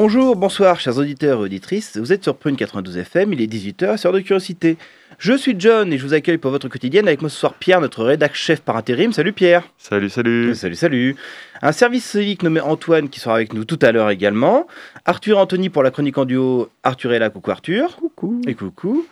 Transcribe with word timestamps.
Bonjour, 0.00 0.36
bonsoir, 0.36 0.78
chers 0.78 0.96
auditeurs 0.96 1.40
et 1.40 1.42
auditrices. 1.42 1.96
Vous 1.96 2.12
êtes 2.12 2.22
sur 2.22 2.36
Prune 2.36 2.54
92 2.54 2.98
FM, 2.98 3.32
il 3.32 3.42
est 3.42 3.52
18h, 3.52 3.96
c'est 3.96 4.06
heure 4.06 4.12
de 4.12 4.20
curiosité. 4.20 4.76
Je 5.18 5.32
suis 5.32 5.56
John 5.58 5.92
et 5.92 5.98
je 5.98 6.06
vous 6.06 6.14
accueille 6.14 6.38
pour 6.38 6.52
votre 6.52 6.68
quotidienne 6.68 7.08
avec 7.08 7.20
moi 7.20 7.28
ce 7.28 7.36
soir 7.36 7.54
Pierre, 7.54 7.80
notre 7.80 8.04
rédac 8.04 8.36
chef 8.36 8.60
par 8.60 8.76
intérim. 8.76 9.12
Salut 9.12 9.32
Pierre. 9.32 9.64
Salut, 9.76 10.08
salut. 10.08 10.54
Salut, 10.54 10.76
salut. 10.76 11.16
Un 11.62 11.72
service 11.72 12.04
civique 12.04 12.44
nommé 12.44 12.60
Antoine 12.60 13.08
qui 13.08 13.18
sera 13.18 13.34
avec 13.34 13.52
nous 13.54 13.64
tout 13.64 13.80
à 13.82 13.90
l'heure 13.90 14.10
également. 14.10 14.68
Arthur 15.04 15.38
et 15.38 15.40
Anthony 15.40 15.68
pour 15.68 15.82
la 15.82 15.90
chronique 15.90 16.16
en 16.16 16.26
duo. 16.26 16.68
Arthur 16.84 17.12
est 17.12 17.18
là, 17.18 17.28
coucou 17.28 17.50
Arthur. 17.50 17.96
Coucou. 17.96 18.40
Et 18.46 18.54
coucou. 18.54 19.04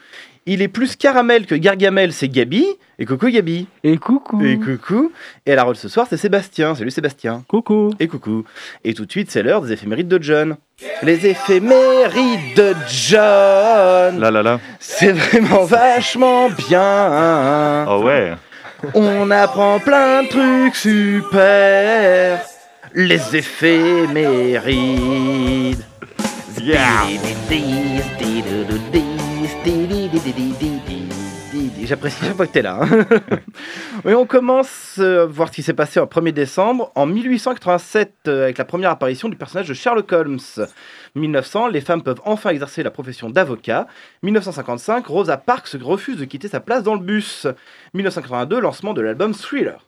Il 0.48 0.62
est 0.62 0.68
plus 0.68 0.94
caramel 0.94 1.44
que 1.44 1.56
Gargamel, 1.56 2.12
c'est 2.12 2.28
Gabi. 2.28 2.64
Et 3.00 3.04
coucou 3.04 3.26
Gabi. 3.30 3.66
Et 3.82 3.98
coucou. 3.98 4.40
Et 4.44 4.56
coucou. 4.56 5.10
Et 5.44 5.50
à 5.52 5.56
la 5.56 5.64
rôle 5.64 5.74
ce 5.74 5.88
soir, 5.88 6.06
c'est 6.08 6.16
Sébastien. 6.16 6.76
Salut 6.76 6.92
Sébastien. 6.92 7.42
Coucou. 7.48 7.90
Et 7.98 8.06
coucou. 8.06 8.44
Et 8.84 8.94
tout 8.94 9.06
de 9.06 9.10
suite, 9.10 9.28
c'est 9.28 9.42
l'heure 9.42 9.60
des 9.60 9.72
éphémérides 9.72 10.06
de 10.06 10.22
John. 10.22 10.56
Les 11.02 11.26
éphémérides 11.26 12.54
de 12.54 12.76
John. 12.88 14.20
Là, 14.20 14.30
là, 14.30 14.44
là. 14.44 14.60
C'est 14.78 15.10
vraiment 15.10 15.64
vachement 15.64 16.48
bien. 16.50 17.84
Oh 17.88 18.04
ouais. 18.04 18.34
On 18.94 19.32
apprend 19.32 19.80
plein 19.80 20.22
de 20.22 20.28
trucs 20.28 20.76
super. 20.76 22.40
Les 22.94 23.36
éphémérides. 23.36 24.76
Yeah. 26.62 27.06
J'apprécie 31.86 32.24
chaque 32.24 32.34
fois 32.36 32.46
que 32.48 32.52
t'es 32.52 32.62
là. 32.62 32.80
hein. 32.82 33.06
oui, 34.04 34.12
on 34.14 34.26
commence 34.26 34.96
euh, 34.98 35.22
à 35.22 35.26
voir 35.26 35.48
ce 35.48 35.52
qui 35.52 35.62
s'est 35.62 35.72
passé 35.72 36.00
en 36.00 36.06
1er 36.06 36.32
décembre. 36.32 36.90
En 36.96 37.06
1887, 37.06 38.14
euh, 38.26 38.42
avec 38.44 38.58
la 38.58 38.64
première 38.64 38.90
apparition 38.90 39.28
du 39.28 39.36
personnage 39.36 39.68
de 39.68 39.74
Sherlock 39.74 40.10
Holmes. 40.10 40.40
1900, 41.14 41.68
les 41.68 41.80
femmes 41.80 42.02
peuvent 42.02 42.20
enfin 42.24 42.50
exercer 42.50 42.82
la 42.82 42.90
profession 42.90 43.30
d'avocat. 43.30 43.86
1955, 44.24 45.06
Rosa 45.06 45.36
Parks 45.36 45.76
refuse 45.80 46.16
de 46.16 46.24
quitter 46.24 46.48
sa 46.48 46.58
place 46.58 46.82
dans 46.82 46.94
le 46.94 47.00
bus. 47.00 47.46
1982, 47.94 48.58
lancement 48.58 48.92
de 48.92 49.02
l'album 49.02 49.32
Thriller. 49.32 49.86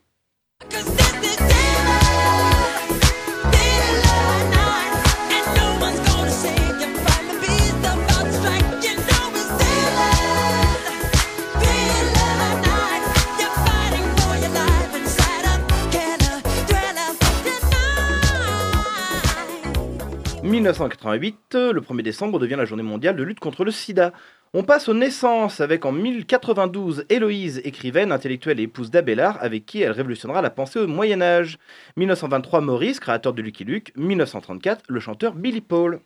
1988, 20.59 21.55
euh, 21.55 21.73
le 21.73 21.81
1er 21.81 22.03
décembre 22.03 22.41
devient 22.41 22.57
la 22.57 22.65
journée 22.65 22.83
mondiale 22.83 23.15
de 23.15 23.23
lutte 23.23 23.39
contre 23.39 23.65
le 23.65 23.71
sida. 23.71 24.13
On 24.55 24.65
passe 24.65 24.89
aux 24.89 24.95
naissances 24.95 25.61
avec 25.61 25.85
en 25.85 25.93
1092 25.93 27.05
Héloïse, 27.09 27.61
écrivaine, 27.65 28.11
intellectuelle 28.11 28.59
et 28.59 28.65
épouse 28.65 28.91
d'Abélard, 28.91 29.39
avec 29.41 29.67
qui 29.67 29.83
elle 29.83 29.93
révolutionnera 29.93 30.43
la 30.43 30.51
pensée 30.51 30.81
au 30.81 30.89
Moyen 30.89 31.23
Âge. 31.23 31.59
1923 31.97 32.61
Maurice, 32.61 32.99
créateur 32.99 33.35
de 33.35 33.43
Lucky 33.43 33.65
Luke. 33.65 33.93
1934 33.97 34.83
le 34.89 34.99
chanteur 34.99 35.35
Billy 35.35 35.61
Paul. 35.61 36.01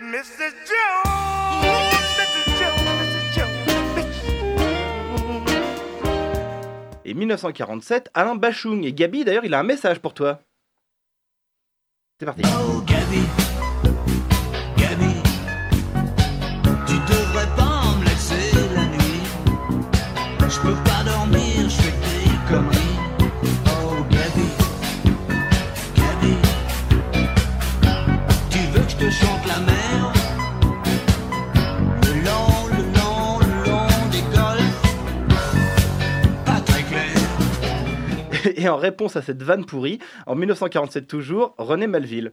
Mrs. 0.00 0.54
Jones. 0.66 1.37
Et 7.08 7.14
1947 7.14 8.10
Alain 8.12 8.34
Bachung. 8.34 8.84
Et 8.84 8.92
Gabi 8.92 9.24
d'ailleurs 9.24 9.46
il 9.46 9.54
a 9.54 9.60
un 9.60 9.64
message 9.64 9.98
pour 10.00 10.12
toi. 10.12 10.40
C'est 12.20 12.26
parti. 12.26 12.42
Oh 12.44 12.82
Et 38.56 38.68
en 38.68 38.76
réponse 38.76 39.16
à 39.16 39.22
cette 39.22 39.42
vanne 39.42 39.64
pourrie, 39.64 39.98
en 40.26 40.34
1947 40.34 41.06
toujours, 41.06 41.54
René 41.58 41.86
Malville. 41.86 42.32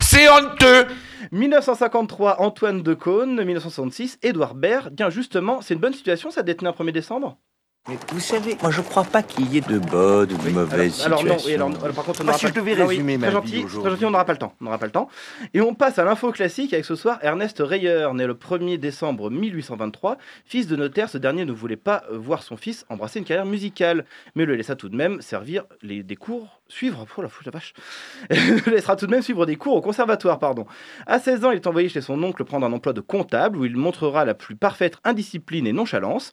C'est 0.00 0.28
honteux 0.28 0.86
1953 1.32 2.40
Antoine 2.40 2.82
de 2.82 2.94
Caunes. 2.94 3.36
1966 3.36 4.18
Édouard 4.22 4.54
Baird. 4.54 4.94
Bien 4.94 5.10
justement, 5.10 5.60
c'est 5.60 5.74
une 5.74 5.80
bonne 5.80 5.94
situation 5.94 6.30
ça 6.30 6.42
d'être 6.42 6.62
né 6.62 6.68
un 6.68 6.72
1er 6.72 6.92
décembre? 6.92 7.38
Mais 7.88 7.96
vous 8.10 8.18
savez, 8.18 8.56
moi 8.60 8.72
je 8.72 8.80
crois 8.80 9.04
pas 9.04 9.22
qu'il 9.22 9.52
y 9.52 9.58
ait 9.58 9.60
de 9.60 9.78
bonnes 9.78 10.32
ou 10.32 10.36
de 10.36 10.50
mauvaises 10.50 11.02
alors, 11.04 11.20
alors 11.20 11.36
non, 11.38 11.54
alors, 11.54 11.84
alors, 11.84 11.94
par 11.94 12.04
contre, 12.04 12.20
on 12.20 12.24
n'aura 12.24 12.36
si 12.36 12.46
pas 12.46 12.50
je 12.50 12.54
devais 12.54 12.74
non, 12.74 12.86
oui, 12.86 12.96
résumer 12.96 13.16
ma 13.16 13.28
très 13.28 13.34
gentil, 13.34 13.64
très 13.64 13.90
gentil, 13.90 14.04
on 14.04 14.10
n'aura 14.10 14.24
pas 14.24 14.32
le 14.32 14.38
temps. 14.38 14.54
On 14.60 14.64
n'aura 14.64 14.78
pas 14.78 14.86
le 14.86 14.92
temps. 14.92 15.08
Et 15.54 15.60
on 15.60 15.72
passe 15.72 16.00
à 16.00 16.04
l'info 16.04 16.32
classique 16.32 16.72
avec 16.72 16.84
ce 16.84 16.96
soir 16.96 17.20
Ernest 17.22 17.60
Reyer, 17.60 18.08
né 18.14 18.26
le 18.26 18.34
1er 18.34 18.78
décembre 18.78 19.30
1823, 19.30 20.18
fils 20.44 20.66
de 20.66 20.74
notaire. 20.74 21.08
Ce 21.08 21.18
dernier 21.18 21.44
ne 21.44 21.52
voulait 21.52 21.76
pas 21.76 22.02
euh, 22.10 22.18
voir 22.18 22.42
son 22.42 22.56
fils 22.56 22.84
embrasser 22.88 23.20
une 23.20 23.24
carrière 23.24 23.46
musicale, 23.46 24.04
mais 24.34 24.46
le 24.46 24.56
laissa 24.56 24.74
tout 24.74 24.88
de 24.88 24.96
même 24.96 25.22
servir 25.22 25.62
les, 25.82 26.02
des 26.02 26.16
cours, 26.16 26.60
suivre, 26.68 27.06
oh 27.16 27.22
la, 27.22 27.28
fou- 27.28 27.42
la 27.44 27.50
vache, 27.52 27.72
laissera 28.66 28.96
tout 28.96 29.06
de 29.06 29.10
même 29.10 29.22
suivre 29.22 29.46
des 29.46 29.56
cours 29.56 29.76
au 29.76 29.80
conservatoire, 29.80 30.38
pardon. 30.38 30.66
À 31.06 31.18
16 31.18 31.44
ans, 31.44 31.50
il 31.50 31.56
est 31.56 31.66
envoyé 31.66 31.88
chez 31.88 32.00
son 32.00 32.22
oncle 32.22 32.44
prendre 32.44 32.66
un 32.66 32.72
emploi 32.72 32.92
de 32.92 33.00
comptable 33.00 33.56
où 33.58 33.64
il 33.64 33.76
montrera 33.76 34.24
la 34.24 34.34
plus 34.34 34.56
parfaite 34.56 34.96
indiscipline 35.04 35.66
et 35.66 35.72
nonchalance. 35.72 36.32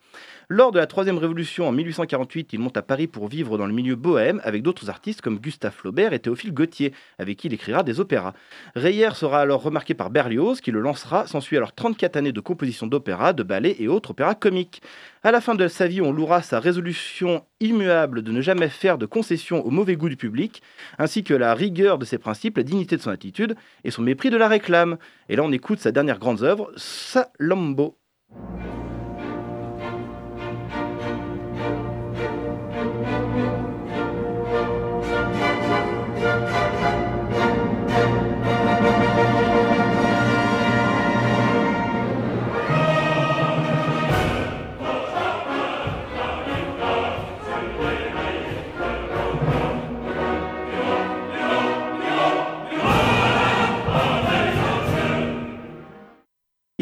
Lors 0.50 0.72
de 0.72 0.80
la 0.80 0.88
troisième 0.88 1.18
révolution 1.18 1.68
en 1.68 1.72
1848, 1.72 2.54
il 2.54 2.60
monte 2.60 2.78
à 2.78 2.82
Paris 2.82 3.08
pour 3.08 3.28
vivre 3.28 3.58
dans 3.58 3.66
le 3.68 3.74
milieu 3.74 3.96
bohème 3.96 4.42
avec 4.44 4.62
d'autres 4.62 4.90
artistes 4.90 5.22
comme 5.22 5.40
Gustave 5.40 5.74
Flaubert 5.74 6.14
et 6.14 6.20
Théophile 6.20 6.54
Gautier, 6.54 6.94
avec 7.20 7.38
qui 7.38 7.48
il 7.48 7.54
écrira 7.54 7.84
des 7.84 8.00
opéras. 8.00 8.34
Reyer 8.76 9.10
sera 9.14 9.42
alors 9.42 9.62
remarqué 9.62 9.94
par 9.94 10.10
Berlioz, 10.10 10.62
qui 10.62 10.72
le 10.72 10.80
lancera. 10.80 11.28
S'ensuit 11.28 11.58
alors 11.58 11.74
34 11.74 12.18
années 12.18 12.32
de 12.32 12.40
composition 12.42 12.88
d'opéra, 12.88 13.34
de 13.34 13.44
ballets 13.44 13.76
et 13.80 13.88
autres 13.88 14.12
opéras 14.12 14.36
comiques. 14.36 14.82
À 15.26 15.32
la 15.32 15.40
fin 15.40 15.56
de 15.56 15.70
sa 15.70 15.88
vie, 15.88 16.02
on 16.02 16.12
louera 16.12 16.42
sa 16.42 16.60
résolution 16.60 17.46
immuable 17.62 18.24
de 18.24 18.32
ne 18.34 18.42
jamais 18.42 18.68
faire 18.68 18.98
de 18.98 19.06
concessions 19.06 19.66
au 19.66 19.70
mauvais 19.70 19.96
goût 19.96 20.10
du 20.10 20.18
public, 20.18 20.62
ainsi 21.00 21.24
que 21.24 21.34
la 21.34 21.54
rigueur 21.54 21.98
de 21.98 22.04
ses 22.04 22.18
principes, 22.18 22.58
la 22.58 22.64
dignité 22.64 22.98
de 22.98 23.02
son 23.02 23.10
attitude 23.10 23.56
et 23.86 23.92
son 23.92 24.02
mépris 24.02 24.32
de 24.32 24.36
la 24.36 24.50
réclame. 24.50 24.98
Et 25.30 25.38
là, 25.38 25.44
on 25.44 25.54
écoute 25.54 25.80
sa 25.80 25.94
dernière 25.94 26.20
grande 26.20 26.44
œuvre, 26.44 26.74
Salambo. 26.76 27.98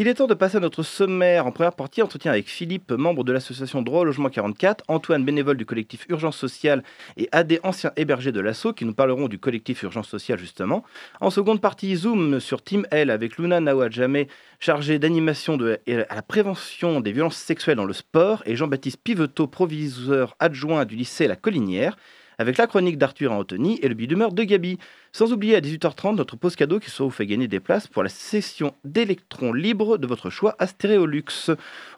Il 0.01 0.07
est 0.07 0.15
temps 0.15 0.25
de 0.25 0.33
passer 0.33 0.57
à 0.57 0.59
notre 0.59 0.81
sommaire. 0.81 1.45
En 1.45 1.51
première 1.51 1.75
partie, 1.75 2.01
entretien 2.01 2.31
avec 2.31 2.49
Philippe, 2.49 2.91
membre 2.91 3.23
de 3.23 3.31
l'association 3.31 3.83
Droit 3.83 3.99
au 3.99 4.05
Logement 4.05 4.29
44, 4.29 4.83
Antoine, 4.87 5.23
bénévole 5.23 5.57
du 5.57 5.65
collectif 5.67 6.07
Urgence 6.09 6.37
Sociale 6.37 6.81
et 7.17 7.29
Adé, 7.31 7.59
ancien 7.61 7.91
hébergé 7.95 8.31
de 8.31 8.39
l'assaut, 8.39 8.73
qui 8.73 8.83
nous 8.83 8.95
parleront 8.95 9.27
du 9.27 9.37
collectif 9.37 9.83
Urgence 9.83 10.09
Sociale 10.09 10.39
justement. 10.39 10.83
En 11.19 11.29
seconde 11.29 11.61
partie, 11.61 11.95
Zoom 11.95 12.39
sur 12.39 12.63
Team 12.63 12.87
L 12.89 13.11
avec 13.11 13.37
Luna 13.37 13.59
Nawadjame, 13.59 14.25
chargée 14.59 14.97
d'animation 14.97 15.59
à 15.59 16.15
la 16.15 16.21
prévention 16.23 16.99
des 16.99 17.11
violences 17.11 17.37
sexuelles 17.37 17.77
dans 17.77 17.85
le 17.85 17.93
sport, 17.93 18.41
et 18.47 18.55
Jean-Baptiste 18.55 19.01
Piveteau, 19.03 19.45
proviseur 19.45 20.35
adjoint 20.39 20.85
du 20.85 20.95
lycée 20.95 21.27
La 21.27 21.35
Collinière, 21.35 21.95
avec 22.41 22.57
la 22.57 22.67
chronique 22.67 22.97
d'Arthur 22.97 23.31
Anthony 23.31 23.79
et 23.81 23.87
le 23.87 23.93
billet 23.93 24.07
d'humeur 24.07 24.33
de 24.33 24.43
Gabi. 24.43 24.79
Sans 25.13 25.31
oublier 25.31 25.55
à 25.55 25.61
18h30 25.61 26.15
notre 26.15 26.35
pause 26.35 26.55
cadeau 26.55 26.79
qui 26.79 26.89
soit 26.89 27.05
vous 27.05 27.11
fait 27.11 27.27
gagner 27.27 27.47
des 27.47 27.59
places 27.59 27.87
pour 27.87 28.01
la 28.01 28.09
session 28.09 28.73
d'électrons 28.83 29.53
libres 29.53 29.97
de 29.97 30.07
votre 30.07 30.29
choix 30.29 30.55
à 30.57 30.65
Stéréolux. 30.67 31.51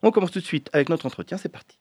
On 0.04 0.12
commence 0.12 0.32
tout 0.32 0.40
de 0.40 0.46
suite 0.46 0.70
avec 0.74 0.90
notre 0.90 1.06
entretien, 1.06 1.38
c'est 1.38 1.50
parti. 1.50 1.80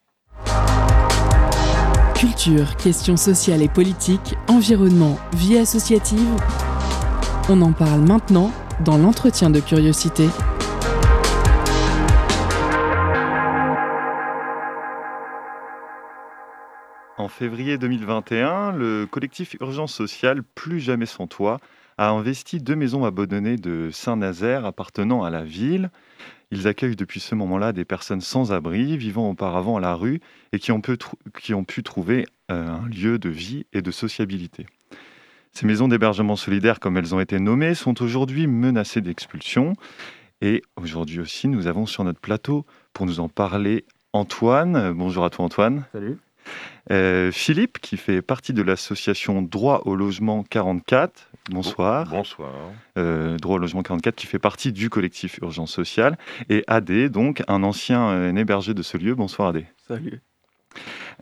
Culture, 2.15 2.77
questions 2.77 3.17
sociales 3.17 3.63
et 3.63 3.69
politiques, 3.69 4.37
environnement, 4.47 5.19
vie 5.35 5.59
associative. 5.59 6.29
On 7.49 7.61
en 7.63 7.73
parle 7.73 8.03
maintenant 8.03 8.53
dans 8.85 8.97
l'entretien 8.97 9.51
de 9.51 9.59
curiosité. 9.59 10.29
En 17.19 17.29
février 17.29 17.77
2021, 17.77 18.73
le 18.73 19.07
collectif 19.07 19.55
Urgence 19.61 19.93
Sociale 19.93 20.43
Plus 20.43 20.81
Jamais 20.81 21.05
Sans 21.05 21.27
Toit 21.27 21.59
a 21.99 22.09
investi 22.09 22.59
deux 22.59 22.75
maisons 22.75 23.05
abandonnées 23.05 23.57
de 23.57 23.91
Saint-Nazaire 23.93 24.65
appartenant 24.65 25.23
à 25.23 25.29
la 25.29 25.45
ville. 25.45 25.91
Ils 26.51 26.67
accueillent 26.67 26.97
depuis 26.97 27.21
ce 27.21 27.35
moment-là 27.35 27.75
des 27.75 27.85
personnes 27.85 28.23
sans 28.23 28.53
abri, 28.53 28.97
vivant 28.97 29.29
auparavant 29.29 29.77
à 29.77 29.81
la 29.81 29.95
rue 29.95 30.21
et 30.53 30.59
qui 30.59 30.73
ont, 30.73 30.81
pu 30.81 30.97
qui 31.39 31.53
ont 31.53 31.65
pu 31.65 31.83
trouver 31.83 32.27
euh, 32.51 32.69
un 32.69 32.89
lieu 32.89 33.19
de 33.19 33.29
vie 33.29 33.67
et 33.75 33.83
de 33.83 33.91
sociabilité. 33.91 34.67
Ces 35.53 35.67
maisons 35.67 35.89
d'hébergement 35.89 36.37
solidaire, 36.37 36.81
comme 36.81 36.97
elles 36.97 37.15
ont 37.15 37.21
été 37.21 37.39
nommées, 37.39 37.75
sont 37.75 38.03
aujourd'hui 38.03 38.47
menacées 38.47 39.03
d'expulsion. 39.03 39.75
Et 40.41 40.63
aujourd'hui 40.77 41.21
aussi, 41.21 41.47
nous 41.47 41.67
avons 41.67 41.85
sur 41.85 42.05
notre 42.05 42.21
plateau, 42.21 42.65
pour 42.95 43.05
nous 43.05 43.21
en 43.21 43.29
parler, 43.29 43.85
Antoine. 44.15 44.93
Bonjour 44.93 45.27
à 45.27 45.31
toi 45.31 45.45
Antoine. 45.45 45.85
Salut. 45.93 46.19
Euh, 46.91 47.31
Philippe, 47.31 47.79
qui 47.79 47.97
fait 47.97 48.23
partie 48.23 48.53
de 48.53 48.63
l'association 48.63 49.43
Droit 49.43 49.83
au 49.85 49.95
logement 49.95 50.43
44. 50.43 51.29
Bonsoir. 51.51 52.09
Bonsoir. 52.09 52.53
Euh, 52.99 53.37
Droit 53.39 53.57
au 53.57 53.59
logement 53.59 53.83
44, 53.83 54.15
qui 54.15 54.27
fait 54.27 54.39
partie 54.39 54.73
du 54.73 54.91
collectif 54.91 55.39
Urgence 55.43 55.73
Sociale. 55.73 56.19
Et 56.49 56.65
Adé, 56.67 57.09
donc 57.09 57.43
un 57.49 57.63
ancien 57.63 58.09
euh, 58.11 58.35
hébergé 58.35 58.75
de 58.75 58.83
ce 58.83 58.97
lieu. 58.97 59.15
Bonsoir 59.15 59.49
Adé. 59.49 59.67
Salut. 59.87 60.21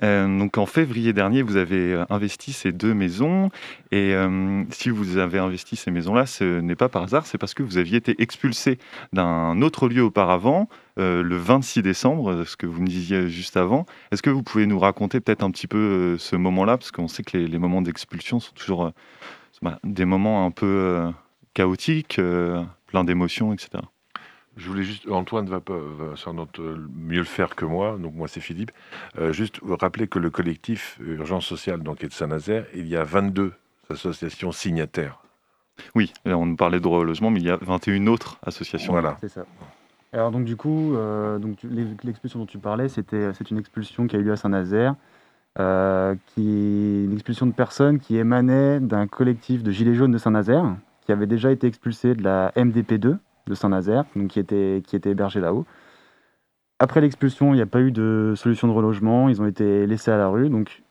Euh, 0.03 0.39
donc 0.39 0.59
en 0.59 0.67
février 0.67 1.13
dernier, 1.13 1.43
vous 1.43 1.57
avez 1.57 1.93
euh, 1.93 2.05
investi 2.11 2.53
ces 2.53 2.73
deux 2.73 2.95
maisons. 2.95 3.51
Et 3.91 4.15
euh, 4.15 4.65
si 4.71 4.91
vous 4.91 5.19
avez 5.19 5.39
investi 5.39 5.77
ces 5.77 5.91
maisons-là, 5.91 6.27
ce 6.27 6.61
n'est 6.61 6.77
pas 6.77 6.89
par 6.89 7.03
hasard, 7.05 7.27
c'est 7.27 7.39
parce 7.39 7.55
que 7.55 7.63
vous 7.63 7.79
aviez 7.79 7.97
été 7.99 8.21
expulsé 8.23 8.79
d'un 9.13 9.61
autre 9.63 9.89
lieu 9.89 10.03
auparavant, 10.03 10.69
le 10.97 11.37
26 11.37 11.81
décembre, 11.81 12.45
ce 12.45 12.59
que 12.59 12.67
vous 12.67 12.83
me 12.83 12.87
disiez 12.87 13.31
juste 13.31 13.57
avant. 13.57 13.87
Est-ce 14.13 14.21
que 14.21 14.29
vous 14.29 14.43
pouvez 14.43 14.67
nous 14.67 14.79
raconter 14.79 15.21
peut-être 15.21 15.43
un 15.43 15.51
petit 15.51 15.67
peu 15.67 16.19
ce 16.19 16.37
moment-là? 16.37 16.77
Parce 16.77 16.91
qu'on 16.91 17.09
sait 17.09 17.23
que 17.23 17.39
les, 17.39 17.59
moments 17.59 17.81
d'expulsion 17.81 18.39
sont 18.39 18.53
toujours 18.53 18.93
bah, 19.63 19.79
des 19.83 20.05
moments 20.05 20.45
un 20.45 20.51
peu 20.51 21.11
chaotiques, 21.55 22.19
euh, 22.19 22.63
plein 22.87 23.05
d'émotions, 23.05 23.53
etc. 23.53 23.83
Je 24.57 24.69
voulais 24.69 24.83
juste, 24.83 25.09
Antoine 25.11 25.47
va, 25.49 25.61
pas- 25.61 25.79
va 25.79 26.17
sans 26.17 26.35
doute 26.35 26.59
euh, 26.59 26.77
mieux 26.95 27.19
le 27.19 27.25
faire 27.25 27.55
que 27.55 27.65
moi, 27.65 27.97
donc 27.99 28.15
moi 28.15 28.29
c'est 28.29 28.41
Philippe. 28.41 28.73
Euh, 29.19 29.33
juste 29.33 29.61
vous 29.63 29.77
rappeler 29.77 30.07
que 30.09 30.19
le 30.19 30.29
collectif 30.31 30.99
Urgence 31.01 31.47
Sociale 31.47 31.83
donc, 31.83 32.03
est 32.05 32.09
de 32.09 32.13
Saint-Nazaire, 32.13 32.67
il 32.75 32.87
y 32.89 32.97
a 32.97 33.05
22 33.05 33.53
associations 33.89 34.53
signataires. 34.53 35.19
Oui, 35.95 36.13
là, 36.25 36.37
on 36.37 36.57
parlait 36.57 36.79
de 36.79 36.83
droit 36.83 36.99
au 36.99 37.05
logement, 37.05 37.31
mais 37.31 37.41
il 37.41 37.47
y 37.47 37.51
a 37.51 37.57
21 37.57 38.07
autres 38.09 38.39
associations. 38.45 38.93
Voilà. 38.93 39.17
C'est 39.21 39.29
ça. 39.29 39.47
Alors 40.13 40.33
donc 40.33 40.45
du 40.45 40.57
coup, 40.57 40.95
euh, 40.97 41.39
donc 41.39 41.59
l'expulsion 42.03 42.41
dont 42.41 42.47
tu 42.47 42.59
parlais, 42.59 42.89
c'était 42.89 43.33
c'est 43.35 43.51
une 43.53 43.59
expulsion 43.59 44.09
qui 44.09 44.17
a 44.17 44.19
eu 44.19 44.25
lieu 44.25 44.33
à 44.33 44.37
Saint-Nazaire, 44.37 44.97
euh, 45.61 46.17
qui 46.27 46.41
est 46.43 47.05
une 47.05 47.13
expulsion 47.13 47.47
de 47.47 47.53
personnes 47.53 48.01
qui 48.01 48.17
émanait 48.17 48.81
d'un 48.81 49.07
collectif 49.07 49.63
de 49.63 49.71
gilets 49.71 49.95
jaunes 49.95 50.11
de 50.11 50.19
Saint-Nazaire, 50.19 50.65
qui 51.07 51.13
avait 51.13 51.29
déjà 51.29 51.53
été 51.53 51.69
expulsé 51.69 52.15
de 52.15 52.25
la 52.25 52.51
MDP2 52.57 53.19
de 53.51 53.55
Saint-Nazaire, 53.55 54.05
donc 54.17 54.29
qui 54.29 54.41
était 54.41 54.83
qui 54.87 54.97
était 54.97 55.11
hébergé 55.11 55.41
là-haut. 55.41 55.67
Après 56.79 57.03
l'expulsion, 57.03 57.53
il 57.53 57.57
n'y 57.57 57.63
a 57.63 57.67
pas 57.67 57.81
eu 57.81 57.93
de 57.93 58.33
solution 58.37 58.67
de 58.67 58.73
relogement, 58.73 59.29
ils 59.29 59.43
ont 59.43 59.47
été 59.47 59.87
laissés 59.87 60.11
à 60.11 60.17
la 60.17 60.29
rue, 60.29 60.49
donc 60.49 60.83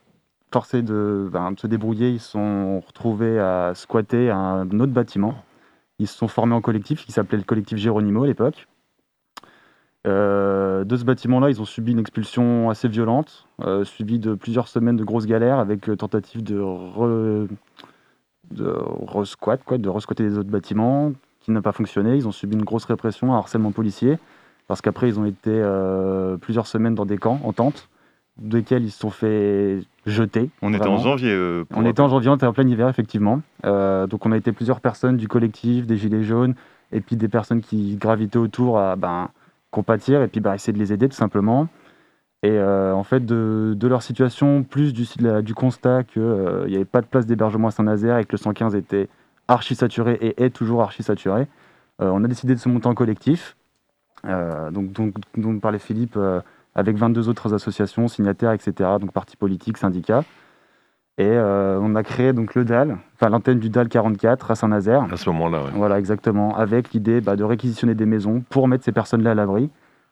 forcés 0.51 0.83
de, 0.83 1.29
ben, 1.31 1.53
se 1.57 1.67
débrouiller, 1.67 2.09
ils 2.11 2.19
se 2.19 2.31
sont 2.31 2.79
retrouvés 2.85 3.39
à 3.39 3.73
squatter 3.75 4.29
un 4.29 4.67
autre 4.79 4.93
bâtiment. 4.93 5.35
Ils 5.99 6.07
se 6.07 6.15
sont 6.15 6.27
formés 6.27 6.55
en 6.55 6.61
collectif 6.61 7.05
qui 7.05 7.11
s'appelait 7.11 7.39
le 7.39 7.43
collectif 7.43 7.77
Géronimo 7.77 8.23
à 8.23 8.27
l'époque. 8.27 8.67
Euh, 10.07 10.85
de 10.85 10.95
ce 10.95 11.03
bâtiment-là, 11.03 11.49
ils 11.49 11.61
ont 11.61 11.65
subi 11.65 11.91
une 11.91 11.99
expulsion 11.99 12.69
assez 12.69 12.87
violente, 12.87 13.47
euh, 13.61 13.83
suivie 13.83 14.19
de 14.19 14.33
plusieurs 14.33 14.67
semaines 14.67 14.95
de 14.95 15.03
grosses 15.03 15.25
galères 15.25 15.59
avec 15.59 15.89
euh, 15.89 15.95
tentative 15.97 16.41
de, 16.41 16.57
re, 16.59 17.47
de 18.51 19.89
resquatter 19.89 20.23
les 20.23 20.37
autres 20.37 20.49
bâtiments, 20.49 21.11
qui 21.49 21.53
n'a 21.55 21.61
pas 21.61 21.71
fonctionné. 21.71 22.15
Ils 22.15 22.27
ont 22.27 22.31
subi 22.31 22.55
une 22.55 22.63
grosse 22.63 22.85
répression, 22.85 23.33
un 23.33 23.37
harcèlement 23.37 23.71
policier, 23.71 24.17
parce 24.67 24.81
qu'après, 24.81 25.07
ils 25.09 25.19
ont 25.19 25.25
été 25.25 25.49
euh, 25.51 26.37
plusieurs 26.37 26.67
semaines 26.67 26.95
dans 26.95 27.05
des 27.05 27.17
camps 27.17 27.39
en 27.43 27.53
tente, 27.53 27.89
desquels 28.37 28.83
ils 28.83 28.91
se 28.91 28.99
sont 28.99 29.09
fait 29.09 29.79
jeter. 30.05 30.49
On 30.61 30.73
était 30.73 30.87
en 30.87 30.97
janvier. 30.97 31.31
euh, 31.31 31.65
On 31.75 31.85
était 31.85 32.01
en 32.01 32.07
janvier, 32.09 32.29
on 32.29 32.35
était 32.35 32.45
en 32.45 32.53
plein 32.53 32.67
hiver, 32.67 32.87
effectivement. 32.87 33.41
Euh, 33.65 34.07
donc 34.07 34.25
on 34.25 34.31
a 34.31 34.37
été 34.37 34.51
plusieurs 34.51 34.79
personnes 34.79 35.17
du 35.17 35.27
collectif, 35.27 35.85
des 35.87 35.97
Gilets 35.97 36.23
jaunes, 36.23 36.53
et 36.91 37.01
puis 37.01 37.15
des 37.15 37.27
personnes 37.27 37.61
qui 37.61 37.95
gravitaient 37.97 38.37
autour 38.37 38.79
à 38.79 38.95
ben, 38.95 39.29
compatir, 39.71 40.21
et 40.21 40.27
puis 40.27 40.39
ben, 40.39 40.53
essayer 40.53 40.73
de 40.73 40.79
les 40.79 40.93
aider 40.93 41.09
tout 41.09 41.15
simplement. 41.17 41.67
Et 42.41 42.51
euh, 42.51 42.93
en 42.93 43.03
fait, 43.03 43.25
de, 43.25 43.73
de 43.75 43.87
leur 43.87 44.01
situation, 44.01 44.63
plus 44.63 44.93
du, 44.93 45.05
la- 45.19 45.41
du 45.41 45.53
constat 45.53 46.03
qu'il 46.03 46.21
n'y 46.67 46.75
avait 46.75 46.85
pas 46.85 47.01
de 47.01 47.05
place 47.07 47.25
d'hébergement 47.25 47.67
à 47.67 47.71
Saint-Nazaire 47.71 48.17
et 48.17 48.23
que 48.23 48.31
le 48.31 48.37
115 48.37 48.75
était 48.75 49.09
archi 49.49 49.75
saturé 49.75 50.17
et 50.21 50.43
est 50.43 50.49
toujours 50.49 50.81
archi 50.81 51.03
saturé, 51.03 51.47
euh, 52.01 52.09
on 52.13 52.23
a 52.23 52.27
décidé 52.27 52.55
de 52.55 52.59
se 52.59 52.69
monter 52.69 52.87
en 52.87 52.95
collectif. 52.95 53.55
Euh, 54.25 54.71
donc, 54.71 54.91
donc, 54.91 55.13
dont 55.37 55.59
parlait 55.59 55.79
Philippe, 55.79 56.15
euh, 56.17 56.41
avec 56.75 56.97
22 56.97 57.29
autres 57.29 57.53
associations, 57.53 58.07
signataires, 58.07 58.51
etc., 58.51 58.91
donc 58.99 59.11
partis 59.11 59.37
politiques, 59.37 59.77
syndicats. 59.77 60.23
Et 61.17 61.27
euh, 61.27 61.77
on 61.81 61.95
a 61.95 62.03
créé 62.03 62.31
donc 62.31 62.55
le 62.55 62.63
DAL, 62.63 62.97
enfin 63.15 63.29
l'antenne 63.29 63.59
du 63.59 63.69
DAL 63.69 63.89
44 63.89 64.51
à 64.51 64.55
Saint-Nazaire. 64.55 65.05
À 65.11 65.17
ce 65.17 65.29
moment-là, 65.29 65.63
ouais. 65.63 65.71
Voilà, 65.73 65.99
exactement, 65.99 66.55
avec 66.55 66.93
l'idée 66.93 67.19
bah, 67.19 67.35
de 67.35 67.43
réquisitionner 67.43 67.93
des 67.93 68.05
maisons 68.05 68.41
pour 68.49 68.69
mettre 68.69 68.85
ces 68.85 68.93
personnes-là 68.93 69.31
à 69.31 69.35
l'abri. 69.35 69.69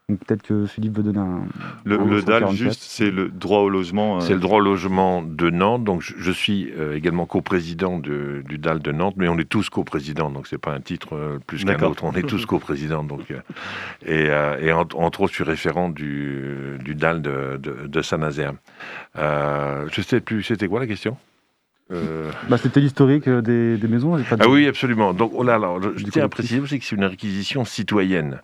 Donc 0.10 0.20
peut-être 0.24 0.44
que 0.44 0.66
Philippe 0.68 0.96
veut 0.96 1.04
donner 1.04 1.20
un. 1.20 1.42
Le, 1.84 1.98
DAL, 1.98 2.44
144. 2.44 2.54
juste, 2.54 2.82
c'est 2.82 3.12
le 3.12 3.28
droit 3.28 3.60
au 3.60 3.68
logement. 3.68 4.16
euh, 4.16 4.20
C'est 4.22 4.36
le 4.36 4.40
droit 4.40 4.60
au 4.60 4.62
logement 4.62 5.22
de 5.22 5.50
Nantes. 5.50 5.84
Donc, 5.84 6.02
je, 6.02 6.14
je 6.18 6.32
suis 6.32 6.72
euh, 6.78 6.96
également 6.96 7.26
coprésident 7.26 8.00
de- 8.00 8.42
du 8.48 8.58
DAL 8.58 8.80
de 8.80 8.94
Nantes, 8.94 9.16
mais 9.18 9.28
on 9.28 9.38
est 9.38 9.44
tous 9.50 9.70
coprésidents. 9.70 10.32
Donc, 10.32 10.48
c'est 10.48 10.58
pas 10.58 10.72
un 10.72 10.80
titre 10.80 11.10
euh, 11.18 11.40
plus 11.46 11.66
qu'un 11.74 11.74
autre. 11.90 12.06
On 12.06 12.14
est 12.14 12.22
tous 12.30 12.46
coprésidents. 12.46 13.04
Donc, 13.04 13.32
euh, 13.32 13.42
et, 14.06 14.30
euh, 14.30 14.58
et 14.62 14.72
entre, 14.72 14.98
entre 14.98 15.20
autres, 15.24 15.32
je 15.34 15.36
suis 15.36 15.44
référent 15.44 15.90
du, 15.90 16.78
du 16.86 16.96
DAL 16.96 17.22
de, 17.22 17.58
de- 17.62 17.88
de 17.88 18.02
Saint-Nazaire. 18.02 18.54
Euh, 19.18 19.90
je 19.92 20.02
sais 20.02 20.22
plus. 20.22 20.42
C'était 20.42 20.70
quoi 20.70 20.80
la 20.80 20.88
question? 20.88 21.18
Euh, 21.92 22.30
Bah, 22.50 22.58
C'était 22.58 22.82
l'historique 22.82 23.28
euh, 23.30 23.42
des, 23.42 23.78
des 23.78 23.88
maisons. 23.88 24.22
pas 24.24 24.36
de- 24.36 24.44
Ah 24.44 24.50
oui, 24.50 24.68
absolument. 24.68 25.14
Donc 25.14 25.32
alors, 25.48 25.82
je, 25.82 26.04
tiens 26.06 26.26
à 26.26 26.30
préciser 26.30 26.60
aussi 26.60 26.80
que 26.80 26.86
c'est 26.86 26.96
une 26.98 27.06
réquisition 27.06 27.64
citoyenne. 27.64 28.42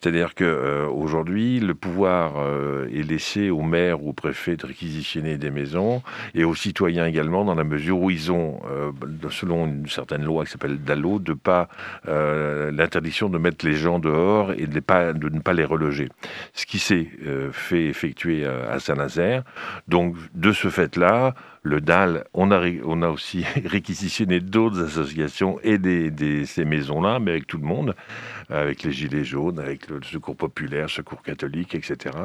C'est-à-dire 0.00 0.34
que 0.34 0.44
euh, 0.44 0.86
aujourd'hui, 0.88 1.58
le 1.58 1.74
pouvoir 1.74 2.34
euh, 2.36 2.86
est 2.94 3.02
laissé 3.08 3.48
aux 3.48 3.62
maires 3.62 4.02
ou 4.02 4.10
aux 4.10 4.12
préfets 4.12 4.56
de 4.56 4.66
réquisitionner 4.66 5.38
des 5.38 5.50
maisons 5.50 6.02
et 6.34 6.44
aux 6.44 6.54
citoyens 6.54 7.06
également, 7.06 7.44
dans 7.46 7.54
la 7.54 7.64
mesure 7.64 7.98
où 7.98 8.10
ils 8.10 8.30
ont, 8.30 8.60
selon 9.30 9.66
une 9.66 9.88
certaine 9.88 10.24
loi 10.24 10.44
qui 10.44 10.50
s'appelle 10.50 10.78
DALO, 10.82 11.18
de 11.18 11.32
pas 11.32 11.68
l'interdiction 12.06 13.28
de 13.28 13.38
mettre 13.38 13.64
les 13.64 13.74
gens 13.74 13.98
dehors 13.98 14.52
et 14.52 14.66
de, 14.66 14.74
les 14.74 14.80
pas, 14.80 15.12
de 15.12 15.28
ne 15.28 15.40
pas 15.40 15.52
les 15.52 15.64
reloger. 15.64 16.08
Ce 16.54 16.66
qui 16.66 16.78
s'est 16.78 17.08
fait 17.52 17.86
effectuer 17.86 18.44
à 18.46 18.78
Saint-Nazaire. 18.80 19.44
Donc, 19.88 20.16
de 20.34 20.52
ce 20.52 20.68
fait-là, 20.68 21.34
le 21.62 21.80
DAL, 21.80 22.24
on 22.34 22.50
a, 22.50 22.60
on 22.84 23.02
a 23.02 23.08
aussi 23.08 23.44
réquisitionné 23.64 24.40
d'autres 24.40 24.82
associations 24.82 25.60
et 25.62 25.78
des, 25.78 26.44
ces 26.46 26.64
maisons-là, 26.64 27.18
mais 27.20 27.32
avec 27.32 27.46
tout 27.46 27.58
le 27.58 27.64
monde, 27.64 27.94
avec 28.50 28.82
les 28.82 28.92
Gilets 28.92 29.24
jaunes, 29.24 29.58
avec 29.58 29.88
le 29.88 30.02
Secours 30.02 30.36
populaire, 30.36 30.90
Secours 30.90 31.22
catholique, 31.22 31.74
etc. 31.74 32.16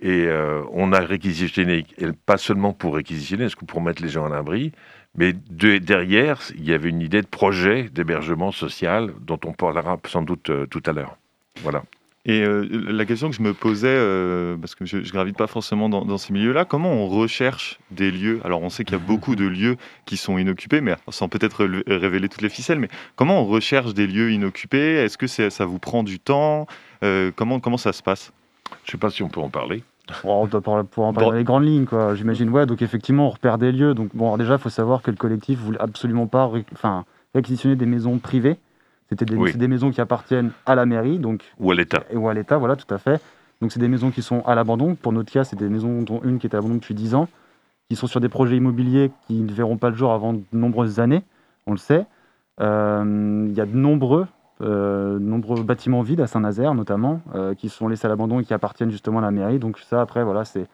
Et 0.00 0.26
euh, 0.26 0.62
on 0.72 0.92
a 0.92 1.00
réquisitionné, 1.00 1.86
et 1.98 2.06
pas 2.26 2.38
seulement 2.38 2.72
pour 2.72 2.94
réquisitionner, 2.94 3.46
pour 3.66 3.82
mettre 3.82 4.02
les 4.02 4.08
gens 4.08 4.26
à 4.26 4.30
l'abri, 4.30 4.72
mais 5.14 5.34
de- 5.50 5.78
derrière, 5.78 6.40
il 6.56 6.64
y 6.64 6.72
avait 6.72 6.88
une 6.88 7.02
idée 7.02 7.20
de 7.20 7.26
projet 7.26 7.88
d'hébergement 7.92 8.52
social 8.52 9.12
dont 9.20 9.40
on 9.44 9.52
parlera 9.52 10.00
sans 10.06 10.22
doute 10.22 10.48
euh, 10.50 10.66
tout 10.66 10.82
à 10.86 10.92
l'heure. 10.92 11.16
Voilà. 11.62 11.82
Et 12.24 12.42
euh, 12.42 12.64
la 12.88 13.04
question 13.04 13.30
que 13.30 13.34
je 13.34 13.42
me 13.42 13.52
posais, 13.52 13.88
euh, 13.88 14.56
parce 14.56 14.76
que 14.76 14.84
je 14.84 14.98
ne 14.98 15.02
gravite 15.02 15.36
pas 15.36 15.48
forcément 15.48 15.88
dans, 15.88 16.04
dans 16.04 16.18
ces 16.18 16.32
milieux-là, 16.32 16.64
comment 16.64 16.92
on 16.92 17.08
recherche 17.08 17.80
des 17.90 18.12
lieux? 18.12 18.40
Alors 18.44 18.62
on 18.62 18.68
sait 18.70 18.84
qu'il 18.84 18.96
y 18.96 19.00
a 19.00 19.04
beaucoup 19.04 19.34
de 19.34 19.44
lieux 19.44 19.76
qui 20.06 20.16
sont 20.16 20.38
inoccupés, 20.38 20.80
mais 20.80 20.94
sans 21.08 21.28
peut-être 21.28 21.64
révéler 21.88 22.28
toutes 22.28 22.42
les 22.42 22.48
ficelles, 22.48 22.78
mais 22.78 22.88
comment 23.16 23.40
on 23.42 23.46
recherche 23.46 23.92
des 23.92 24.06
lieux 24.06 24.30
inoccupés? 24.30 24.94
Est-ce 24.94 25.18
que 25.18 25.26
ça 25.26 25.64
vous 25.64 25.80
prend 25.80 26.04
du 26.04 26.20
temps? 26.20 26.68
Euh, 27.02 27.32
comment, 27.34 27.58
comment 27.58 27.76
ça 27.76 27.92
se 27.92 28.04
passe? 28.04 28.32
Je 28.84 28.90
ne 28.90 28.92
sais 28.92 28.98
pas 28.98 29.10
si 29.10 29.24
on 29.24 29.28
peut 29.28 29.40
en 29.40 29.50
parler. 29.50 29.82
Bon, 30.22 30.42
on 30.44 30.46
doit 30.46 30.60
pouvoir 30.60 31.08
en 31.08 31.12
parler 31.12 31.12
Bon. 31.14 31.30
dans 31.32 31.36
les 31.38 31.44
grandes 31.44 31.64
lignes, 31.64 31.86
quoi. 31.86 32.14
J'imagine, 32.14 32.50
ouais. 32.50 32.66
Donc 32.66 32.82
effectivement, 32.82 33.26
on 33.26 33.30
repère 33.30 33.58
des 33.58 33.72
lieux. 33.72 33.94
Donc 33.94 34.10
bon, 34.14 34.26
alors 34.26 34.38
déjà, 34.38 34.54
il 34.54 34.60
faut 34.60 34.68
savoir 34.70 35.02
que 35.02 35.10
le 35.10 35.16
collectif 35.16 35.58
voulait 35.58 35.80
absolument 35.80 36.28
pas, 36.28 36.48
enfin, 36.72 37.04
réquisitionner 37.34 37.74
des 37.74 37.86
maisons 37.86 38.18
privées. 38.18 38.58
C'était 39.12 39.26
des, 39.26 39.36
Oui. 39.36 39.50
c'est 39.52 39.58
des 39.58 39.68
maisons 39.68 39.90
qui 39.90 40.00
appartiennent 40.00 40.52
à 40.64 40.74
la 40.74 40.86
mairie, 40.86 41.18
donc 41.18 41.42
Ou 41.60 41.70
à 41.70 41.74
l'État. 41.74 42.02
ou 42.14 42.28
à 42.30 42.32
l'État, 42.34 42.56
voilà, 42.56 42.76
tout 42.76 42.92
à 42.94 42.96
fait. 42.96 43.20
Donc 43.60 43.70
c'est 43.70 43.78
des 43.78 43.88
maisons 43.88 44.10
qui 44.10 44.22
sont 44.22 44.40
à 44.46 44.54
l'abandon. 44.54 44.94
Pour 44.94 45.12
notre 45.12 45.30
cas, 45.30 45.44
c'est 45.44 45.54
des 45.56 45.68
maisons 45.68 46.00
dont 46.00 46.22
une 46.24 46.38
qui 46.38 46.46
est 46.46 46.54
à 46.54 46.56
l'abandon 46.56 46.76
depuis 46.76 46.94
10 46.94 47.14
ans, 47.14 47.28
qui 47.90 47.96
sont 47.96 48.06
sur 48.06 48.20
des 48.20 48.30
projets 48.30 48.56
immobiliers 48.56 49.10
qui 49.26 49.34
ne 49.34 49.52
verront 49.52 49.76
pas 49.76 49.90
le 49.90 49.96
jour 49.96 50.12
avant 50.14 50.32
de 50.32 50.40
nombreuses 50.54 50.98
années, 50.98 51.22
on 51.66 51.72
le 51.72 51.76
sait. 51.76 52.06
Euh, 52.60 53.44
Il 53.48 53.52
y 53.54 53.60
a 53.60 53.66
de 53.66 53.76
nombreux, 53.76 54.26
euh, 54.62 55.18
nombreux 55.18 55.62
bâtiments 55.62 56.00
vides 56.00 56.20
à 56.22 56.26
Saint-Nazaire 56.26 56.74
notamment, 56.74 57.20
euh, 57.34 57.54
qui 57.54 57.68
sont 57.68 57.88
laissés 57.88 58.06
à 58.06 58.08
l'abandon 58.08 58.40
et 58.40 58.44
qui 58.44 58.54
appartiennent 58.54 58.90
justement 58.90 59.18
à 59.18 59.22
la 59.22 59.30
mairie. 59.30 59.58
Donc 59.58 59.78
ça, 59.78 60.00
après, 60.00 60.24
voilà, 60.24 60.46
c'est 60.46 60.66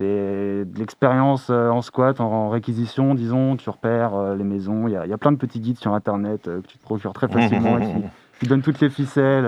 c'est 0.00 0.64
de 0.64 0.78
l'expérience 0.78 1.48
euh, 1.50 1.68
en 1.68 1.82
squat, 1.82 2.20
en, 2.20 2.48
réquisition, 2.48 3.14
disons. 3.14 3.56
Tu 3.56 3.68
repères 3.68 4.14
euh, 4.14 4.34
les 4.34 4.44
maisons. 4.44 4.88
Il 4.88 4.92
y, 4.94 4.96
a, 4.96 5.04
il 5.04 5.10
y 5.10 5.12
a 5.12 5.18
plein 5.18 5.32
de 5.32 5.36
petits 5.36 5.60
guides 5.60 5.78
sur 5.78 5.92
Internet 5.92 6.48
euh, 6.48 6.62
que 6.62 6.66
tu 6.68 6.78
te 6.78 6.82
procures 6.82 7.12
très 7.12 7.28
facilement 7.28 7.78
et 7.78 7.82
qui, 7.82 7.92
qui 8.40 8.46
donnent 8.46 8.62
toutes 8.62 8.80
les 8.80 8.88
ficelles. 8.88 9.46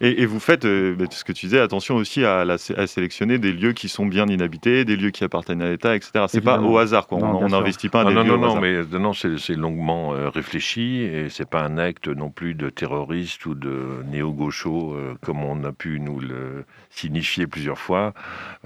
Et, 0.00 0.22
et 0.22 0.26
vous 0.26 0.40
faites, 0.40 0.64
euh, 0.64 0.96
bah, 0.98 1.04
ce 1.10 1.22
que 1.22 1.32
tu 1.32 1.44
disais, 1.44 1.60
attention 1.60 1.96
aussi 1.96 2.24
à, 2.24 2.46
la- 2.46 2.54
à 2.54 2.86
sélectionner 2.86 3.38
des 3.38 3.52
lieux 3.52 3.72
qui 3.74 3.90
sont 3.90 4.06
bien 4.06 4.26
inhabités, 4.26 4.86
des 4.86 4.96
lieux 4.96 5.10
qui 5.10 5.22
appartiennent 5.22 5.60
à 5.60 5.68
l'État, 5.68 5.94
etc. 5.94 6.24
C'est 6.28 6.40
pas 6.40 6.58
au 6.58 6.78
hasard, 6.78 7.06
quoi. 7.06 7.18
Non, 7.18 7.38
on 7.42 7.48
n'investit 7.48 7.90
pas 7.90 8.00
Ah 8.00 8.08
des 8.08 8.14
non, 8.14 8.22
lieux 8.22 8.36
non, 8.38 8.52
au 8.52 8.54
non, 8.54 8.60
mais 8.60 8.82
non, 8.98 9.12
c'est 9.12 9.36
c'est 9.36 9.54
longuement 9.54 10.14
euh, 10.14 10.30
réfléchi 10.30 11.02
et 11.02 11.28
c'est 11.28 11.48
pas 11.48 11.62
un 11.62 11.76
acte 11.76 12.08
non 12.08 12.30
plus 12.30 12.54
de 12.54 12.70
terroriste 12.70 13.44
ou 13.44 13.54
de 13.54 14.02
néo-gaucho 14.10 14.94
euh, 14.94 15.14
comme 15.20 15.44
on 15.44 15.62
a 15.64 15.72
pu 15.72 16.00
nous 16.00 16.20
le 16.20 16.64
signifier 16.90 17.46
plusieurs 17.46 17.78
fois. 17.78 18.12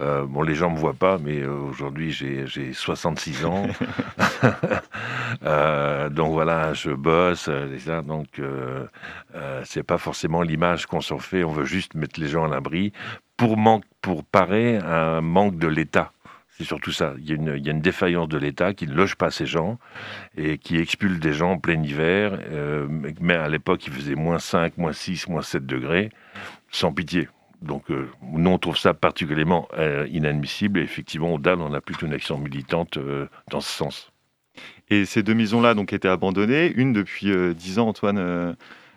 Euh, 0.00 0.24
bon, 0.26 0.42
les 0.42 0.54
gens 0.54 0.70
me 0.70 0.76
voient 0.78 0.94
pas, 0.94 1.18
mais 1.18 1.40
euh, 1.40 1.52
aujourd'hui 1.52 2.10
j'ai 2.10 2.46
j'ai 2.46 2.72
66 2.72 3.44
ans. 3.44 3.66
Euh, 5.44 6.08
donc 6.10 6.32
voilà, 6.32 6.74
je 6.74 6.90
bosse, 6.90 7.48
et 7.48 7.78
ça, 7.80 8.02
donc 8.02 8.38
euh, 8.38 8.86
euh, 9.34 9.62
c'est 9.64 9.82
pas 9.82 9.98
forcément 9.98 10.42
l'image 10.42 10.86
qu'on 10.86 11.00
s'en 11.00 11.18
fait. 11.18 11.44
On 11.44 11.50
veut 11.50 11.64
juste 11.64 11.94
mettre 11.94 12.20
les 12.20 12.28
gens 12.28 12.44
à 12.44 12.48
l'abri 12.48 12.92
pour, 13.36 13.56
manque, 13.56 13.84
pour 14.00 14.24
parer 14.24 14.78
à 14.78 15.16
un 15.16 15.20
manque 15.20 15.58
de 15.58 15.66
l'État. 15.66 16.12
C'est 16.56 16.64
surtout 16.64 16.92
ça. 16.92 17.14
Il 17.18 17.28
y, 17.28 17.32
a 17.32 17.34
une, 17.34 17.54
il 17.56 17.66
y 17.66 17.68
a 17.68 17.72
une 17.72 17.80
défaillance 17.80 18.28
de 18.28 18.38
l'État 18.38 18.74
qui 18.74 18.86
ne 18.86 18.94
loge 18.94 19.16
pas 19.16 19.30
ces 19.30 19.44
gens 19.44 19.78
et 20.36 20.56
qui 20.56 20.78
expulse 20.78 21.18
des 21.18 21.32
gens 21.32 21.52
en 21.52 21.58
plein 21.58 21.82
hiver. 21.82 22.38
euh, 22.50 22.86
mais 23.20 23.34
à 23.34 23.48
l'époque, 23.48 23.86
il 23.88 23.92
faisait 23.92 24.14
moins 24.14 24.38
5, 24.38 24.78
moins 24.78 24.92
6, 24.92 25.28
moins 25.28 25.42
7 25.42 25.66
degrés, 25.66 26.10
sans 26.70 26.92
pitié. 26.92 27.28
Donc, 27.64 27.90
euh, 27.90 28.08
nous, 28.22 28.50
on 28.50 28.58
trouve 28.58 28.76
ça 28.76 28.94
particulièrement 28.94 29.68
euh, 29.78 30.06
inadmissible. 30.10 30.78
Et 30.78 30.82
effectivement, 30.82 31.32
au 31.34 31.38
DAL, 31.38 31.60
on 31.60 31.72
a 31.74 31.80
plutôt 31.80 32.06
une 32.06 32.12
action 32.12 32.38
militante 32.38 32.96
euh, 32.98 33.26
dans 33.50 33.60
ce 33.60 33.70
sens. 33.70 34.10
Et 34.90 35.04
ces 35.04 35.22
deux 35.22 35.34
maisons-là 35.34 35.74
donc 35.74 35.92
étaient 35.92 36.08
abandonnées, 36.08 36.72
une 36.76 36.92
depuis 36.92 37.30
euh, 37.32 37.54
10 37.54 37.78
ans, 37.80 37.88
Antoine, 37.88 38.18
euh, 38.18 38.52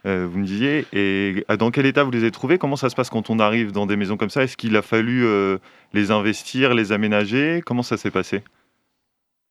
euh, 0.06 0.28
vous 0.30 0.40
me 0.40 0.46
disiez. 0.46 0.86
Et 0.94 1.46
dans 1.58 1.72
quel 1.72 1.86
état 1.86 2.04
vous 2.04 2.12
les 2.12 2.20
avez 2.20 2.32
trouvées? 2.32 2.58
Comment 2.58 2.76
ça 2.76 2.90
se 2.90 2.96
passe 2.96 3.10
quand 3.10 3.30
on 3.30 3.40
arrive 3.40 3.72
dans 3.72 3.86
des 3.88 3.96
maisons 3.96 4.18
comme 4.18 4.30
ça? 4.30 4.44
Est-ce 4.44 4.58
qu'il 4.58 4.76
a 4.76 4.82
fallu 4.82 5.26
euh, 5.26 5.58
les 5.94 6.12
investir, 6.12 6.74
les 6.74 6.92
aménager? 6.92 7.62
Comment 7.66 7.84
ça 7.84 7.98
s'est 7.98 8.12
passé? 8.12 8.44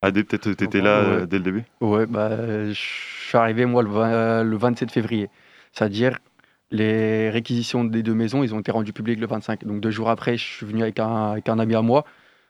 Adé, 0.03 0.23
peut-être 0.23 0.53
tu 0.53 0.63
étais 0.63 0.79
là 0.79 1.01
Ouais. 1.21 1.27
dès 1.27 1.39
le 1.39 1.43
début? 1.43 1.63
Ouais, 1.81 2.05
bah, 2.05 2.69
je 2.71 2.73
suis 2.73 3.37
arrivé 3.37 3.65
moi 3.65 3.81
le, 3.81 3.89
20 3.89 4.43
le 4.43 4.55
27 4.57 4.91
février. 4.91 5.27
C'est-à-dire, 5.73 6.19
les 6.71 7.29
réquisitions 7.29 7.83
des 7.83 8.03
deux 8.03 8.13
maisons, 8.13 8.43
ils 8.43 8.53
ont 8.53 8.59
été 8.59 8.71
rendus 8.71 8.93
publics 8.93 9.19
le 9.19 9.27
25. 9.27 9.63
Donc 9.65 9.79
deux 9.79 9.91
jours 9.91 10.09
après, 10.09 10.37
je 10.37 10.43
suis 10.43 10.65
venu 10.65 10.81
avec 10.83 10.99
un, 10.99 11.31
avec 11.31 11.47
un 11.49 11.59
ami 11.59 11.75
à 11.75 11.81
moi. 11.81 12.05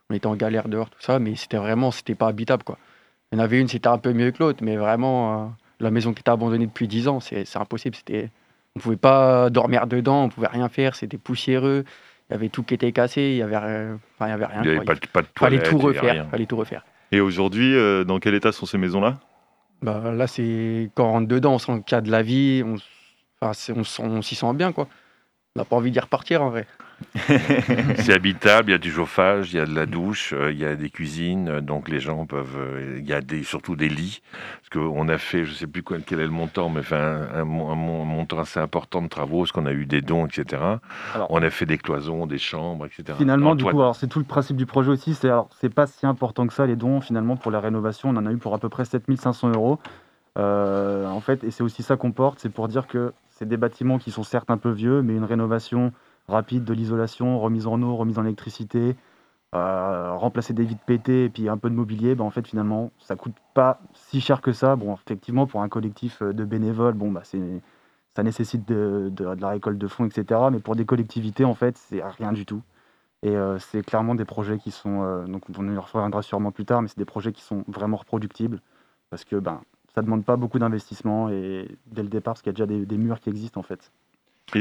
On 0.10 0.16
était 0.16 0.28
en 0.28 0.36
galère 0.36 0.70
dehors, 0.70 0.90
tout 0.90 1.02
ça, 1.02 1.20
mais 1.20 1.36
c'était 1.36 1.58
vraiment, 1.58 1.92
c'était 1.92 2.16
pas 2.16 2.28
habitable, 2.28 2.64
quoi. 2.64 2.78
Il 3.32 3.38
y 3.38 3.42
en 3.42 3.44
avait 3.44 3.60
une, 3.60 3.68
c'était 3.68 3.90
un 3.90 3.98
peu 3.98 4.14
mieux 4.14 4.32
que 4.32 4.42
l'autre, 4.42 4.60
mais 4.64 4.78
vraiment, 4.78 5.44
euh, 5.44 5.48
la 5.82 5.92
maison 5.92 6.14
qui 6.14 6.22
était 6.22 6.32
abandonnée 6.32 6.66
depuis 6.66 6.88
10 6.88 7.10
ans, 7.10 7.20
c'est 7.20 7.44
impossible. 7.58 7.96
C'était, 7.96 8.30
on 8.76 8.80
pouvait 8.80 8.96
pas 8.96 9.50
dormir 9.50 9.86
dedans, 9.86 10.24
on 10.24 10.30
pouvait 10.30 10.48
rien 10.48 10.70
faire, 10.70 10.96
c'était 10.96 11.18
poussiéreux. 11.18 11.84
Il 12.30 12.34
y 12.34 12.36
avait 12.36 12.50
tout 12.50 12.64
qui 12.64 12.74
était 12.74 12.92
cassé, 12.94 13.22
il 13.22 13.36
y 13.38 13.42
avait, 13.42 13.58
euh, 13.58 13.96
enfin, 14.16 14.28
il 14.28 14.30
y 14.30 14.34
avait 14.34 14.46
rien. 14.46 14.62
Il 14.64 14.70
n'y 14.72 14.78
avait 14.78 14.86
quoi. 14.86 14.96
pas, 14.96 14.96
de- 14.96 15.08
pas 15.08 15.22
de 15.22 15.28
fallait 15.38 15.64
tout 15.64 15.78
y 15.78 15.82
refaire, 15.82 16.28
fallait 16.30 16.46
tout 16.46 16.56
refaire. 16.58 16.86
Et 17.12 17.20
aujourd'hui, 17.20 17.76
euh, 17.76 18.04
dans 18.06 18.20
quel 18.20 18.34
état 18.34 18.52
sont 18.54 18.66
ces 18.66 18.78
maisons-là? 18.78 19.20
Bah, 19.82 20.12
là, 20.14 20.26
c'est 20.28 20.90
quand 20.96 21.06
on 21.08 21.12
rentre 21.12 21.28
dedans, 21.28 21.54
on 21.56 21.60
sent 21.60 21.84
qu'il 21.86 21.96
y 21.96 22.00
a 22.00 22.02
de 22.02 22.10
la 22.12 22.22
vie, 22.24 22.64
on, 22.66 22.76
enfin, 23.42 23.74
on, 24.00 24.22
s'y 24.22 24.36
sent 24.36 24.54
bien, 24.54 24.72
quoi. 24.72 24.88
On 25.56 25.60
n'a 25.62 25.66
pas 25.66 25.76
envie 25.76 25.92
d'y 25.92 26.00
repartir, 26.00 26.44
en 26.44 26.50
vrai. 26.50 26.68
C'est 27.28 28.14
habitable, 28.14 28.70
il 28.70 28.72
y 28.72 28.76
a 28.76 28.80
du 28.80 28.92
chauffage, 28.92 29.54
il 29.54 29.58
y 29.58 29.60
a 29.60 29.66
de 29.66 29.74
la 29.76 29.86
douche, 29.86 30.34
euh, 30.34 30.52
il 30.52 30.58
y 30.58 30.66
a 30.66 30.76
des 30.76 30.90
cuisines, 30.90 31.48
euh, 31.50 31.62
donc 31.62 31.90
les 31.90 32.00
gens 32.00 32.26
peuvent. 32.26 32.58
euh, 32.58 32.98
Il 33.00 33.08
y 33.08 33.14
a 33.14 33.22
des, 33.22 33.44
surtout 33.44 33.76
des 33.76 33.90
lits. 33.90 34.22
Parce 34.60 34.70
qu'on 34.70 35.08
a 35.08 35.18
fait, 35.18 35.46
je 35.46 35.52
ne 35.52 35.56
sais 35.56 35.68
plus 35.68 35.84
quel 35.84 36.20
est 36.20 36.24
le 36.26 36.30
montant, 36.32 36.70
mais 36.70 36.80
enfin, 36.80 36.98
un, 37.34 37.42
un 37.42 37.44
mon- 37.46 37.72
un 37.72 37.76
mon- 37.76 38.06
montant 38.06 38.40
assez 38.40 38.60
important 38.60 39.02
de 39.02 39.08
travaux, 39.08 39.40
parce 39.40 39.52
qu'on 39.52 39.66
a 39.68 39.72
eu 39.74 39.86
des 39.86 40.02
dons, 40.02 40.26
etc. 40.26 40.62
Alors- 41.14 41.28
on 41.30 41.42
a 41.42 41.50
fait 41.52 41.66
des 41.68 41.78
cloisons, 41.78 42.26
des 42.26 42.40
chambres, 42.40 42.86
etc. 42.88 43.16
Finalement, 43.18 43.54
du 43.56 43.64
coup, 43.64 43.80
alors 43.80 43.96
c'est 43.96 44.08
tout 44.08 44.20
le 44.20 44.26
principe 44.26 44.58
du 44.58 44.66
projet 44.66 44.90
aussi. 44.90 45.14
C'est 45.14 45.28
alors 45.28 45.50
c'est 45.60 45.74
pas 45.74 45.86
si 45.88 46.06
important 46.06 46.48
que 46.48 46.54
ça 46.54 46.66
les 46.66 46.76
dons 46.76 47.00
finalement 47.02 47.36
pour 47.36 47.52
la 47.52 47.60
rénovation. 47.60 48.10
On 48.10 48.16
en 48.16 48.26
a 48.26 48.32
eu 48.32 48.38
pour 48.38 48.54
à 48.56 48.58
peu 48.60 48.70
près 48.70 48.86
7500 48.86 49.50
euros. 49.50 49.80
Euh, 50.38 51.08
en 51.08 51.20
fait, 51.20 51.44
et 51.44 51.50
c'est 51.52 51.64
aussi 51.64 51.82
ça 51.84 51.96
qu'on 51.98 52.12
porte, 52.12 52.40
c'est 52.40 52.50
pour 52.50 52.68
dire 52.68 52.86
que 52.88 53.12
c'est 53.38 53.48
des 53.48 53.58
bâtiments 53.58 54.00
qui 54.00 54.12
sont 54.12 54.24
certes 54.24 54.50
un 54.50 54.58
peu 54.58 54.72
vieux, 54.72 55.02
mais 55.02 55.16
une 55.16 55.24
rénovation 55.24 55.94
rapide 56.28 56.64
de 56.64 56.74
l'isolation, 56.74 57.40
remise 57.40 57.68
en 57.68 57.82
eau, 57.82 57.96
remise 57.96 58.18
en 58.20 58.26
électricité, 58.26 58.96
euh, 59.56 60.14
remplacer 60.16 60.54
des 60.54 60.66
vitres 60.66 60.84
pétées 60.86 61.26
et 61.26 61.30
puis 61.30 61.48
un 61.48 61.58
peu 61.58 61.70
de 61.70 61.76
mobilier, 61.76 62.16
ben 62.16 62.26
en 62.26 62.32
fait 62.32 62.48
finalement 62.48 62.92
ça 63.00 63.16
coûte 63.16 63.36
pas 63.54 63.80
si 63.94 64.22
cher 64.22 64.42
que 64.42 64.52
ça. 64.54 64.76
Bon, 64.76 64.96
effectivement 64.96 65.48
pour 65.48 65.62
un 65.62 65.70
collectif 65.70 66.22
euh, 66.22 66.34
de 66.34 66.46
bénévoles, 66.46 66.96
bon 66.96 67.12
bah 67.12 67.24
ça 67.24 68.24
nécessite 68.24 68.68
de, 68.68 69.12
la 69.40 69.50
récolte 69.50 69.78
de 69.78 69.88
fonds, 69.88 70.06
etc. 70.06 70.42
Mais 70.52 70.60
pour 70.60 70.76
des 70.76 70.86
collectivités, 70.86 71.46
en 71.46 71.54
fait, 71.54 71.78
c'est 71.78 72.04
rien 72.04 72.34
du 72.34 72.46
tout. 72.46 72.62
Et 73.24 73.36
euh, 73.36 73.60
c'est 73.60 73.84
clairement 73.84 74.16
des 74.16 74.26
projets 74.26 74.58
qui 74.58 74.72
sont, 74.72 75.26
donc 75.28 75.44
on 75.58 75.68
y 75.74 75.78
reviendra 75.78 76.22
sûrement 76.24 76.52
plus 76.52 76.66
tard, 76.66 76.82
mais 76.82 76.88
c'est 76.88 76.98
des 76.98 77.06
projets 77.06 77.34
qui 77.34 77.42
sont 77.44 77.64
vraiment 77.68 77.98
reproductibles 77.98 78.62
parce 79.10 79.24
que 79.26 79.38
ben 79.38 79.62
ça 79.98 80.04
demande 80.04 80.24
pas 80.24 80.36
beaucoup 80.36 80.60
d'investissement 80.60 81.28
et 81.32 81.68
dès 81.88 82.04
le 82.04 82.08
départ 82.08 82.36
parce 82.36 82.44
qu'il 82.44 82.52
y 82.52 82.56
a 82.62 82.66
déjà 82.66 82.68
des, 82.68 82.86
des 82.86 82.98
murs 83.00 83.20
qui 83.20 83.30
existent 83.32 83.60
en 83.60 83.64
fait. 83.64 83.92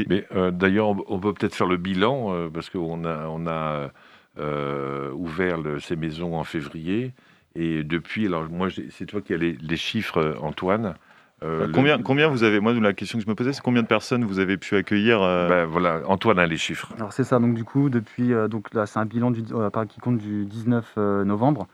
Mais 0.09 0.25
euh, 0.35 0.49
d'ailleurs, 0.49 0.87
on- 1.07 1.19
peut 1.19 1.31
peut-être 1.31 1.53
faire 1.53 1.67
le 1.67 1.77
bilan, 1.77 2.33
euh, 2.33 2.49
parce 2.51 2.71
qu'on 2.71 3.05
a, 3.05 3.27
on 3.27 3.45
a 3.45 3.91
euh, 4.39 5.11
ouvert 5.13 5.59
le- 5.59 5.79
ces 5.79 5.95
maisons 5.95 6.35
en 6.35 6.43
février. 6.43 7.13
Et 7.53 7.83
depuis, 7.83 8.25
alors 8.25 8.49
moi, 8.49 8.69
c'est 8.89 9.05
toi 9.05 9.21
qui 9.21 9.31
as 9.35 9.37
les, 9.37 9.53
les 9.61 9.77
chiffres, 9.77 10.35
Antoine. 10.41 10.95
Euh, 11.43 11.67
le- 11.67 12.01
combien, 12.03 12.27
vous 12.29 12.43
avez 12.43 12.59
Moi, 12.59 12.73
la 12.73 12.93
question 12.93 13.19
que 13.19 13.23
je 13.23 13.29
me 13.29 13.35
posais, 13.35 13.53
c'est 13.53 13.61
combien 13.61 13.83
de 13.83 13.87
personnes 13.87 14.25
vous 14.25 14.39
avez 14.39 14.57
pu 14.57 14.75
accueillir 14.75 15.21
euh, 15.21 15.47
Ben, 15.47 15.65
voilà, 15.65 16.01
Antoine 16.07 16.39
a 16.39 16.47
les 16.47 16.57
chiffres. 16.57 16.91
Alors 16.97 17.13
c'est 17.13 17.23
ça, 17.23 17.37
donc 17.37 17.53
du 17.53 17.63
coup, 17.63 17.89
depuis, 17.91 18.33
euh, 18.33 18.47
donc 18.47 18.73
là 18.73 18.87
c'est 18.87 18.97
un 18.97 19.05
bilan 19.05 19.29
du, 19.29 19.43
euh, 19.53 19.69
par- 19.69 19.85
qui 19.85 19.99
compte 19.99 20.17
du 20.17 20.45
19 20.47 20.93
euh, 20.97 21.23
novembre. 21.23 21.67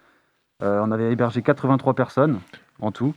Euh, 0.62 0.82
on 0.86 0.92
avait 0.92 1.12
hébergé 1.14 1.42
83 1.42 1.94
personnes 1.94 2.40
en 2.82 2.92
tout, 2.92 3.14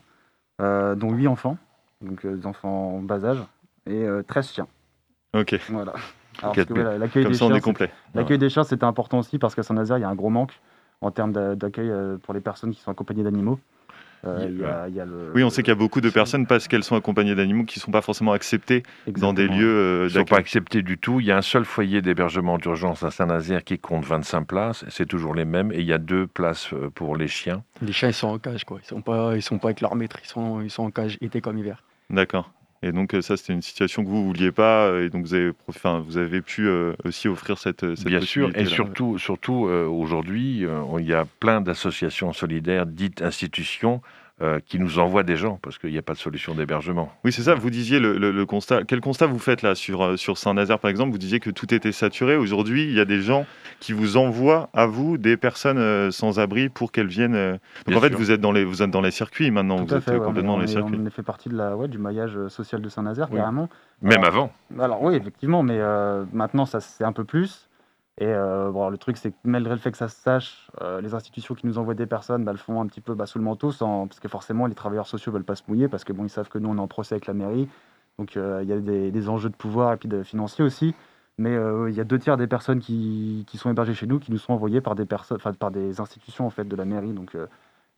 dont 0.60 1.12
8 1.12 1.28
enfants, 1.28 1.58
donc 2.00 2.24
euh, 2.24 2.34
des 2.36 2.46
enfants 2.46 2.96
en 2.96 3.00
bas 3.02 3.24
âge, 3.24 3.42
et 3.86 4.04
euh, 4.04 4.22
13 4.22 4.50
chiens. 4.52 4.66
Ok, 5.34 5.58
Voilà. 5.68 5.92
Alors, 6.42 6.54
voilà, 6.68 6.98
l'accueil 6.98 7.22
comme 7.24 7.32
des 7.32 7.38
ça 7.38 7.44
on 7.44 7.48
chiens, 7.48 7.56
est 7.56 7.60
complet. 7.60 7.90
L'accueil 8.14 8.38
des 8.38 8.48
chiens, 8.50 8.64
c'était 8.64 8.84
important 8.84 9.18
aussi 9.18 9.38
parce 9.38 9.54
qu'à 9.54 9.62
Saint-Nazaire, 9.62 9.96
il 9.98 10.02
y 10.02 10.04
a 10.04 10.08
un 10.08 10.14
gros 10.14 10.28
manque 10.30 10.60
en 11.00 11.10
termes 11.10 11.32
d'a- 11.32 11.54
d'accueil 11.56 11.90
euh, 11.90 12.16
pour 12.18 12.34
les 12.34 12.40
personnes 12.40 12.72
qui 12.72 12.80
sont 12.80 12.90
accompagnées 12.90 13.22
d'animaux. 13.22 13.58
Euh, 14.24 14.46
Il 14.48 14.58
y 14.58 14.64
a- 14.64 14.64
il 14.64 14.64
y 14.64 14.64
a- 14.64 14.88
il 14.88 14.94
y 14.96 15.00
a 15.00 15.04
le- 15.04 15.32
Oui, 15.34 15.44
on 15.44 15.50
sait 15.50 15.62
qu'il 15.62 15.70
y 15.70 15.76
a 15.76 15.78
beaucoup 15.78 16.00
de 16.00 16.10
personnes 16.10 16.46
parce 16.46 16.66
qu'elles 16.68 16.82
sont 16.82 16.96
accompagnées 16.96 17.34
d'animaux 17.34 17.64
qui 17.64 17.78
ne 17.78 17.82
sont 17.82 17.90
pas 17.90 18.00
forcément 18.02 18.32
acceptées 18.32 18.82
dans 19.06 19.32
des 19.32 19.46
lieux 19.46 19.66
euh, 19.66 20.08
Ils 20.10 20.14
ne 20.14 20.20
sont 20.20 20.24
pas 20.24 20.38
acceptés 20.38 20.82
du 20.82 20.98
tout. 20.98 21.20
Il 21.20 21.26
y 21.26 21.32
a 21.32 21.36
un 21.36 21.42
seul 21.42 21.64
foyer 21.64 22.02
d'hébergement 22.02 22.58
d'urgence 22.58 23.02
à 23.04 23.10
Saint-Nazaire 23.10 23.62
qui 23.64 23.78
compte 23.78 24.04
25 24.04 24.44
places. 24.46 24.84
C'est 24.88 25.06
toujours 25.06 25.34
les 25.34 25.44
mêmes. 25.44 25.70
Et 25.72 25.80
il 25.80 25.86
y 25.86 25.92
a 25.92 25.98
deux 25.98 26.26
places 26.26 26.72
euh, 26.72 26.90
pour 26.90 27.16
les 27.16 27.28
chiens. 27.28 27.62
Les 27.82 27.92
chiens, 27.92 28.08
ils 28.08 28.14
sont 28.14 28.28
en 28.28 28.38
cage, 28.38 28.64
quoi. 28.64 28.78
Ils 28.82 28.86
sont 28.86 29.02
pas, 29.02 29.36
ils 29.36 29.42
sont 29.42 29.58
pas 29.58 29.68
avec 29.68 29.80
leur 29.80 29.94
maître. 29.94 30.18
Ils 30.24 30.28
sont, 30.28 30.60
ils 30.60 30.70
sont 30.70 30.84
en 30.84 30.90
cage 30.90 31.18
été 31.20 31.40
comme 31.40 31.58
hiver. 31.58 31.82
D'accord. 32.10 32.52
Et 32.82 32.92
donc 32.92 33.14
euh, 33.14 33.22
ça, 33.22 33.36
c'était 33.36 33.52
une 33.54 33.62
situation 33.62 34.04
que 34.04 34.08
vous 34.08 34.20
ne 34.20 34.26
vouliez 34.26 34.52
pas, 34.52 34.86
euh, 34.86 35.06
et 35.06 35.10
donc 35.10 35.24
vous 35.24 35.34
avez, 35.34 35.52
prof- 35.52 35.76
enfin, 35.76 36.04
vous 36.06 36.18
avez 36.18 36.40
pu 36.42 36.66
euh, 36.68 36.92
aussi 37.04 37.26
offrir 37.28 37.58
cette, 37.58 37.80
cette 37.96 38.06
Bien 38.06 38.20
sûr, 38.20 38.48
et 38.60 38.64
surtout, 38.66 39.18
surtout 39.18 39.66
euh, 39.66 39.86
aujourd'hui, 39.86 40.64
euh, 40.64 40.82
il 40.98 41.06
y 41.06 41.14
a 41.14 41.26
plein 41.40 41.60
d'associations 41.60 42.32
solidaires 42.32 42.86
dites 42.86 43.22
institutions 43.22 44.02
euh, 44.42 44.60
qui 44.66 44.78
nous 44.78 44.98
envoient 44.98 45.22
des 45.22 45.36
gens, 45.36 45.58
parce 45.62 45.78
qu'il 45.78 45.90
n'y 45.90 45.96
a 45.98 46.02
pas 46.02 46.12
de 46.12 46.18
solution 46.18 46.54
d'hébergement. 46.54 47.10
Oui, 47.24 47.32
c'est 47.32 47.40
ça. 47.42 47.54
Vous 47.54 47.70
disiez 47.70 47.98
le, 47.98 48.18
le- 48.18 48.32
le 48.32 48.46
constat. 48.46 48.84
Quel 48.84 49.00
constat 49.00 49.26
vous 49.26 49.38
faites 49.38 49.62
là 49.62 49.74
sur, 49.74 50.02
euh, 50.04 50.16
sur 50.16 50.36
Saint-Nazaire, 50.36 50.78
par 50.78 50.90
exemple? 50.90 51.10
Vous 51.12 51.18
disiez 51.18 51.40
que 51.40 51.48
tout 51.48 51.72
était 51.74 51.92
saturé. 51.92 52.36
Aujourd'hui, 52.36 52.84
il 52.84 52.92
y 52.92 53.00
a 53.00 53.06
des 53.06 53.22
gens 53.22 53.46
qui 53.80 53.94
vous 53.94 54.18
envoient 54.18 54.68
à 54.74 54.84
vous 54.84 55.16
des 55.16 55.38
personnes 55.38 55.78
euh, 55.78 56.10
sans 56.10 56.38
abri 56.38 56.68
pour 56.68 56.92
qu'elles 56.92 57.06
viennent. 57.06 57.34
euh, 57.34 57.56
Donc 57.86 57.96
en 57.96 58.00
fait, 58.00 58.08
sûr. 58.08 58.18
vous 58.18 58.30
êtes 58.30 58.40
dans 58.42 58.52
les, 58.52 58.64
vous 58.64 58.82
êtes 58.82 58.90
dans 58.90 59.00
les 59.00 59.10
circuits 59.10 59.50
maintenant. 59.50 59.78
Tout 59.78 59.86
vous 59.86 59.94
à 59.94 59.98
êtes 59.98 60.04
fait, 60.04 60.18
ouais, 60.18 60.24
complètement 60.24 60.52
on, 60.54 60.56
dans 60.56 60.62
les 60.62 60.68
circuits. 60.68 60.98
on 61.02 61.10
fait 61.10 61.22
partie 61.22 61.48
de 61.48 61.56
la, 61.56 61.74
ouais, 61.74 61.88
du 61.88 61.96
maillage 61.98 62.36
social 62.48 62.82
de 62.82 62.88
Saint-Nazaire, 62.90 63.28
Oui. 63.30 63.38
carrément. 63.38 63.70
Même 64.02 64.18
Alors, 64.18 64.26
avant. 64.26 64.52
Alors 64.78 65.02
oui, 65.02 65.14
effectivement, 65.14 65.62
mais 65.62 65.78
euh, 65.78 66.24
maintenant, 66.34 66.66
ça 66.66 66.80
c'est 66.80 67.04
un 67.04 67.12
peu 67.12 67.24
plus. 67.24 67.65
Et 68.18 68.26
euh, 68.26 68.70
bon, 68.70 68.88
le 68.88 68.96
truc, 68.96 69.18
c'est 69.18 69.30
que 69.30 69.36
malgré 69.44 69.74
le 69.74 69.78
fait 69.78 69.90
que 69.92 69.98
ça 69.98 70.08
se 70.08 70.16
sache, 70.16 70.70
euh, 70.80 71.02
les 71.02 71.12
institutions 71.12 71.54
qui 71.54 71.66
nous 71.66 71.76
envoient 71.76 71.94
des 71.94 72.06
personnes 72.06 72.44
bah, 72.44 72.52
le 72.52 72.58
font 72.58 72.80
un 72.80 72.86
petit 72.86 73.02
peu 73.02 73.14
bah, 73.14 73.26
sous 73.26 73.38
le 73.38 73.44
manteau, 73.44 73.72
sans... 73.72 74.06
parce 74.06 74.20
que 74.20 74.28
forcément, 74.28 74.66
les 74.66 74.74
travailleurs 74.74 75.06
sociaux 75.06 75.32
veulent 75.32 75.44
pas 75.44 75.54
se 75.54 75.62
mouiller, 75.68 75.86
parce 75.88 76.04
que 76.04 76.14
bon, 76.14 76.24
ils 76.24 76.30
savent 76.30 76.48
que 76.48 76.58
nous, 76.58 76.70
on 76.70 76.76
est 76.76 76.80
en 76.80 76.88
procès 76.88 77.14
avec 77.14 77.26
la 77.26 77.34
mairie. 77.34 77.68
Donc 78.18 78.38
euh, 78.38 78.60
il 78.62 78.68
y 78.70 78.72
a 78.72 78.78
des, 78.78 79.10
des 79.10 79.28
enjeux 79.28 79.50
de 79.50 79.54
pouvoir 79.54 79.92
et 79.92 79.96
puis 79.98 80.08
de 80.08 80.22
financiers 80.22 80.64
aussi. 80.64 80.94
Mais 81.36 81.54
euh, 81.54 81.90
il 81.90 81.94
y 81.94 82.00
a 82.00 82.04
deux 82.04 82.18
tiers 82.18 82.38
des 82.38 82.46
personnes 82.46 82.80
qui, 82.80 83.44
qui 83.46 83.58
sont 83.58 83.70
hébergées 83.70 83.92
chez 83.92 84.06
nous 84.06 84.18
qui 84.18 84.32
nous 84.32 84.38
sont 84.38 84.54
envoyées 84.54 84.80
par 84.80 84.94
des 84.94 85.04
personnes, 85.04 85.36
par 85.58 85.70
des 85.70 86.00
institutions 86.00 86.46
en 86.46 86.50
fait 86.50 86.64
de 86.64 86.74
la 86.74 86.86
mairie, 86.86 87.12
donc 87.12 87.36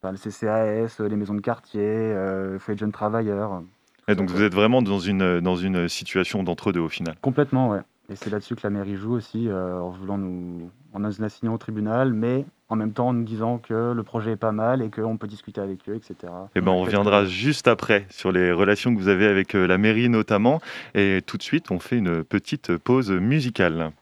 par 0.00 0.10
le 0.10 0.18
CCAS, 0.18 0.98
les 0.98 1.14
maisons 1.14 1.34
de 1.34 1.40
quartier, 1.40 2.14
le 2.14 2.56
foyer 2.58 2.74
de 2.74 2.80
jeunes 2.80 2.90
travailleurs. 2.90 3.62
Et 4.08 4.16
donc 4.16 4.28
vous 4.28 4.42
êtes 4.42 4.54
vraiment 4.54 4.82
dans 4.82 4.98
une, 4.98 5.38
dans 5.38 5.54
une 5.54 5.88
situation 5.88 6.42
d'entre-deux 6.42 6.80
au 6.80 6.88
final. 6.88 7.14
Complètement, 7.22 7.68
ouais. 7.68 7.82
Et 8.10 8.16
c'est 8.16 8.30
là-dessus 8.30 8.56
que 8.56 8.62
la 8.62 8.70
mairie 8.70 8.96
joue 8.96 9.12
aussi, 9.12 9.48
euh, 9.48 9.78
en 9.78 9.90
voulant 9.90 10.16
nous, 10.16 10.70
en 10.94 11.00
nous 11.00 11.22
assignant 11.22 11.52
au 11.52 11.58
tribunal, 11.58 12.14
mais 12.14 12.46
en 12.70 12.76
même 12.76 12.92
temps 12.92 13.08
en 13.08 13.12
nous 13.12 13.24
disant 13.24 13.58
que 13.58 13.92
le 13.92 14.02
projet 14.02 14.32
est 14.32 14.36
pas 14.36 14.52
mal 14.52 14.80
et 14.80 14.90
qu'on 14.90 15.18
peut 15.18 15.26
discuter 15.26 15.60
avec 15.60 15.86
eux, 15.90 15.94
etc. 15.94 16.32
Eh 16.54 16.62
ben, 16.62 16.72
on 16.72 16.80
reviendra 16.80 17.26
juste 17.26 17.68
après 17.68 18.06
sur 18.08 18.32
les 18.32 18.50
relations 18.50 18.94
que 18.94 18.98
vous 18.98 19.08
avez 19.08 19.26
avec 19.26 19.54
euh, 19.54 19.66
la 19.66 19.76
mairie 19.76 20.08
notamment. 20.08 20.60
Et 20.94 21.20
tout 21.26 21.36
de 21.36 21.42
suite, 21.42 21.70
on 21.70 21.78
fait 21.78 21.98
une 21.98 22.24
petite 22.24 22.78
pause 22.78 23.10
musicale. 23.10 23.92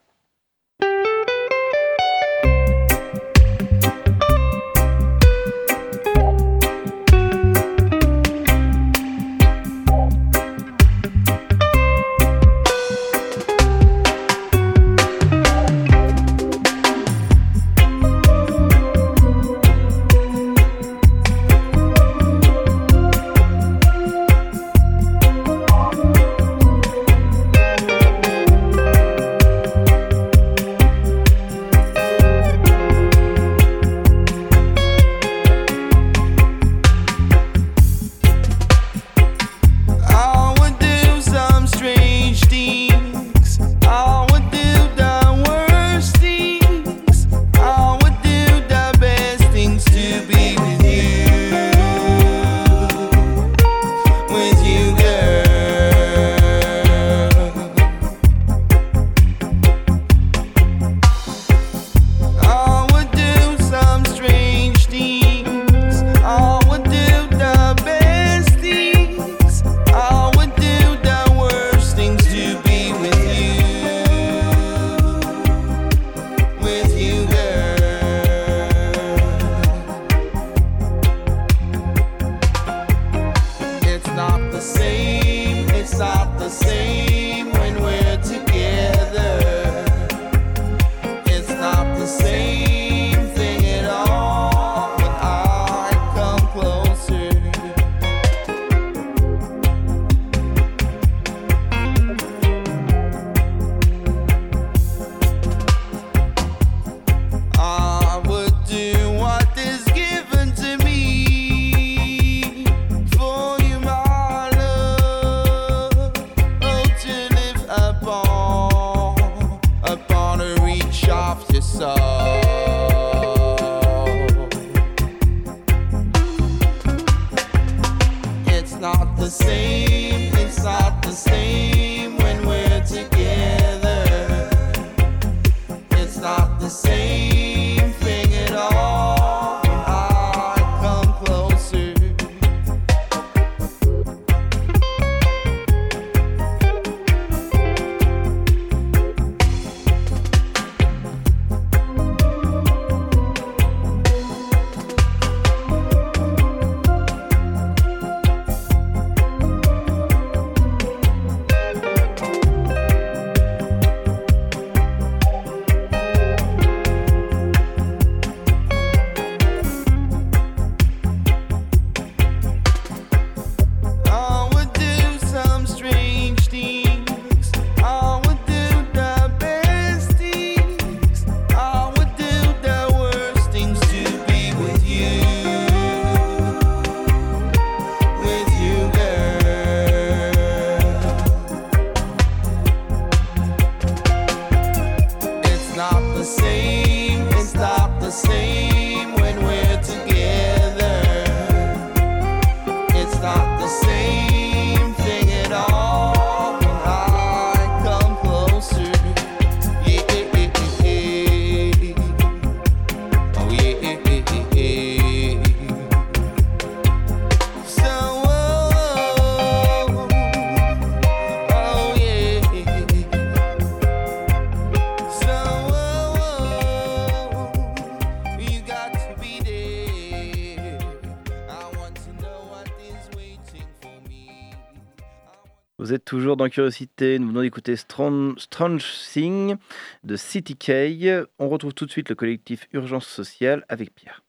Dans 236.37 236.49
Curiosité. 236.49 237.19
Nous 237.19 237.29
venons 237.29 237.43
d'écouter 237.43 237.77
Strange, 237.77 238.35
Strange 238.39 238.85
Thing 239.13 239.57
de 240.05 240.17
City 240.17 240.57
K. 240.57 241.27
On 241.39 241.49
retrouve 241.49 241.75
tout 241.75 241.87
de 241.87 241.91
suite 241.91 242.09
le 242.09 242.15
collectif 242.15 242.69
Urgence 242.73 243.07
Sociale 243.07 243.65
avec 243.69 243.95
Pierre. 243.95 244.23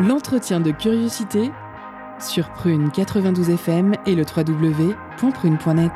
L'entretien 0.00 0.60
de 0.60 0.70
curiosité 0.70 1.50
sur 2.18 2.50
Prune 2.52 2.90
92 2.90 3.50
FM 3.50 3.94
et 4.06 4.14
le 4.14 4.24
www.prune.net. 4.24 5.92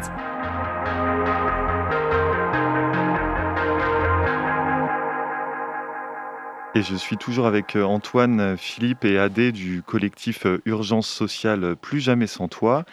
Et 6.77 6.83
je 6.83 6.97
suis 6.97 7.17
toujours 7.17 7.47
avec 7.47 7.77
euh, 7.77 7.85
Antoine, 7.85 8.41
euh, 8.41 8.57
Philippe 8.57 9.05
et 9.05 9.17
Adé 9.17 9.53
du 9.53 9.83
collectif 9.83 10.45
euh, 10.45 10.61
Urgence 10.65 11.07
Sociale 11.07 11.77
Plus 11.81 12.01
Jamais 12.01 12.27
Sans 12.27 12.49
Toi. 12.49 12.85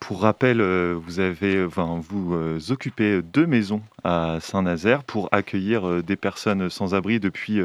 Pour 0.00 0.22
rappel, 0.22 0.60
vous 0.60 1.20
avez, 1.20 1.64
vous 1.64 2.58
occupez 2.70 3.20
deux 3.22 3.46
maisons 3.46 3.82
à 4.04 4.38
Saint-Nazaire 4.40 5.04
pour 5.04 5.28
accueillir 5.32 6.02
des 6.02 6.16
personnes 6.16 6.70
sans 6.70 6.94
abri 6.94 7.20
depuis 7.20 7.60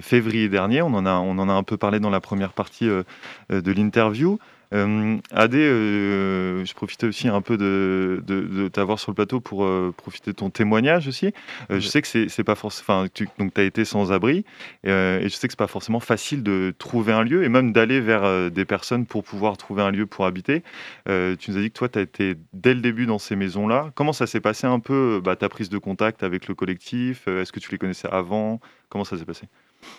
février 0.00 0.48
dernier. 0.48 0.82
On 0.82 0.88
en, 0.88 1.06
a, 1.06 1.14
on 1.14 1.38
en 1.38 1.48
a 1.48 1.52
un 1.52 1.62
peu 1.62 1.76
parlé 1.76 2.00
dans 2.00 2.10
la 2.10 2.20
première 2.20 2.52
partie 2.52 2.88
de 2.88 3.72
l'interview. 3.72 4.38
Euh, 4.74 5.16
Adé, 5.30 5.58
euh, 5.58 6.64
je 6.64 6.74
profitais 6.74 7.06
aussi 7.06 7.28
un 7.28 7.40
peu 7.40 7.56
de, 7.56 8.22
de, 8.26 8.42
de 8.42 8.68
t'avoir 8.68 8.98
sur 8.98 9.10
le 9.10 9.14
plateau 9.14 9.40
pour 9.40 9.64
euh, 9.64 9.94
profiter 9.96 10.32
de 10.32 10.36
ton 10.36 10.50
témoignage 10.50 11.08
aussi. 11.08 11.32
Euh, 11.70 11.80
Je 11.80 11.86
sais 11.88 12.02
que 12.02 12.28
c'est 12.28 12.44
pas 12.44 12.54
forcément. 12.54 13.06
Tu 13.08 13.28
donc 13.38 13.58
as 13.58 13.62
été 13.62 13.84
sans 13.86 14.12
abri 14.12 14.44
et 14.84 14.88
je 14.90 15.28
sais 15.28 15.48
que 15.48 15.52
c'est 15.52 15.58
pas 15.58 15.66
forcément 15.66 16.00
facile 16.00 16.42
de 16.42 16.74
trouver 16.78 17.12
un 17.12 17.22
lieu 17.22 17.44
et 17.44 17.48
même 17.48 17.72
d'aller 17.72 18.00
vers 18.00 18.50
des 18.50 18.64
personnes 18.64 19.06
pour 19.06 19.24
pouvoir 19.24 19.56
trouver 19.56 19.82
un 19.82 19.90
lieu 19.90 20.06
pour 20.06 20.26
habiter. 20.26 20.62
Tu 21.06 21.50
nous 21.50 21.56
as 21.56 21.60
dit 21.60 21.70
que 21.70 21.78
toi, 21.78 21.88
tu 21.88 21.98
as 21.98 22.02
été 22.02 22.34
dès 22.52 22.74
le 22.74 22.80
début 22.80 23.06
dans 23.06 23.18
ces 23.18 23.36
maisons-là. 23.36 23.90
Comment 23.94 24.12
ça 24.12 24.26
s'est 24.26 24.40
passé 24.40 24.66
un 24.66 24.80
peu 24.80 25.20
bah, 25.24 25.36
ta 25.36 25.48
prise 25.48 25.70
de 25.70 25.78
contact 25.78 26.22
avec 26.22 26.46
le 26.48 26.54
collectif? 26.54 27.26
Est-ce 27.28 27.52
que 27.52 27.60
tu 27.60 27.70
les 27.70 27.78
connaissais 27.78 28.08
avant? 28.10 28.60
Comment 28.88 29.04
ça 29.04 29.18
s'est 29.18 29.24
passé 29.24 29.46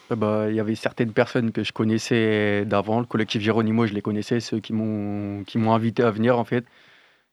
Ah 0.10 0.16
bah, 0.16 0.48
Il 0.50 0.56
y 0.56 0.60
avait 0.60 0.76
certaines 0.76 1.14
personnes 1.14 1.52
que 1.52 1.64
je 1.64 1.72
connaissais 1.72 2.66
d'avant. 2.66 3.00
Le 3.00 3.06
collectif 3.06 3.42
Géronimo, 3.42 3.86
je 3.86 3.94
les 3.94 4.02
connaissais, 4.02 4.40
ceux 4.40 4.60
qui 4.60 4.74
m'ont 4.74 5.74
invité 5.74 6.04
à 6.04 6.12
venir 6.12 6.40
en 6.40 6.44
fait. 6.44 6.66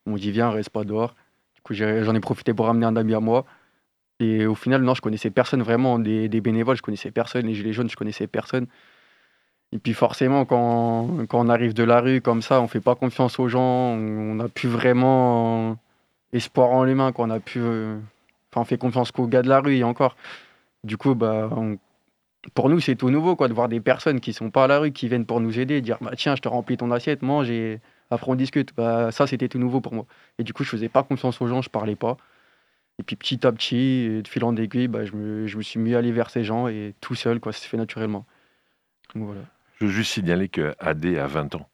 M'ont 0.07 0.17
dit 0.17 0.31
viens, 0.31 0.51
reste 0.51 0.71
pas 0.71 0.85
dehors. 0.85 1.15
Du 1.55 1.63
coup, 1.63 1.75
j'en 1.75 2.15
ai 2.15 2.21
profité 2.21 2.55
pour 2.55 2.67
ramener 2.67 2.87
un 2.87 2.97
ami 2.97 3.15
à 3.15 3.21
moi. 3.21 3.45
Et 4.21 4.47
au 4.47 4.55
final, 4.55 4.83
non, 4.83 4.95
je 4.95 5.03
connaissais 5.03 5.31
personne 5.31 5.63
vraiment, 5.63 5.99
des, 5.99 6.29
bénévoles, 6.41 6.77
je 6.77 6.83
connaissais 6.83 7.11
personne. 7.11 7.47
Les 7.47 7.55
Gilets 7.55 7.73
jaunes, 7.73 7.91
je 7.91 7.97
connaissais 7.97 8.27
personne. 8.27 8.67
Et 9.73 9.79
puis 9.79 9.95
forcément, 9.95 10.45
quand, 10.45 11.27
quand 11.29 11.45
on 11.45 11.49
arrive 11.49 11.75
de 11.75 11.83
la 11.83 12.01
rue 12.01 12.21
comme 12.21 12.41
ça, 12.41 12.61
on 12.61 12.69
fait 12.69 12.81
pas 12.81 12.95
confiance 12.95 13.39
aux 13.39 13.49
gens, 13.49 13.61
on 13.61 14.37
n'a 14.37 14.49
plus 14.49 14.69
vraiment 14.69 15.77
espoir 16.33 16.71
en 16.71 16.85
l'humain, 16.85 17.13
qu'on 17.13 17.31
a 17.31 17.39
euh, 17.57 17.99
Enfin, 18.53 18.61
on 18.63 18.65
fait 18.65 18.79
confiance 18.79 19.11
qu'aux 19.11 19.27
gars 19.27 19.43
de 19.43 19.49
la 19.49 19.61
rue 19.61 19.77
et 19.77 19.85
encore. 19.85 20.17
Du 20.87 20.97
coup, 20.97 21.17
bah, 21.17 21.51
pour 22.55 22.69
nous, 22.69 22.79
c'est 22.79 22.95
tout 22.95 23.11
nouveau 23.11 23.35
quoi, 23.35 23.49
de 23.49 23.53
voir 23.55 23.69
des 23.69 23.81
personnes 23.81 24.21
qui 24.21 24.33
sont 24.33 24.51
pas 24.51 24.65
à 24.65 24.67
la 24.69 24.79
rue, 24.79 24.93
qui 24.93 25.09
viennent 25.09 25.27
pour 25.27 25.41
nous 25.41 25.59
aider, 25.59 25.81
dire 25.81 25.99
bah, 26.01 26.13
tiens, 26.17 26.37
je 26.37 26.43
te 26.43 26.49
remplis 26.49 26.77
ton 26.77 26.93
assiette, 26.93 27.23
mange 27.23 27.51
et 27.51 27.81
après 28.11 28.31
on 28.31 28.37
discute. 28.37 28.73
Bah, 28.77 29.11
ça, 29.11 29.27
c'était 29.27 29.49
tout 29.49 29.59
nouveau 29.59 29.81
pour 29.81 29.95
moi. 29.95 30.07
Et 30.39 30.45
du 30.45 30.53
coup, 30.53 30.63
je 30.63 30.71
faisais 30.71 30.89
pas 30.89 31.03
confiance 31.03 31.41
aux 31.43 31.49
gens, 31.49 31.61
je 31.61 31.71
parlais 31.71 31.97
pas. 31.97 32.17
Et 33.01 33.03
puis 33.03 33.17
petit 33.17 33.45
à 33.47 33.53
petit, 33.53 33.77
et 33.77 34.23
de 34.23 34.29
fil 34.29 34.45
en 34.45 34.55
aiguille, 34.57 34.89
bah, 34.89 35.05
je, 35.05 35.15
me, 35.17 35.63
suis 35.63 35.81
mis 35.81 35.95
à 35.95 35.99
aller 35.99 36.13
vers 36.13 36.31
ces 36.31 36.45
gens 36.45 36.69
et 36.69 36.95
tout 37.01 37.17
seul, 37.17 37.41
quoi, 37.41 37.53
ça 37.53 37.59
s'est 37.61 37.69
fait 37.69 37.77
naturellement. 37.77 38.25
Je 39.81 39.87
veux 39.87 39.91
juste 39.91 40.13
signaler 40.13 40.49
que 40.49 40.75
AD 40.79 41.05
a 41.05 41.27
20 41.27 41.57
ans. 41.57 41.69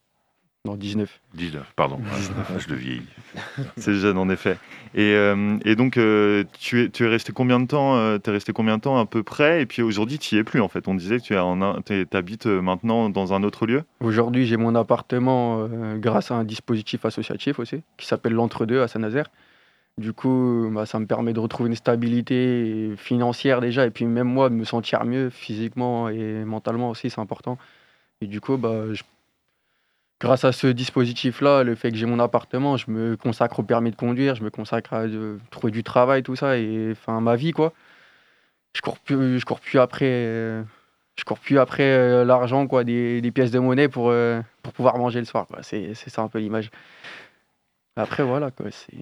Non, 0.64 0.76
19. 0.76 1.20
19, 1.34 1.72
pardon. 1.74 1.98
Ah, 2.08 2.56
je 2.56 2.68
le 2.68 2.76
vieillis. 2.76 3.02
C'est 3.78 3.94
jeune 3.94 4.16
en 4.16 4.28
effet. 4.28 4.56
Et, 4.94 5.12
euh, 5.16 5.56
et 5.64 5.74
donc, 5.74 5.96
euh, 5.96 6.44
tu, 6.60 6.84
es, 6.84 6.88
tu 6.88 7.04
es 7.04 7.08
resté 7.08 7.32
combien 7.32 7.58
de 7.58 7.66
temps 7.66 7.96
euh, 7.96 8.18
T'es 8.18 8.30
resté 8.30 8.52
combien 8.52 8.76
de 8.76 8.82
temps 8.82 8.96
à 8.96 9.04
peu 9.04 9.24
près? 9.24 9.60
Et 9.62 9.66
puis 9.66 9.82
aujourd'hui, 9.82 10.20
tu 10.20 10.36
y 10.36 10.38
es 10.38 10.44
plus 10.44 10.60
en 10.60 10.68
fait. 10.68 10.86
On 10.86 10.94
disait 10.94 11.18
que 11.18 11.24
tu 11.24 11.34
es 11.34 11.38
en 11.38 11.60
un- 11.62 11.80
t'es- 11.80 12.06
t'habites 12.06 12.46
euh, 12.46 12.60
maintenant 12.62 13.10
dans 13.10 13.32
un 13.34 13.42
autre 13.42 13.66
lieu. 13.66 13.82
Aujourd'hui, 13.98 14.46
j'ai 14.46 14.56
mon 14.56 14.76
appartement 14.76 15.66
grâce 15.96 16.30
à 16.30 16.36
un 16.36 16.44
dispositif 16.44 17.04
associatif 17.04 17.58
aussi, 17.58 17.82
qui 17.96 18.06
s'appelle 18.06 18.34
l'Entre-deux 18.34 18.82
à 18.82 18.86
Saint-Nazaire. 18.86 19.26
Du 19.98 20.12
coup, 20.12 20.70
bah, 20.72 20.86
ça 20.86 21.00
me 21.00 21.06
permet 21.06 21.32
de 21.32 21.40
retrouver 21.40 21.70
une 21.70 21.76
stabilité 21.76 22.92
financière 22.96 23.60
déjà, 23.60 23.84
et 23.84 23.90
puis 23.90 24.04
même 24.04 24.28
moi, 24.28 24.48
de 24.48 24.54
me 24.54 24.64
sentir 24.64 25.04
mieux 25.06 25.28
physiquement 25.28 26.08
et 26.08 26.44
mentalement 26.44 26.88
aussi, 26.90 27.10
c'est 27.10 27.20
important. 27.20 27.58
Et 28.20 28.28
du 28.28 28.40
coup, 28.40 28.56
bah, 28.58 28.84
je- 28.92 29.02
grâce 30.22 30.44
à 30.44 30.52
ce 30.52 30.68
dispositif-là, 30.68 31.64
le 31.64 31.74
fait 31.74 31.90
que 31.90 31.96
j'ai 31.96 32.06
mon 32.06 32.20
appartement, 32.20 32.76
je 32.76 32.90
me 32.92 33.16
consacre 33.16 33.58
au 33.58 33.62
permis 33.64 33.90
de 33.90 33.96
conduire, 33.96 34.36
je 34.36 34.44
me 34.44 34.50
consacre 34.50 34.94
à 34.94 35.00
euh, 35.02 35.36
trouver 35.50 35.72
du 35.72 35.82
travail, 35.82 36.22
tout 36.22 36.36
ça, 36.36 36.58
et 36.58 36.92
enfin 36.92 37.20
ma 37.20 37.34
vie, 37.34 37.50
quoi. 37.50 37.72
Je 38.76 38.80
cours 38.80 38.98
plus, 39.00 39.40
je 39.40 39.44
cours 39.44 39.58
plus 39.60 39.80
après. 39.80 40.06
euh, 40.08 40.62
je 41.16 41.24
cours 41.24 41.40
plus 41.40 41.58
après 41.58 41.82
euh, 41.82 42.24
l'argent, 42.24 42.68
quoi, 42.68 42.84
des, 42.84 43.32
pièces 43.34 43.50
de 43.50 43.58
monnaie 43.58 43.88
pour, 43.88 44.14
pour 44.62 44.72
pouvoir 44.72 44.96
manger 44.96 45.18
le 45.18 45.26
soir. 45.26 45.46
c'est 45.62 45.94
ça 45.94 46.22
un 46.22 46.28
peu 46.28 46.38
l'image. 46.38 46.70
Après, 47.96 48.22
voilà, 48.22 48.50
quoi. 48.52 48.66
C'est. 48.70 48.96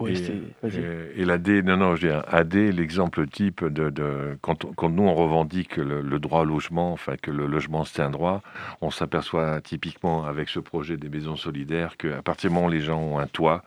Ouais, 0.00 0.12
et, 0.12 0.70
et- 1.16 1.22
et 1.22 1.24
l'AD, 1.24 1.48
non, 1.64 1.76
non, 1.76 1.96
je 1.96 2.06
dis 2.06 2.12
AD, 2.28 2.54
l'exemple 2.72 3.26
type 3.26 3.64
de, 3.64 3.90
de- 3.90 4.38
quand, 4.40 4.64
on- 4.64 4.72
quand 4.72 4.88
nous 4.90 5.02
on 5.04 5.14
revendique 5.14 5.76
le, 5.76 6.00
le 6.02 6.18
droit 6.20 6.40
au 6.42 6.44
logement, 6.44 6.92
enfin 6.92 7.16
que 7.20 7.30
le 7.30 7.46
logement 7.46 7.84
c'est 7.84 8.02
un 8.02 8.10
droit, 8.10 8.42
on 8.80 8.90
s'aperçoit 8.90 9.60
typiquement 9.60 10.24
avec 10.24 10.48
ce 10.48 10.60
projet 10.60 10.96
des 10.96 11.08
maisons 11.08 11.36
solidaires 11.36 11.96
qu'à 11.96 12.22
partir 12.22 12.50
du 12.50 12.54
moment 12.54 12.66
où 12.66 12.70
les 12.70 12.80
gens 12.80 13.00
ont 13.00 13.18
un 13.18 13.26
toit, 13.26 13.62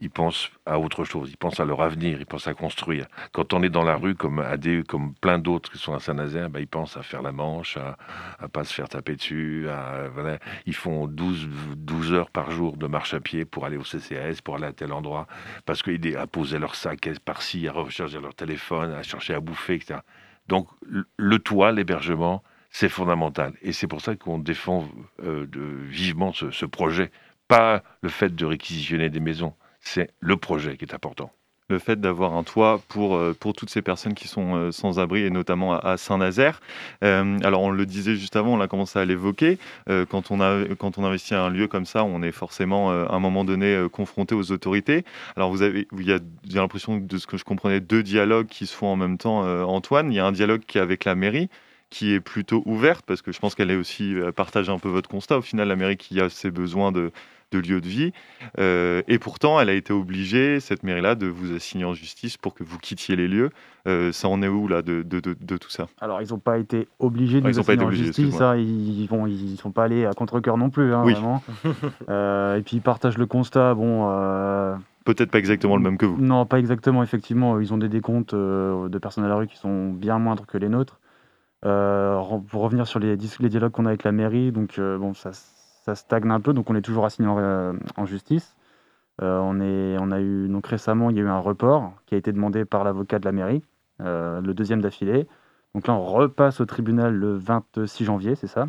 ils 0.00 0.10
pensent 0.10 0.50
à 0.66 0.78
autre 0.78 1.04
chose, 1.04 1.30
ils 1.30 1.36
pensent 1.36 1.60
à 1.60 1.64
leur 1.64 1.82
avenir, 1.82 2.18
ils 2.20 2.26
pensent 2.26 2.46
à 2.48 2.54
construire. 2.54 3.06
Quand 3.32 3.52
on 3.54 3.62
est 3.62 3.68
dans 3.70 3.82
la 3.84 3.96
rue, 3.96 4.14
comme 4.14 4.38
AD, 4.40 4.84
comme 4.86 5.14
plein 5.14 5.38
d'autres 5.38 5.70
qui 5.72 5.78
sont 5.78 5.94
à 5.94 6.00
Saint-Nazaire, 6.00 6.50
ben, 6.50 6.60
ils 6.60 6.68
pensent 6.68 6.96
à 6.96 7.02
faire 7.02 7.22
la 7.22 7.32
manche, 7.32 7.76
à 7.76 7.96
ne 8.42 8.46
pas 8.48 8.64
se 8.64 8.74
faire 8.74 8.88
taper 8.88 9.16
dessus. 9.16 9.66
Ils 10.66 10.74
font 10.74 11.06
12, 11.06 11.48
12 11.76 12.12
heures 12.12 12.30
par 12.30 12.50
jour 12.50 12.76
de 12.76 12.86
marche 12.86 13.14
à 13.14 13.20
pied 13.20 13.44
pour 13.44 13.66
aller 13.66 13.76
au 13.76 13.82
CCAS, 13.82 14.40
pour 14.44 14.56
aller 14.56 14.66
à 14.66 14.72
tel 14.72 14.92
endroit, 14.92 15.26
parce 15.66 15.82
qu'ils 15.82 16.16
à 16.16 16.26
poser 16.26 16.58
leur 16.58 16.74
sac 16.74 17.08
par-ci, 17.24 17.68
à 17.68 17.72
recharger 17.72 18.20
leur 18.20 18.34
téléphone, 18.34 18.92
à 18.92 19.02
chercher 19.02 19.34
à 19.34 19.40
bouffer, 19.40 19.74
etc. 19.74 20.00
Donc 20.48 20.68
le- 21.16 21.38
toit, 21.38 21.72
l'hébergement, 21.72 22.42
c'est 22.70 22.88
fondamental. 22.88 23.54
Et 23.62 23.72
c'est 23.72 23.86
pour 23.86 24.00
ça 24.00 24.16
qu'on 24.16 24.38
défend 24.38 24.88
euh, 25.24 25.46
vivement 25.88 26.32
ce 26.32 26.64
projet. 26.66 27.10
Pas 27.48 27.82
le 28.02 28.08
fait 28.10 28.34
de 28.34 28.44
réquisitionner 28.44 29.10
des 29.10 29.20
maisons, 29.20 29.54
c'est 29.88 30.10
le 30.20 30.36
projet 30.36 30.76
qui 30.76 30.84
est 30.84 30.94
important. 30.94 31.30
le 31.70 31.78
fait 31.78 32.00
d'avoir 32.00 32.32
un 32.32 32.44
toit 32.44 32.80
pour, 32.88 33.16
euh, 33.16 33.36
pour 33.38 33.52
toutes 33.52 33.68
ces 33.68 33.82
personnes 33.82 34.14
qui 34.14 34.26
sont 34.26 34.56
euh, 34.56 34.72
sans 34.72 34.98
abri 34.98 35.24
et 35.24 35.28
notamment 35.28 35.78
à, 35.78 35.98
Saint-Nazaire. 35.98 36.62
Euh, 37.04 37.38
alors 37.42 37.60
on 37.60 37.70
le 37.70 37.84
disait 37.84 38.16
juste 38.16 38.36
avant, 38.36 38.54
on 38.54 38.60
a 38.62 38.68
commencé 38.68 38.98
à 38.98 39.04
l'évoquer, 39.04 39.58
quand, 40.08 40.30
on 40.30 40.40
investit 40.40 41.34
un 41.34 41.50
lieu 41.50 41.68
comme 41.68 41.84
ça, 41.84 42.04
on 42.04 42.22
est 42.22 42.32
forcément 42.32 42.90
à 42.90 43.14
un 43.14 43.18
moment 43.18 43.44
donné 43.44 43.86
confronté 43.92 44.34
aux 44.34 44.50
autorités. 44.50 45.04
Alors 45.36 45.50
vous 45.50 45.60
avez, 45.60 45.86
il 45.98 46.06
y 46.06 46.12
a, 46.12 46.20
l'impression 46.54 46.96
de 46.96 47.18
ce 47.18 47.26
que 47.26 47.36
je 47.36 47.44
comprenais, 47.44 47.80
deux 47.80 48.02
dialogues 48.02 48.46
qui 48.46 48.66
se 48.66 48.74
font 48.74 48.88
en 48.88 48.96
même 48.96 49.18
temps, 49.18 49.40
Antoine. 49.68 50.10
Il 50.10 50.16
y 50.16 50.20
a 50.20 50.26
un 50.26 50.32
dialogue 50.32 50.62
qui 50.66 50.78
est 50.78 50.80
avec 50.82 51.04
la 51.04 51.14
mairie 51.14 51.48
qui 51.90 52.12
est 52.12 52.20
plutôt 52.20 52.62
ouverte 52.66 53.04
parce 53.06 53.22
que 53.22 53.32
je 53.32 53.38
pense 53.38 53.54
qu'elle 53.54 53.70
est 53.70 53.76
aussi 53.76 54.14
partage 54.36 54.68
un 54.70 54.78
peu 54.78 54.88
votre 54.88 55.08
constat. 55.08 55.38
Au 55.38 55.42
final, 55.42 55.68
la 55.68 55.76
mairie 55.76 55.96
qui 55.96 56.20
a 56.20 56.28
ses 56.28 56.50
besoins 56.50 56.92
de, 56.92 57.12
de 57.50 57.58
lieu 57.58 57.80
de 57.80 57.86
vie. 57.88 58.12
Euh, 58.58 59.02
et 59.08 59.18
pourtant, 59.18 59.58
elle 59.60 59.68
a 59.70 59.72
été 59.74 59.92
obligée, 59.92 60.60
cette 60.60 60.82
mairie-là, 60.82 61.14
de 61.14 61.26
vous 61.26 61.54
assigner 61.54 61.84
en 61.86 61.94
justice 61.94 62.36
pour 62.36 62.52
que 62.54 62.62
vous 62.64 62.78
quittiez 62.78 63.16
les 63.16 63.26
lieux. 63.28 63.50
Euh, 63.86 64.12
ça 64.12 64.28
en 64.28 64.42
est 64.42 64.48
où, 64.48 64.68
là, 64.68 64.82
de, 64.82 65.02
de, 65.02 65.20
de, 65.20 65.34
de 65.40 65.56
tout 65.56 65.70
ça? 65.70 65.86
Alors, 66.00 66.20
ils 66.20 66.28
n'ont 66.30 66.38
pas 66.38 66.58
été 66.58 66.88
obligés 66.98 67.40
de 67.40 67.46
Ouais, 67.46 67.50
nous 67.52 67.56
ils 67.56 67.60
ont 67.60 67.64
pas 67.64 67.72
été 67.74 67.84
assigner 67.84 68.02
en 68.02 68.04
justice. 68.04 68.40
hein, 68.40 68.56
ils 68.56 69.08
ils 69.08 69.56
sont 69.56 69.70
pas 69.70 69.84
allés 69.84 70.04
à 70.04 70.12
contre-cœur 70.12 70.58
non 70.58 70.68
plus, 70.68 70.92
hein, 70.92 71.02
Oui. 71.04 71.12
vraiment. 71.14 71.42
Euh, 72.10 72.56
et 72.56 72.62
puis, 72.62 72.76
ils 72.76 72.82
partagent 72.82 73.18
le 73.18 73.26
constat. 73.26 73.74
Bon, 73.74 74.06
Peut-être 75.04 75.30
pas 75.30 75.38
exactement 75.38 75.76
le 75.76 75.82
même 75.82 75.96
que 75.96 76.04
vous. 76.04 76.18
non, 76.20 76.44
pas 76.44 76.58
exactement. 76.58 77.02
Effectivement, 77.02 77.60
ils 77.60 77.72
ont 77.72 77.78
des 77.78 77.88
décomptes 77.88 78.34
de 78.34 78.98
personnes 78.98 79.24
à 79.24 79.28
la 79.28 79.36
rue 79.36 79.46
qui 79.46 79.56
sont 79.56 79.88
bien 79.90 80.18
moindres 80.18 80.44
que 80.46 80.58
les 80.58 80.68
nôtres. 80.68 81.00
Re- 81.64 82.44
pour 82.44 82.62
revenir 82.62 82.86
sur 82.86 82.98
les, 83.00 83.16
les 83.16 83.48
dialogues 83.48 83.72
qu'on 83.72 83.86
a 83.86 83.88
avec 83.88 84.04
la 84.04 84.12
mairie, 84.12 84.52
donc 84.52 84.78
bon, 84.78 85.14
ça, 85.14 85.30
ça 85.88 85.94
stagne 85.94 86.30
un 86.30 86.40
peu, 86.40 86.52
donc 86.52 86.68
on 86.68 86.74
est 86.74 86.82
toujours 86.82 87.06
assigné 87.06 87.28
en, 87.28 87.38
euh, 87.38 87.72
en 87.96 88.04
justice. 88.04 88.56
Euh, 89.22 89.38
on, 89.38 89.58
est, 89.60 89.96
on 89.98 90.10
a 90.10 90.20
eu 90.20 90.46
donc 90.48 90.66
récemment, 90.66 91.08
il 91.08 91.16
y 91.16 91.20
a 91.20 91.22
eu 91.22 91.28
un 91.28 91.38
report 91.38 91.94
qui 92.06 92.14
a 92.14 92.18
été 92.18 92.30
demandé 92.30 92.66
par 92.66 92.84
l'avocat 92.84 93.18
de 93.18 93.24
la 93.24 93.32
mairie, 93.32 93.62
euh, 94.02 94.40
le 94.42 94.52
deuxième 94.52 94.82
d'affilée. 94.82 95.26
Donc 95.74 95.86
là, 95.86 95.94
on 95.94 96.04
repasse 96.04 96.60
au 96.60 96.66
tribunal 96.66 97.14
le 97.14 97.36
26 97.36 98.04
janvier, 98.04 98.34
c'est 98.34 98.46
ça 98.46 98.68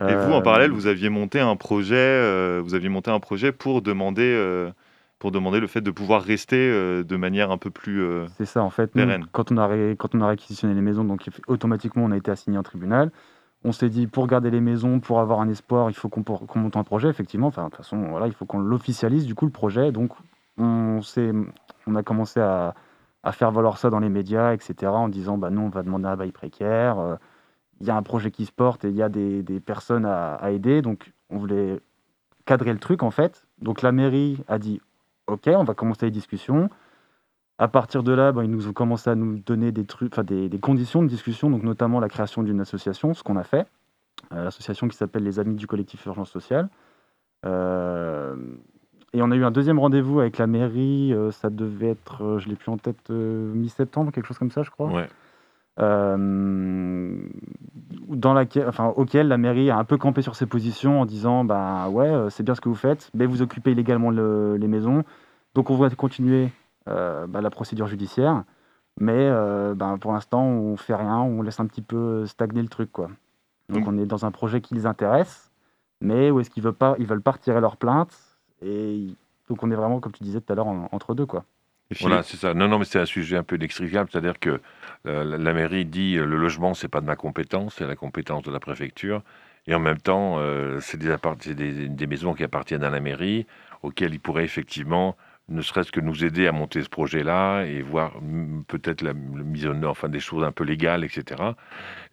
Et 0.00 0.14
vous, 0.14 0.32
en 0.32 0.42
parallèle, 0.42 0.72
vous 0.72 0.86
aviez 0.86 1.08
monté 1.08 1.38
un 1.38 1.54
projet, 1.56 2.60
vous 2.60 2.74
aviez 2.74 2.88
monté 2.88 3.10
un 3.10 3.20
projet 3.20 3.52
pour 3.52 3.80
demander, 3.80 4.70
pour 5.18 5.30
demander 5.30 5.60
le 5.60 5.66
fait 5.66 5.80
de 5.80 5.90
pouvoir 5.90 6.22
rester 6.22 7.04
de 7.04 7.16
manière 7.16 7.50
un 7.50 7.58
peu 7.58 7.70
plus. 7.70 8.04
C'est 8.36 8.44
ça, 8.44 8.62
en 8.62 8.70
fait. 8.70 8.94
Nous, 8.96 9.04
quand, 9.32 9.52
on 9.52 9.56
a 9.56 9.66
ré- 9.66 9.96
quand 9.98 10.14
on 10.14 10.20
a 10.20 10.28
réquisitionné 10.28 10.74
les 10.74 10.82
maisons, 10.82 11.04
donc 11.04 11.28
automatiquement, 11.46 12.04
on 12.04 12.10
a 12.10 12.16
été 12.16 12.30
assigné 12.30 12.58
en 12.58 12.62
tribunal. 12.62 13.10
On 13.64 13.72
s'est 13.72 13.88
dit, 13.88 14.06
pour 14.06 14.26
garder 14.26 14.50
les 14.50 14.60
maisons, 14.60 15.00
pour 15.00 15.20
avoir 15.20 15.40
un 15.40 15.48
espoir, 15.48 15.90
il 15.90 15.94
faut 15.94 16.08
qu'on 16.10 16.22
monte 16.58 16.76
un 16.76 16.84
projet, 16.84 17.08
effectivement. 17.08 17.46
Enfin, 17.46 17.64
de 17.64 17.68
toute 17.68 17.78
façon, 17.78 17.96
voilà, 18.10 18.26
il 18.26 18.34
faut 18.34 18.44
qu'on 18.44 18.58
l'officialise, 18.58 19.24
du 19.26 19.34
coup, 19.34 19.46
le 19.46 19.50
projet. 19.50 19.90
Donc, 19.90 20.12
on, 20.58 21.00
on 21.86 21.94
a 21.94 22.02
commencé 22.02 22.40
à, 22.40 22.74
faire 23.32 23.50
valoir 23.50 23.78
ça 23.78 23.88
dans 23.88 24.00
les 24.00 24.10
médias, 24.10 24.52
etc., 24.52 24.74
en 24.92 25.08
disant, 25.08 25.38
bah, 25.38 25.48
nous, 25.50 25.62
on 25.62 25.70
va 25.70 25.82
demander 25.82 26.06
un 26.06 26.16
bail 26.16 26.30
précaire. 26.30 26.98
euh, 26.98 27.16
Il 27.80 27.86
y 27.86 27.90
a 27.90 27.96
un 27.96 28.02
projet 28.02 28.30
qui 28.30 28.44
se 28.44 28.52
porte 28.52 28.84
et 28.84 28.90
il 28.90 28.96
y 28.96 29.02
a 29.02 29.08
des, 29.08 29.42
des 29.42 29.60
personnes 29.60 30.04
à, 30.04 30.34
à 30.34 30.50
aider. 30.50 30.82
Donc, 30.82 31.12
on 31.30 31.38
voulait 31.38 31.80
cadrer 32.44 32.72
le 32.72 32.78
truc, 32.78 33.02
en 33.02 33.10
fait. 33.10 33.46
Donc, 33.62 33.80
la 33.80 33.92
mairie 33.92 34.44
a 34.46 34.58
dit, 34.58 34.82
OK, 35.26 35.48
on 35.48 35.64
va 35.64 35.72
commencer 35.72 36.04
les 36.06 36.12
discussions. 36.12 36.68
À 37.58 37.68
partir 37.68 38.02
de 38.02 38.12
là, 38.12 38.32
ben, 38.32 38.42
ils 38.42 38.50
nous 38.50 38.66
ont 38.68 38.72
commencé 38.72 39.08
à 39.10 39.14
nous 39.14 39.38
donner 39.38 39.70
des 39.70 39.84
trucs, 39.84 40.12
enfin 40.12 40.24
des, 40.24 40.48
des 40.48 40.58
conditions 40.58 41.02
de 41.02 41.08
discussion, 41.08 41.50
donc 41.50 41.62
notamment 41.62 42.00
la 42.00 42.08
création 42.08 42.42
d'une 42.42 42.60
association, 42.60 43.14
ce 43.14 43.22
qu'on 43.22 43.36
a 43.36 43.44
fait, 43.44 43.66
Euh, 44.32 44.44
l'association 44.44 44.88
qui 44.88 44.96
s'appelle 44.96 45.22
les 45.22 45.38
Amis 45.38 45.54
du 45.54 45.66
collectif 45.66 46.04
Urgence 46.06 46.30
Sociale. 46.30 46.68
Euh, 47.44 48.34
et 49.12 49.22
on 49.22 49.30
a 49.30 49.36
eu 49.36 49.44
un 49.44 49.50
deuxième 49.50 49.78
rendez-vous 49.78 50.18
avec 50.20 50.38
la 50.38 50.46
mairie, 50.46 51.12
euh, 51.12 51.30
ça 51.30 51.50
devait 51.50 51.90
être, 51.90 52.38
je 52.38 52.48
l'ai 52.48 52.56
plus 52.56 52.70
en 52.70 52.78
tête, 52.78 53.10
mi-septembre, 53.10 54.10
quelque 54.12 54.26
chose 54.26 54.38
comme 54.38 54.50
ça, 54.50 54.62
je 54.62 54.70
crois. 54.70 54.90
Ouais. 54.90 55.08
Dans 58.08 58.32
laquelle, 58.32 58.68
enfin, 58.68 58.92
auquel 58.96 59.28
la 59.28 59.38
mairie 59.38 59.70
a 59.70 59.76
un 59.78 59.84
peu 59.84 59.96
campé 59.98 60.22
sur 60.22 60.36
ses 60.36 60.46
positions 60.46 61.00
en 61.00 61.06
disant 61.06 61.44
bah 61.44 61.88
ouais, 61.88 62.30
c'est 62.30 62.42
bien 62.42 62.54
ce 62.54 62.60
que 62.60 62.68
vous 62.68 62.74
faites, 62.74 63.10
mais 63.14 63.26
vous 63.26 63.42
occupez 63.42 63.72
illégalement 63.72 64.10
le- 64.10 64.56
les 64.56 64.68
maisons, 64.68 65.04
donc 65.54 65.70
on 65.70 65.76
va 65.76 65.90
continuer 65.90 66.50
bah, 66.86 67.40
la 67.40 67.50
procédure 67.50 67.86
judiciaire, 67.86 68.44
mais 69.00 69.12
euh, 69.16 69.74
bah, 69.74 69.96
pour 70.00 70.12
l'instant 70.12 70.42
on 70.44 70.76
fait 70.76 70.94
rien, 70.94 71.18
on 71.18 71.42
laisse 71.42 71.60
un 71.60 71.66
petit 71.66 71.82
peu 71.82 72.26
stagner 72.26 72.62
le 72.62 72.68
truc 72.68 72.92
quoi. 72.92 73.10
Donc 73.68 73.86
on 73.88 73.98
est 73.98 74.06
dans 74.06 74.24
un 74.26 74.30
projet 74.30 74.60
qui 74.60 74.74
les 74.74 74.86
intéresse, 74.86 75.50
mais 76.00 76.30
où 76.30 76.40
est-ce 76.40 76.50
qu'ils 76.50 76.62
veulent 76.62 76.74
pas, 76.74 76.96
ils 76.98 77.06
veulent 77.06 77.22
pas 77.22 77.32
retirer 77.32 77.60
leur 77.60 77.76
plainte 77.76 78.12
et 78.62 79.08
donc 79.48 79.62
on 79.62 79.70
est 79.70 79.76
vraiment 79.76 80.00
comme 80.00 80.12
tu 80.12 80.24
disais 80.24 80.40
tout 80.40 80.52
à 80.52 80.56
l'heure 80.56 80.66
en- 80.68 80.88
entre 80.92 81.14
deux 81.14 81.26
quoi. 81.26 81.44
Voilà, 82.00 82.22
c'est 82.22 82.36
ça. 82.36 82.54
Non, 82.54 82.66
non, 82.68 82.78
mais 82.78 82.84
c'est 82.84 82.98
un 82.98 83.06
sujet 83.06 83.36
un 83.36 83.44
peu 83.44 83.56
inextricable. 83.56 84.10
C'est-à-dire 84.10 84.38
que 84.40 84.60
euh, 85.06 85.24
la, 85.24 85.38
la 85.38 85.52
mairie 85.54 85.84
dit 85.86 86.16
euh, 86.16 86.26
le 86.26 86.36
logement, 86.36 86.74
c'est 86.74 86.88
pas 86.88 87.00
de 87.00 87.06
ma 87.06 87.14
compétence, 87.16 87.76
c'est 87.76 87.86
la 87.86 87.94
compétence 87.96 88.42
de 88.42 88.50
la 88.50 88.58
préfecture. 88.60 89.22
Et 89.66 89.74
en 89.74 89.78
même 89.80 89.98
temps, 90.00 90.38
euh, 90.38 90.80
c'est 90.80 90.98
des, 90.98 91.10
appart- 91.10 91.40
c'est 91.42 91.54
des, 91.54 91.88
des 91.88 92.06
maisons 92.06 92.34
qui 92.34 92.42
appartiennent 92.44 92.82
à 92.84 92.90
la 92.90 93.00
mairie, 93.00 93.46
auxquelles 93.82 94.12
il 94.12 94.20
pourrait 94.20 94.44
effectivement, 94.44 95.16
ne 95.48 95.60
serait-ce 95.60 95.92
que 95.92 96.00
nous 96.00 96.24
aider 96.24 96.46
à 96.46 96.52
monter 96.52 96.82
ce 96.82 96.88
projet-là 96.88 97.64
et 97.64 97.82
voir 97.82 98.12
peut-être 98.66 99.02
la, 99.02 99.12
mise 99.12 99.66
en 99.66 99.74
œuvre, 99.74 99.90
enfin 99.90 100.08
des 100.08 100.20
choses 100.20 100.42
un 100.42 100.52
peu 100.52 100.64
légales, 100.64 101.04
etc. 101.04 101.42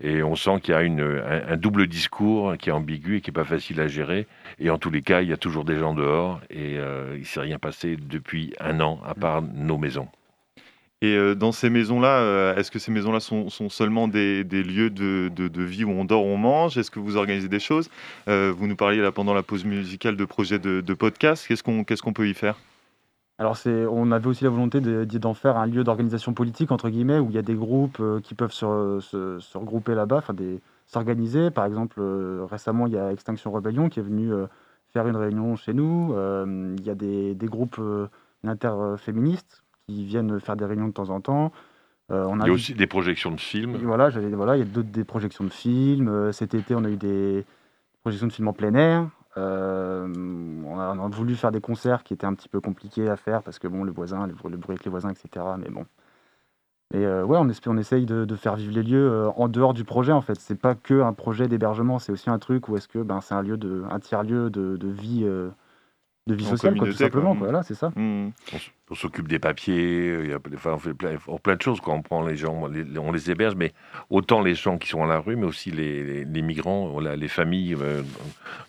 Et 0.01 0.21
on 0.21 0.35
sent 0.35 0.59
qu'il 0.61 0.73
y 0.73 0.77
a 0.77 0.79
un, 0.79 1.57
double 1.57 1.87
discours 1.87 2.57
qui 2.57 2.69
est 2.69 2.73
ambigu 2.73 3.17
et 3.17 3.21
qui 3.21 3.29
n'est 3.29 3.33
pas 3.35 3.45
facile 3.45 3.79
à 3.79 3.87
gérer. 3.87 4.27
Et 4.59 4.69
en 4.69 4.77
tous 4.77 4.91
les 4.91 5.01
cas, 5.01 5.21
il 5.21 5.29
y 5.29 5.33
a 5.33 5.37
toujours 5.37 5.63
des 5.63 5.77
gens 5.77 5.93
dehors 5.93 6.41
et 6.49 6.77
euh, 6.77 7.13
il 7.15 7.21
ne 7.21 7.25
s'est 7.25 7.39
rien 7.39 7.57
passé 7.57 7.95
depuis 7.97 8.53
un 8.59 8.81
an, 8.81 8.99
à 9.05 9.13
part 9.13 9.41
nos 9.41 9.77
maisons. 9.77 10.09
Et 11.03 11.15
euh, 11.15 11.33
dans 11.33 11.51
ces 11.51 11.69
maisons-là, 11.69 12.19
euh, 12.19 12.55
est-ce 12.57 12.69
que 12.69 12.79
ces 12.79 12.91
maisons-là 12.91 13.21
sont, 13.21 13.49
seulement 13.69 14.09
des, 14.09 14.43
lieux 14.43 14.89
de, 14.89 15.63
vie 15.63 15.85
où 15.85 15.91
on 15.91 16.03
dort, 16.03 16.25
on 16.25 16.37
mange? 16.37 16.77
Est-ce 16.77 16.91
que 16.91 16.99
vous 16.99 17.15
organisez 17.15 17.47
des 17.47 17.61
choses? 17.61 17.89
Vous 18.27 18.67
nous 18.67 18.75
parliez 18.75 18.99
là 18.99 19.13
pendant 19.13 19.33
la 19.33 19.41
pause 19.41 19.63
musicale 19.63 20.17
de 20.17 20.25
projets 20.25 20.59
de, 20.59 20.81
de 20.81 20.93
podcast. 20.93 21.47
Qu'est-ce 21.47 21.63
qu'on 21.63 22.13
peut 22.13 22.27
y 22.27 22.33
faire? 22.33 22.57
Alors, 23.41 23.57
on 23.91 24.11
avait 24.11 24.27
aussi 24.27 24.43
la 24.43 24.51
volonté 24.51 24.81
de- 24.81 25.03
d'en 25.17 25.33
faire 25.33 25.57
un 25.57 25.65
lieu 25.65 25.83
d'organisation 25.83 26.31
politique, 26.33 26.71
entre 26.71 26.89
guillemets, 26.89 27.17
où 27.17 27.27
il 27.29 27.35
y 27.35 27.39
a 27.39 27.41
des 27.41 27.55
groupes 27.55 27.97
euh, 27.99 28.19
qui 28.21 28.35
peuvent 28.35 28.51
se, 28.53 28.99
se- 29.01 29.39
se 29.39 29.57
regrouper 29.57 29.95
là-bas, 29.95 30.21
s'organiser. 30.85 31.49
Par 31.49 31.65
exemple, 31.65 31.97
euh, 31.99 32.45
récemment, 32.49 32.85
il 32.85 32.93
y 32.93 32.97
a 32.99 33.11
Extinction 33.11 33.51
Rebellion 33.51 33.89
qui 33.89 33.99
est 33.99 34.03
venu 34.03 34.31
euh, 34.31 34.45
faire 34.93 35.07
une 35.07 35.15
réunion 35.15 35.55
chez 35.55 35.73
nous. 35.73 36.13
Il 36.77 36.85
y 36.85 36.89
a 36.91 36.95
des, 36.95 37.33
des 37.33 37.47
groupes 37.47 37.81
interféministes 38.43 39.63
qui 39.87 40.05
viennent 40.05 40.39
faire 40.39 40.55
des 40.55 40.65
réunions 40.65 40.87
de 40.87 40.93
temps 40.93 41.09
en 41.09 41.19
temps. 41.21 41.51
Euh, 42.11 42.25
on 42.27 42.39
Il 42.41 42.45
y 42.47 42.49
a 42.49 42.53
aussi 42.53 42.73
des 42.73 42.87
projections 42.87 43.31
de 43.31 43.39
films. 43.39 43.75
voilà, 43.83 44.09
voilà, 44.09 44.55
il 44.57 44.59
y 44.59 44.61
a 44.63 44.65
d'autres 44.65 44.89
des 44.91 45.03
projections 45.03 45.45
de 45.45 45.49
films. 45.49 46.09
Euh, 46.09 46.31
cet 46.31 46.53
été, 46.53 46.75
on 46.75 46.83
a 46.83 46.89
eu 46.89 46.97
des 46.97 47.45
projections 48.03 48.27
de 48.27 48.33
films 48.33 48.49
en 48.49 48.53
plein 48.53 48.73
air. 48.75 49.07
Euh, 49.37 50.07
on, 50.65 50.79
a, 50.79 51.07
voulu 51.07 51.35
faire 51.35 51.51
des 51.51 51.61
concerts 51.61 52.03
qui 52.03 52.13
étaient 52.13 52.25
un 52.25 52.33
petit 52.33 52.49
peu 52.49 52.59
compliqués 52.59 53.09
à 53.09 53.15
faire 53.15 53.43
parce 53.43 53.59
que 53.59 53.67
bon, 53.67 53.83
le 53.83 53.91
voisin, 53.91 54.27
le, 54.27 54.33
bruit 54.33 54.73
avec 54.73 54.83
les 54.83 54.91
voisins, 54.91 55.09
etc. 55.09 55.45
Mais 55.57 55.69
bon. 55.69 55.85
Et 56.93 57.05
euh, 57.05 57.23
ouais, 57.23 57.37
on, 57.37 57.49
on 57.67 57.77
essaye 57.77 58.05
de, 58.05 58.35
faire 58.35 58.55
vivre 58.55 58.73
les 58.73 58.83
lieux 58.83 59.09
euh, 59.09 59.29
en 59.37 59.47
dehors 59.47 59.73
du 59.73 59.85
projet 59.85 60.11
en 60.11 60.21
fait. 60.21 60.37
C'est 60.39 60.59
pas 60.59 60.75
que 60.75 61.01
un 61.01 61.13
projet 61.13 61.47
d'hébergement, 61.47 61.99
c'est 61.99 62.11
aussi 62.11 62.29
un 62.29 62.39
truc 62.39 62.67
où 62.67 62.75
est-ce 62.75 62.89
que 62.89 62.99
ben, 62.99 63.21
c'est 63.21 63.33
un 63.33 63.41
lieu 63.41 63.57
de, 63.57 63.83
un 63.89 63.99
tiers 63.99 64.23
lieu 64.23 64.49
de, 64.49 64.75
de 64.75 64.87
vie, 64.89 65.21
euh, 65.23 65.49
de 66.31 66.35
vie 66.37 66.45
sociale, 66.45 66.75
quoi, 66.75 66.87
tout 66.87 66.93
simplement. 66.93 67.35
quoi. 67.35 67.47
Voilà, 67.47 67.63
c'est 67.63 67.75
ça. 67.75 67.91
Hmm. 67.95 68.29
On, 68.89 68.95
s'occupe 68.95 69.27
des 69.27 69.39
papiers, 69.39 70.19
il 70.23 70.29
y 70.29 70.33
a, 70.33 70.39
enfin, 70.55 70.73
on 70.73 70.77
fait 70.77 70.93
plein, 70.93 71.15
plein 71.41 71.55
de 71.55 71.61
choses 71.61 71.79
quand 71.79 71.93
on 71.93 72.01
prend 72.01 72.21
les 72.25 72.35
gens, 72.35 72.67
les- 72.67 72.97
on 72.97 73.11
les 73.11 73.31
héberge, 73.31 73.55
mais 73.55 73.71
autant 74.09 74.41
les 74.41 74.53
gens 74.53 74.77
qui 74.77 74.89
sont 74.89 75.03
à 75.03 75.07
la 75.07 75.19
rue, 75.19 75.37
mais 75.37 75.45
aussi 75.45 75.71
les, 75.71 76.03
les- 76.03 76.25
les 76.25 76.41
migrants, 76.41 76.99
les 76.99 77.27
familles 77.29 77.75
euh, 77.79 78.01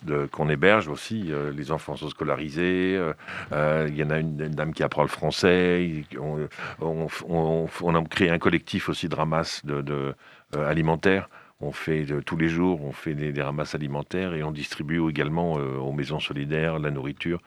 de- 0.04 0.26
qu'on 0.26 0.48
héberge 0.48 0.86
aussi, 0.88 1.26
euh, 1.32 1.52
les 1.52 1.72
enfants 1.72 1.96
sont 1.96 2.08
scolarisés, 2.08 2.94
euh, 2.96 3.12
euh, 3.52 3.86
il 3.88 3.96
y 3.96 4.04
en 4.04 4.10
a 4.10 4.18
une, 4.18 4.40
une 4.40 4.54
dame 4.54 4.72
qui 4.72 4.82
apprend 4.84 5.02
le 5.02 5.08
français, 5.08 6.04
on, 6.20 6.46
on, 6.80 7.06
on- 7.28 7.66
on 7.82 7.94
a 7.96 8.04
créé 8.04 8.30
un 8.30 8.38
collectif 8.38 8.88
aussi 8.88 9.08
de 9.08 9.14
ramasse 9.16 9.64
de, 9.66 9.80
de, 9.80 10.14
alimentaire. 10.56 11.28
On 11.62 11.72
fait 11.72 12.04
tous 12.26 12.36
les 12.36 12.48
jours, 12.48 12.84
on 12.84 12.92
fait 12.92 13.14
des, 13.14 13.42
ramasses 13.42 13.74
alimentaires 13.74 14.34
et 14.34 14.42
on 14.42 14.50
distribue 14.52 15.00
également 15.08 15.58
euh, 15.58 15.76
aux 15.78 15.92
maisons 15.92 16.20
solidaires 16.20 16.78
la 16.80 16.90
nourriture. 16.90 17.40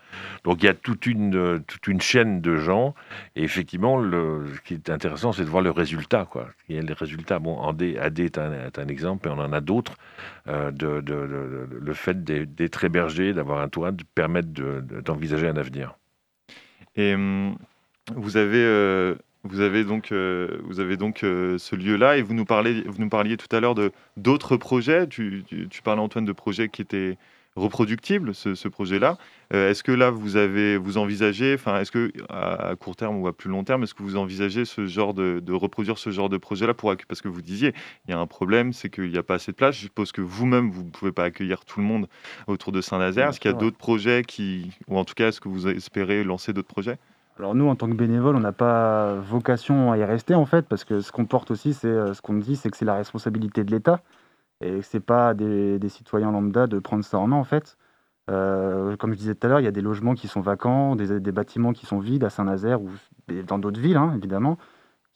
Donc 0.46 0.64
il 0.64 0.68
y 0.68 0.70
a 0.70 0.74
toute 0.74 1.06
une, 1.06 1.36
euh, 1.36 1.60
toute 1.68 1.88
une 1.88 2.02
chaîne 2.02 2.42
de 2.42 2.58
gens. 2.58 2.96
Et 3.36 3.44
effectivement, 3.44 4.02
ce 4.02 4.62
qui 4.66 4.76
est 4.76 4.90
intéressant, 4.90 5.34
c'est 5.34 5.44
de 5.44 5.50
voir 5.50 5.64
le 5.64 5.72
résultat. 5.72 6.28
Il 6.70 6.76
y 6.78 6.80
a 6.80 6.82
les 6.82 6.94
résultats. 6.94 7.40
Bon, 7.40 7.62
AD, 7.68 7.84
AD 8.00 8.20
est, 8.22 8.38
un, 8.38 8.52
un 8.78 8.88
exemple, 8.88 9.28
et 9.28 9.32
on 9.32 9.40
en 9.40 9.54
a 9.54 9.62
d'autres. 9.62 9.96
euh, 10.48 10.72
de, 10.72 11.02
le 11.82 11.94
fait 11.94 12.24
d'être 12.24 12.84
hébergé, 12.84 13.34
d'avoir 13.34 13.62
un 13.62 13.70
toit, 13.70 13.92
de 13.92 14.04
permettre 14.16 14.50
de- 14.54 14.82
de- 14.82 15.02
d'envisager 15.02 15.48
un 15.48 15.58
avenir. 15.58 15.96
Et 16.96 17.14
hum, 17.16 17.58
vous 18.16 18.38
avez, 18.38 19.16
vous 19.46 19.62
avez 19.62 19.84
donc, 19.84 20.12
euh, 20.12 20.60
vous 20.64 20.80
avez 20.80 20.98
donc 20.98 21.24
euh, 21.24 21.58
ce 21.58 21.76
lieu-là 21.76 22.18
et 22.18 22.22
vous 22.22 22.34
nous, 22.34 22.46
parlez, 22.46 22.82
vous 22.82 23.00
nous 23.00 23.10
parliez 23.10 23.38
tout 23.38 23.54
à 23.56 23.60
l'heure 23.60 23.76
de 23.76 23.92
d'autres 24.18 24.58
projets. 24.58 25.08
Tu, 25.08 25.44
tu, 25.48 25.68
tu 25.70 25.82
parlais, 25.82 26.02
Antoine, 26.02 26.26
de 26.26 26.34
projets 26.34 26.68
qui 26.68 26.82
étaient 26.82 27.18
reproductibles, 27.56 28.36
ce, 28.36 28.54
ce 28.54 28.68
projet-là. 28.68 29.18
Euh, 29.54 29.70
est-ce 29.70 29.82
que 29.82 29.92
là, 29.94 30.10
vous 30.10 30.36
avez, 30.36 30.76
vous 30.76 30.98
envisagez, 30.98 31.54
enfin, 31.54 31.80
est-ce 31.80 31.92
que 31.92 32.12
à, 32.28 32.70
à 32.72 32.76
court 32.76 32.98
terme 32.98 33.18
ou 33.18 33.28
à 33.28 33.34
plus 33.38 33.50
long 33.50 33.64
terme, 33.64 33.84
est-ce 33.84 33.94
que 33.94 34.04
vous 34.04 34.18
envisagez 34.18 34.66
ce 34.66 34.88
genre 34.88 35.14
de, 35.14 35.40
de 35.42 35.54
reproduire 35.54 35.98
ce 35.98 36.10
genre 36.10 36.28
de 36.28 36.38
projet-là 36.38 36.74
pour 36.74 36.94
parce 37.08 37.22
que 37.22 37.30
vous 37.30 37.42
disiez, 37.42 37.74
il 38.08 38.12
y 38.12 38.14
a 38.14 38.20
un 38.20 38.28
problème, 38.28 38.74
c'est 38.74 38.90
qu'il 38.90 39.10
n'y 39.10 39.18
a 39.18 39.24
pas 39.24 39.36
assez 39.36 39.52
de 39.52 39.56
place. 39.56 39.76
Je 39.76 39.82
suppose 39.82 40.12
que 40.12 40.22
vous-même, 40.22 40.70
vous 40.70 40.84
ne 40.84 40.90
pouvez 40.90 41.14
pas 41.14 41.24
accueillir 41.24 41.64
tout 41.64 41.80
le 41.80 41.86
monde 41.86 42.08
autour 42.48 42.74
de 42.74 42.82
Saint-Nazaire. 42.82 43.30
Est-ce 43.30 43.40
qu'il 43.40 43.52
y 43.52 43.54
a 43.54 43.58
d'autres 43.58 43.78
projets 43.78 44.24
qui, 44.28 44.72
ou 44.88 44.98
en 44.98 45.06
tout 45.06 45.14
cas, 45.14 45.30
est-ce 45.30 45.40
que 45.40 45.48
vous 45.48 45.68
espérez 45.70 46.24
lancer 46.26 46.52
d'autres 46.52 46.68
projets? 46.68 46.98
Alors 47.38 47.54
nous, 47.54 47.68
en 47.68 47.76
tant 47.76 47.88
que 47.90 47.94
bénévole, 47.96 48.36
on 48.36 48.40
n'a 48.40 48.54
pas 48.54 49.16
vocation 49.16 49.92
à 49.92 49.98
y 49.98 50.04
rester 50.06 50.36
en 50.36 50.46
fait, 50.46 50.66
parce 50.68 50.86
que 50.86 51.02
ce 51.02 51.12
qu'on 51.12 51.26
porte 51.26 51.52
aussi, 51.52 51.74
c'est 51.74 51.88
euh, 51.88 52.14
ce 52.14 52.22
qu'on 52.22 52.36
dit, 52.36 52.56
c'est 52.56 52.70
que 52.70 52.78
c'est 52.78 52.86
la 52.86 52.96
responsabilité 52.96 53.64
de 53.66 53.72
l'État 53.72 54.02
et 54.62 54.80
que 54.80 54.86
c'est 54.86 55.02
pas 55.02 55.34
des, 55.34 55.80
citoyens 55.90 56.32
lambda 56.32 56.68
de 56.68 56.80
prendre 56.80 57.04
ça 57.04 57.20
en 57.20 57.28
main 57.28 57.36
en 57.36 57.44
fait. 57.44 57.78
Euh, 58.32 58.96
comme 58.98 59.14
je 59.14 59.18
disais 59.18 59.36
tout 59.36 59.48
à 59.48 59.50
l'heure, 59.50 59.60
il 59.60 59.66
y 59.66 59.68
a 59.68 59.72
des 59.72 59.82
logements 59.82 60.16
qui 60.16 60.28
sont 60.30 60.42
vacants, 60.42 60.96
des, 60.96 61.32
bâtiments 61.32 61.74
qui 61.74 61.86
sont 61.86 62.00
vides 62.00 62.24
à 62.24 62.30
Saint-Nazaire 62.30 62.82
ou 62.82 62.90
dans 63.48 63.60
d'autres 63.60 63.82
villes 63.82 63.98
hein, 63.98 64.14
évidemment, 64.16 64.58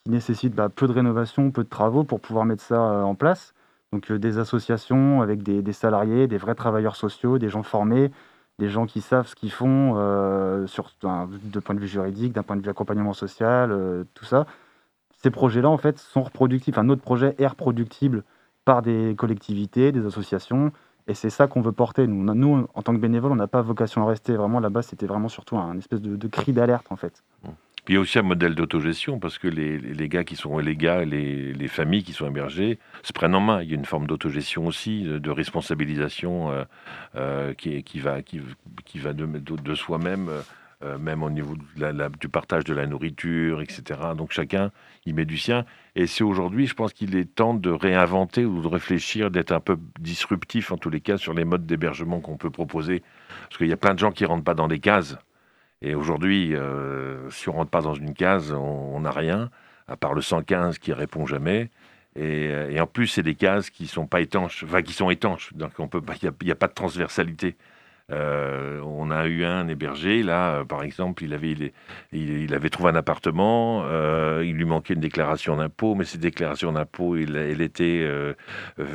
qui 0.03 0.11
nécessitent 0.11 0.55
bah, 0.55 0.69
peu 0.69 0.87
de 0.87 0.93
rénovation, 0.93 1.51
peu 1.51 1.63
de 1.63 1.69
travaux 1.69 2.03
pour 2.03 2.19
pouvoir 2.19 2.45
mettre 2.45 2.63
ça 2.63 2.81
euh, 2.81 3.03
en 3.03 3.15
place. 3.15 3.53
Donc 3.93 4.11
des 4.11 4.39
associations 4.39 5.21
avec 5.21 5.41
des 5.41 5.73
salariés, 5.73 6.27
des 6.27 6.37
vrais 6.37 6.53
travailleurs 6.53 6.95
sociaux, 6.95 7.39
des 7.39 7.49
gens 7.49 7.63
formés, 7.63 8.11
des 8.59 8.69
gens 8.69 8.85
qui 8.85 9.01
savent 9.01 9.27
ce 9.27 9.35
qu'ils 9.35 9.51
font 9.51 9.93
euh, 9.95 10.67
sur 10.67 10.91
de 11.01 11.59
point 11.59 11.73
de 11.73 11.79
vue 11.79 11.87
juridique, 11.87 12.33
d'un 12.33 12.43
point 12.43 12.57
de 12.57 12.61
vue 12.61 12.69
accompagnement 12.69 13.13
social, 13.13 13.71
euh, 13.71 14.03
tout 14.13 14.25
ça. 14.25 14.45
Ces 15.23 15.31
projets-là, 15.31 15.69
en 15.69 15.77
fait, 15.77 15.97
sont 15.97 16.21
reproductibles. 16.21 16.75
Enfin, 16.75 16.85
notre 16.85 17.01
projet 17.01 17.35
est 17.39 17.47
reproductible 17.47 18.23
par 18.65 18.81
des 18.81 19.15
collectivités, 19.17 19.91
des 19.91 20.05
associations, 20.05 20.71
et 21.07 21.15
c'est 21.15 21.31
ça 21.31 21.47
qu'on 21.47 21.61
veut 21.61 21.71
porter. 21.71 22.05
Nous, 22.05 22.67
en 22.73 22.81
tant 22.83 22.93
que 22.93 22.99
bénévoles, 22.99 23.31
on 23.31 23.35
n'a 23.35 23.47
pas 23.47 23.61
vocation 23.61 24.03
à 24.03 24.09
rester. 24.09 24.35
Vraiment, 24.35 24.59
là-bas, 24.59 24.83
c'était 24.83 25.07
vraiment 25.07 25.29
surtout 25.29 25.57
un 25.57 25.77
espèce 25.77 26.01
de, 26.01 26.15
de 26.15 26.27
cri 26.27 26.53
d'alerte, 26.53 26.85
en 26.91 26.95
fait. 26.97 27.23
Puis 27.89 27.95
il 27.95 27.97
y 27.97 27.97
a 27.97 28.01
aussi 28.01 28.19
un 28.19 28.21
modèle 28.21 28.53
d'autogestion 28.53 29.17
parce 29.17 29.39
que 29.39 29.47
les, 29.47 29.79
les 29.79 30.09
gars 30.09 30.23
qui 30.23 30.35
sont 30.35 30.59
les 30.59 30.75
gars, 30.75 31.03
les, 31.05 31.53
les 31.53 31.67
familles 31.67 32.03
qui 32.03 32.13
sont 32.13 32.27
hébergées 32.27 32.77
se 33.01 33.11
prennent 33.13 33.33
en 33.33 33.39
main. 33.39 33.63
Il 33.63 33.69
y 33.69 33.71
a 33.71 33.75
une 33.75 33.85
forme 33.85 34.05
d'autogestion 34.05 34.67
aussi, 34.67 35.05
de, 35.05 35.31
responsabilisation 35.31 36.51
euh, 36.51 36.65
euh, 37.15 37.53
qui, 37.55 37.81
qui 37.81 37.99
va, 37.99 38.21
qui, 38.21 38.41
qui 38.85 38.99
va 38.99 39.13
de, 39.13 39.25
de, 39.25 39.73
soi-même 39.73 40.29
euh, 40.83 40.99
même 40.99 41.23
au 41.23 41.31
niveau 41.31 41.55
du 42.21 42.29
partage 42.29 42.63
de 42.63 42.75
la 42.75 42.85
nourriture, 42.85 43.59
etc. 43.59 43.81
Donc 44.15 44.33
chacun 44.33 44.69
y 45.07 45.13
met 45.13 45.25
du 45.25 45.39
sien. 45.39 45.65
Et 45.95 46.05
c'est 46.05 46.23
aujourd'hui, 46.23 46.67
je 46.67 46.75
pense 46.75 46.93
qu'il 46.93 47.15
est 47.15 47.25
temps 47.25 47.55
de 47.55 47.71
réinventer 47.71 48.45
ou 48.45 48.61
de 48.61 48.67
réfléchir, 48.67 49.31
d'être 49.31 49.51
un 49.51 49.61
peu 49.61 49.79
disruptif 49.99 50.71
en 50.71 50.77
tous 50.77 50.91
les 50.91 51.01
cas 51.01 51.17
sur 51.17 51.33
les 51.33 51.43
modes 51.43 51.65
d'hébergement 51.65 52.19
qu'on 52.19 52.37
peut 52.37 52.51
proposer. 52.51 53.01
Parce 53.47 53.57
qu'il 53.57 53.67
y 53.67 53.73
a 53.73 53.77
plein 53.77 53.95
de 53.95 53.99
gens 53.99 54.11
qui 54.11 54.25
rentrent 54.25 54.43
pas 54.43 54.53
dans 54.53 54.67
des 54.67 54.79
cases. 54.79 55.17
Et 55.81 55.95
aujourd'hui, 55.95 56.55
euh, 56.55 57.29
si 57.29 57.49
on 57.49 57.53
rentre 57.53 57.71
pas 57.71 57.81
dans 57.81 57.93
une 57.93 58.13
case, 58.13 58.51
on 58.51 58.99
n'a 58.99 59.11
rien, 59.11 59.49
à 59.87 59.95
part 59.95 60.13
le 60.13 60.21
115 60.21 60.77
qui 60.77 60.91
répond 60.93 61.25
jamais. 61.25 61.69
Et, 62.15 62.47
euh, 62.49 62.69
et 62.69 62.79
en 62.81 62.87
plus, 62.87 63.07
c'est 63.07 63.23
des 63.23 63.35
cases 63.35 63.69
qui 63.69 63.87
sont 63.87 64.05
pas 64.07 64.19
étanches, 64.21 64.63
enfin 64.65 64.81
qui 64.81 64.93
sont 64.93 65.09
étanches. 65.09 65.53
Donc 65.53 65.79
on 65.79 65.87
peut 65.87 66.01
il 66.21 66.31
n'y 66.43 66.51
a, 66.51 66.55
pas 66.55 66.67
de 66.67 66.73
transversalité. 66.73 67.55
Euh, 68.11 68.79
on 68.83 69.11
a 69.11 69.27
eu 69.27 69.43
un 69.43 69.67
hébergé, 69.67 70.23
là, 70.23 70.55
euh, 70.59 70.65
par 70.65 70.83
exemple, 70.83 71.23
il 71.23 71.33
avait, 71.33 71.55
il, 72.11 72.53
avait 72.53 72.69
trouvé 72.69 72.89
un 72.89 72.95
appartement, 72.95 73.83
euh, 73.85 74.43
il 74.45 74.55
lui 74.55 74.65
manquait 74.65 74.93
une 74.95 74.99
déclaration 74.99 75.57
d'impôt, 75.57 75.95
mais 75.95 76.05
cette 76.05 76.21
déclaration 76.21 76.71
d'impôt, 76.71 77.15
il- 77.17 77.35
elle 77.35 77.61
était 77.61 78.01
euh, 78.03 78.33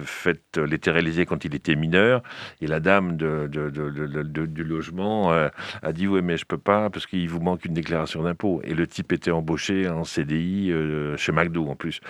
faite, 0.05 0.43
elle 0.57 0.73
était 0.73 0.91
réalisée 0.91 1.27
quand 1.27 1.45
il 1.45 1.55
était 1.55 1.77
mineur, 1.77 2.23
et 2.61 2.67
la 2.67 2.81
dame 2.81 3.17
de, 3.17 3.49
de- 3.51 3.71
de- 3.71 3.91
de- 3.91 4.23
de- 4.23 4.47
du 4.47 4.65
logement 4.65 5.31
a 5.33 5.93
dit 5.93 6.07
ouais 6.09 6.23
mais 6.23 6.37
je 6.37 6.45
peux 6.45 6.59
pas 6.59 6.91
parce 6.91 7.07
qu'il 7.07 7.29
vous 7.29 7.41
manque 7.41 7.65
une 7.65 7.75
déclaration 7.75 8.23
d'impôt, 8.23 8.61
et 8.65 8.75
le 8.75 8.87
type 8.87 9.13
était 9.13 9.31
embauché 9.31 9.89
en 9.89 10.05
CDI 10.05 10.73
chez 11.17 11.33
McDo 11.33 11.69
en 11.69 11.77
plus, 11.77 12.01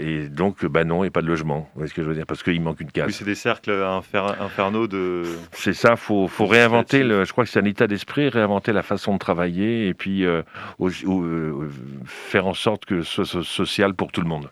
et 0.00 0.28
donc 0.28 0.64
bah 0.66 0.84
non, 0.84 1.04
et 1.04 1.10
pas 1.10 1.22
de 1.22 1.26
logement, 1.26 1.60
vous 1.74 1.80
voyez 1.80 1.88
ce 1.88 1.94
que 1.94 2.02
je 2.02 2.08
veux 2.08 2.14
dire, 2.14 2.26
parce 2.26 2.42
qu'il 2.42 2.60
manque 2.60 2.80
une 2.80 2.90
case. 2.90 3.06
Oui, 3.06 3.12
c'est 3.12 3.24
des 3.24 3.34
cercles 3.34 3.70
infer- 3.72 4.40
infernaux 4.40 4.86
de. 4.86 5.22
C'est 5.52 5.72
ça, 5.72 5.87
faut, 5.96 6.28
faut 6.28 6.46
réinventer. 6.46 7.02
Le, 7.02 7.24
je 7.24 7.32
crois 7.32 7.44
que 7.44 7.50
c'est 7.50 7.60
un 7.60 7.64
état 7.64 7.86
d'esprit, 7.86 8.28
réinventer 8.28 8.72
la 8.72 8.82
façon 8.82 9.14
de 9.14 9.18
travailler 9.18 9.88
et 9.88 9.94
puis 9.94 10.24
euh, 10.24 10.42
aussi- 10.78 11.06
ou, 11.06 11.22
euh, 11.24 11.70
faire 12.04 12.46
en 12.46 12.54
sorte 12.54 12.84
que 12.84 13.02
ce 13.02 13.24
soit 13.24 13.44
social 13.44 13.94
pour 13.94 14.12
tout 14.12 14.20
le 14.20 14.28
monde. 14.28 14.50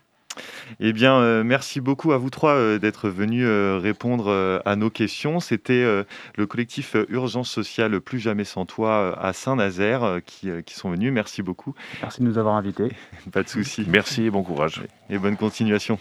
Eh 0.81 0.92
bien, 0.92 1.14
euh, 1.18 1.42
merci 1.44 1.81
beaucoup 1.81 2.12
à 2.12 2.18
vous 2.18 2.29
trois 2.29 2.51
euh, 2.57 2.79
d'être 2.79 3.09
venus 3.09 3.44
euh, 3.46 3.79
répondre 3.83 4.27
euh, 4.29 4.59
à 4.66 4.77
nos 4.77 4.90
questions. 4.90 5.40
C'était 5.40 5.72
euh, 5.83 6.05
le 6.37 6.46
collectif 6.46 6.94
Urgence 7.09 7.51
Sociale 7.51 7.99
Plus 8.01 8.18
Jamais 8.18 8.44
Sans 8.44 8.66
Toi 8.66 8.90
euh, 8.90 9.12
à 9.18 9.33
Saint-Nazaire 9.33 10.05
euh, 10.05 10.20
qui, 10.20 10.51
euh, 10.51 10.61
qui 10.61 10.75
sont 10.75 10.90
venus. 10.90 11.11
Merci 11.11 11.42
beaucoup. 11.42 11.75
Merci 12.03 12.20
de 12.20 12.27
nous 12.27 12.37
avoir 12.37 12.55
invités. 12.57 12.90
Pas 13.33 13.42
de 13.44 13.49
souci. 13.49 13.87
Merci 13.88 14.25
et 14.25 14.31
bon 14.31 14.42
courage. 14.42 14.83
Et 15.09 15.18
bonne 15.18 15.38
continuation. 15.38 15.99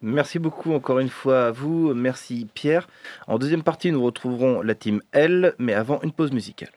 Merci. 0.00 0.38
Beaucoup 0.38 0.72
encore 0.72 0.98
une 0.98 1.08
fois 1.08 1.46
à 1.46 1.50
vous. 1.50 1.94
Merci 1.94 2.46
Pierre. 2.54 2.88
En 3.26 3.38
deuxième 3.38 3.62
partie, 3.62 3.92
nous 3.92 4.02
retrouverons 4.02 4.62
la 4.62 4.74
team 4.74 5.00
L, 5.12 5.54
mais 5.58 5.74
avant 5.74 6.00
une 6.02 6.12
pause 6.12 6.32
musicale. 6.32 6.70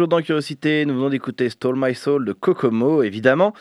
Toujours 0.00 0.08
dans 0.08 0.22
Curiosité, 0.22 0.86
nous 0.86 0.94
venons 0.94 1.10
d'écouter 1.10 1.50
Stole 1.50 1.74
My 1.76 1.94
Soul 1.94 2.24
de 2.24 2.32
Kokomo, 2.32 3.02
évidemment. 3.02 3.52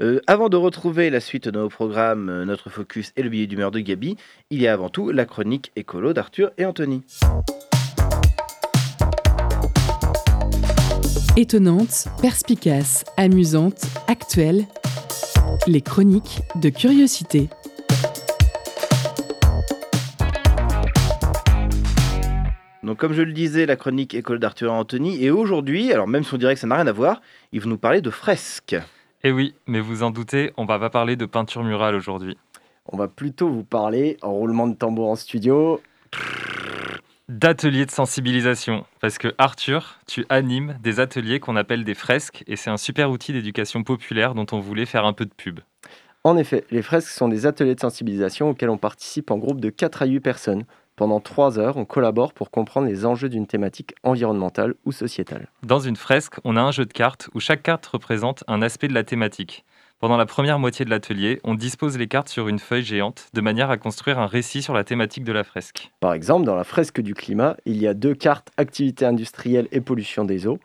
Euh, 0.00 0.20
avant 0.26 0.48
de 0.48 0.56
retrouver 0.56 1.10
la 1.10 1.20
suite 1.20 1.48
de 1.48 1.58
nos 1.58 1.68
programmes, 1.68 2.30
euh, 2.30 2.46
notre 2.46 2.70
focus 2.70 3.12
et 3.14 3.22
le 3.22 3.28
billet 3.28 3.46
d'humeur 3.46 3.70
de 3.70 3.78
Gabi, 3.78 4.16
il 4.48 4.62
y 4.62 4.66
a 4.66 4.72
avant 4.72 4.88
tout 4.88 5.10
la 5.10 5.26
chronique 5.26 5.70
écolo 5.76 6.14
d'Arthur 6.14 6.50
et 6.56 6.64
Anthony. 6.64 7.02
Étonnante, 11.36 12.06
perspicace, 12.22 13.04
amusante, 13.18 13.84
actuelle. 14.08 14.64
Les 15.66 15.82
chroniques 15.82 16.40
de 16.54 16.70
Curiosité. 16.70 17.50
Donc 22.92 22.98
comme 22.98 23.14
je 23.14 23.22
le 23.22 23.32
disais, 23.32 23.64
la 23.64 23.76
chronique 23.76 24.12
école 24.12 24.38
d'Arthur 24.38 24.68
et 24.68 24.76
Anthony, 24.76 25.24
et 25.24 25.30
aujourd'hui, 25.30 25.94
alors 25.94 26.06
même 26.06 26.24
si 26.24 26.34
on 26.34 26.36
dirait 26.36 26.52
que 26.52 26.60
ça 26.60 26.66
n'a 26.66 26.74
rien 26.74 26.86
à 26.86 26.92
voir, 26.92 27.22
ils 27.50 27.58
vont 27.58 27.70
nous 27.70 27.78
parler 27.78 28.02
de 28.02 28.10
fresques. 28.10 28.76
Eh 29.24 29.32
oui, 29.32 29.54
mais 29.66 29.80
vous 29.80 30.02
en 30.02 30.10
doutez, 30.10 30.52
on 30.58 30.66
va 30.66 30.78
pas 30.78 30.90
parler 30.90 31.16
de 31.16 31.24
peinture 31.24 31.64
murale 31.64 31.94
aujourd'hui. 31.94 32.36
On 32.84 32.98
va 32.98 33.08
plutôt 33.08 33.48
vous 33.48 33.64
parler, 33.64 34.18
en 34.20 34.32
roulement 34.32 34.66
de 34.66 34.74
tambour 34.74 35.08
en 35.08 35.16
studio, 35.16 35.80
D'ateliers 37.30 37.86
de 37.86 37.90
sensibilisation, 37.90 38.84
parce 39.00 39.16
que 39.16 39.28
Arthur, 39.38 39.98
tu 40.06 40.26
animes 40.28 40.76
des 40.82 41.00
ateliers 41.00 41.40
qu'on 41.40 41.56
appelle 41.56 41.84
des 41.84 41.94
fresques, 41.94 42.44
et 42.46 42.56
c'est 42.56 42.68
un 42.68 42.76
super 42.76 43.10
outil 43.10 43.32
d'éducation 43.32 43.84
populaire 43.84 44.34
dont 44.34 44.44
on 44.52 44.60
voulait 44.60 44.84
faire 44.84 45.06
un 45.06 45.14
peu 45.14 45.24
de 45.24 45.32
pub. 45.34 45.60
En 46.24 46.36
effet, 46.36 46.64
les 46.70 46.82
fresques 46.82 47.08
sont 47.08 47.28
des 47.28 47.46
ateliers 47.46 47.74
de 47.74 47.80
sensibilisation 47.80 48.50
auxquels 48.50 48.70
on 48.70 48.78
participe 48.78 49.30
en 49.32 49.38
groupe 49.38 49.60
de 49.60 49.70
4 49.70 50.02
à 50.02 50.06
8 50.06 50.20
personnes. 50.20 50.64
Pendant 51.02 51.18
3 51.18 51.58
heures, 51.58 51.78
on 51.78 51.84
collabore 51.84 52.32
pour 52.32 52.52
comprendre 52.52 52.86
les 52.86 53.04
enjeux 53.04 53.28
d'une 53.28 53.48
thématique 53.48 53.96
environnementale 54.04 54.74
ou 54.84 54.92
sociétale. 54.92 55.48
Dans 55.64 55.80
une 55.80 55.96
fresque, 55.96 56.36
on 56.44 56.56
a 56.56 56.60
un 56.60 56.70
jeu 56.70 56.86
de 56.86 56.92
cartes 56.92 57.28
où 57.34 57.40
chaque 57.40 57.64
carte 57.64 57.84
représente 57.86 58.44
un 58.46 58.62
aspect 58.62 58.86
de 58.86 58.94
la 58.94 59.02
thématique. 59.02 59.64
Pendant 59.98 60.16
la 60.16 60.26
première 60.26 60.60
moitié 60.60 60.84
de 60.84 60.90
l'atelier, 60.90 61.40
on 61.42 61.56
dispose 61.56 61.98
les 61.98 62.06
cartes 62.06 62.28
sur 62.28 62.46
une 62.46 62.60
feuille 62.60 62.84
géante 62.84 63.30
de 63.34 63.40
manière 63.40 63.68
à 63.68 63.78
construire 63.78 64.20
un 64.20 64.28
récit 64.28 64.62
sur 64.62 64.74
la 64.74 64.84
thématique 64.84 65.24
de 65.24 65.32
la 65.32 65.42
fresque. 65.42 65.90
Par 65.98 66.12
exemple, 66.12 66.46
dans 66.46 66.54
la 66.54 66.62
fresque 66.62 67.00
du 67.00 67.14
climat, 67.14 67.56
il 67.66 67.78
y 67.82 67.88
a 67.88 67.94
deux 67.94 68.14
cartes 68.14 68.52
activités 68.56 69.04
industrielles 69.04 69.66
et 69.72 69.80
pollution 69.80 70.24
des 70.24 70.46
eaux. 70.46 70.60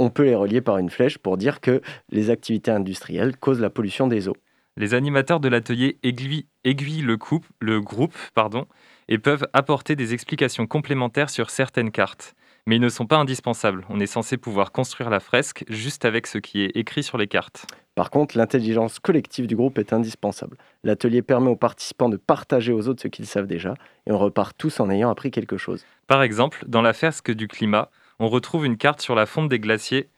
On 0.00 0.10
peut 0.10 0.24
les 0.24 0.34
relier 0.34 0.60
par 0.60 0.78
une 0.78 0.90
flèche 0.90 1.18
pour 1.18 1.36
dire 1.36 1.60
que 1.60 1.82
les 2.10 2.30
activités 2.30 2.72
industrielles 2.72 3.36
causent 3.36 3.60
la 3.60 3.70
pollution 3.70 4.08
des 4.08 4.26
eaux. 4.26 4.36
Les 4.76 4.94
animateurs 4.94 5.38
de 5.38 5.48
l'atelier 5.48 5.98
aiguillent, 6.02 6.46
aiguillent 6.64 7.02
le, 7.02 7.16
couple- 7.16 7.50
le 7.60 7.80
groupe 7.80 8.14
pardon, 8.34 8.66
et 9.08 9.18
peuvent 9.18 9.46
apporter 9.52 9.96
des 9.96 10.14
explications 10.14 10.66
complémentaires 10.66 11.30
sur 11.30 11.50
certaines 11.50 11.90
cartes. 11.90 12.34
Mais 12.66 12.76
ils 12.76 12.82
ne 12.82 12.90
sont 12.90 13.06
pas 13.06 13.16
indispensables. 13.16 13.86
On 13.88 13.98
est 13.98 14.06
censé 14.06 14.36
pouvoir 14.36 14.72
construire 14.72 15.08
la 15.08 15.20
fresque 15.20 15.64
juste 15.68 16.04
avec 16.04 16.26
ce 16.26 16.36
qui 16.36 16.62
est 16.62 16.76
écrit 16.76 17.02
sur 17.02 17.16
les 17.16 17.26
cartes. 17.26 17.66
Par 17.94 18.10
contre, 18.10 18.36
l'intelligence 18.36 18.98
collective 18.98 19.46
du 19.46 19.56
groupe 19.56 19.78
est 19.78 19.92
indispensable. 19.92 20.58
L'atelier 20.84 21.22
permet 21.22 21.48
aux 21.48 21.56
participants 21.56 22.10
de 22.10 22.18
partager 22.18 22.72
aux 22.72 22.86
autres 22.86 23.02
ce 23.02 23.08
qu'ils 23.08 23.26
savent 23.26 23.46
déjà, 23.46 23.74
et 24.06 24.12
on 24.12 24.18
repart 24.18 24.56
tous 24.56 24.80
en 24.80 24.90
ayant 24.90 25.10
appris 25.10 25.30
quelque 25.30 25.56
chose. 25.56 25.84
Par 26.06 26.22
exemple, 26.22 26.62
dans 26.68 26.82
la 26.82 26.92
fresque 26.92 27.30
du 27.30 27.48
climat, 27.48 27.90
on 28.20 28.28
retrouve 28.28 28.66
une 28.66 28.76
carte 28.76 29.00
sur 29.00 29.14
la 29.14 29.26
fonte 29.26 29.48
des 29.48 29.58
glaciers 29.58 30.08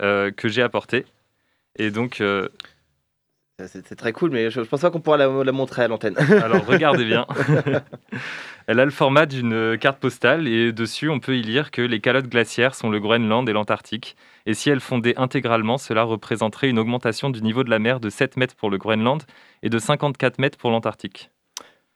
euh, 0.00 0.30
que 0.30 0.48
j'ai 0.48 0.62
apportée. 0.62 1.04
Et 1.76 1.90
donc, 1.90 2.20
euh, 2.20 2.48
C'est 3.66 3.96
très 3.96 4.12
cool, 4.12 4.30
mais 4.30 4.50
je, 4.50 4.62
je 4.62 4.68
pense 4.68 4.80
pas 4.80 4.90
qu'on 4.90 5.00
pourra 5.00 5.16
la, 5.16 5.28
la 5.44 5.52
montrer 5.52 5.82
à 5.82 5.88
l'antenne. 5.88 6.16
alors 6.44 6.64
regardez 6.66 7.04
bien. 7.04 7.26
Elle 8.66 8.78
a 8.78 8.84
le 8.84 8.90
format 8.90 9.26
d'une 9.26 9.76
carte 9.78 9.98
postale 9.98 10.46
et 10.46 10.72
dessus, 10.72 11.08
on 11.08 11.18
peut 11.18 11.36
y 11.36 11.42
lire 11.42 11.70
que 11.70 11.82
les 11.82 12.00
calottes 12.00 12.28
glaciaires 12.28 12.74
sont 12.74 12.90
le 12.90 13.00
Groenland 13.00 13.48
et 13.48 13.52
l'Antarctique. 13.52 14.16
Et 14.46 14.54
si 14.54 14.70
elles 14.70 14.80
fondaient 14.80 15.16
intégralement, 15.16 15.78
cela 15.78 16.04
représenterait 16.04 16.68
une 16.68 16.78
augmentation 16.78 17.30
du 17.30 17.42
niveau 17.42 17.64
de 17.64 17.70
la 17.70 17.78
mer 17.78 17.98
de 17.98 18.08
7 18.08 18.36
mètres 18.36 18.54
pour 18.54 18.70
le 18.70 18.78
Groenland 18.78 19.22
et 19.62 19.68
de 19.68 19.78
54 19.78 20.38
mètres 20.38 20.58
pour 20.58 20.70
l'Antarctique. 20.70 21.30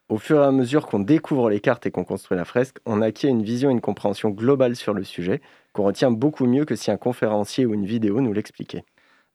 Au 0.08 0.18
fur 0.18 0.40
et 0.40 0.44
à 0.44 0.52
mesure 0.52 0.86
qu'on 0.86 1.00
découvre 1.00 1.50
les 1.50 1.58
cartes 1.58 1.86
et 1.86 1.90
qu'on 1.90 2.04
construit 2.04 2.36
la 2.36 2.44
fresque, 2.44 2.78
on 2.86 3.02
acquiert 3.02 3.30
une 3.30 3.42
vision 3.42 3.70
et 3.70 3.72
une 3.72 3.80
compréhension 3.80 4.30
globale 4.30 4.76
sur 4.76 4.94
le 4.94 5.02
sujet, 5.02 5.40
qu'on 5.72 5.82
retient 5.82 6.12
beaucoup 6.12 6.46
mieux 6.46 6.64
que 6.64 6.76
si 6.76 6.92
un 6.92 6.96
conférencier 6.96 7.66
ou 7.66 7.74
une 7.74 7.86
vidéo 7.86 8.20
nous 8.20 8.32
l'expliquait. 8.32 8.84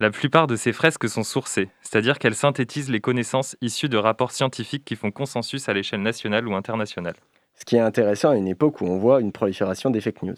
La 0.02 0.10
plupart 0.10 0.48
de 0.48 0.56
ces 0.56 0.74
fresques 0.74 1.08
sont 1.08 1.22
sourcées, 1.22 1.70
c'est-à-dire 1.84 2.18
qu'elles 2.18 2.34
synthétisent 2.34 2.90
les 2.90 3.02
connaissances 3.02 3.56
issues 3.62 3.88
de 3.88 3.98
rapports 3.98 4.32
scientifiques 4.32 4.84
qui 4.84 4.96
font 4.96 5.12
consensus 5.12 5.70
à 5.70 5.74
l'échelle 5.74 6.02
nationale 6.02 6.48
ou 6.48 6.56
internationale. 6.56 7.14
Ce 7.54 7.66
qui 7.66 7.76
est 7.76 7.82
intéressant 7.82 8.32
à 8.32 8.36
une 8.36 8.48
époque 8.48 8.82
où 8.82 8.88
on 8.88 8.98
voit 8.98 9.22
une 9.22 9.32
prolifération 9.32 9.92
des 9.92 10.02
fake 10.02 10.24
news. 10.24 10.36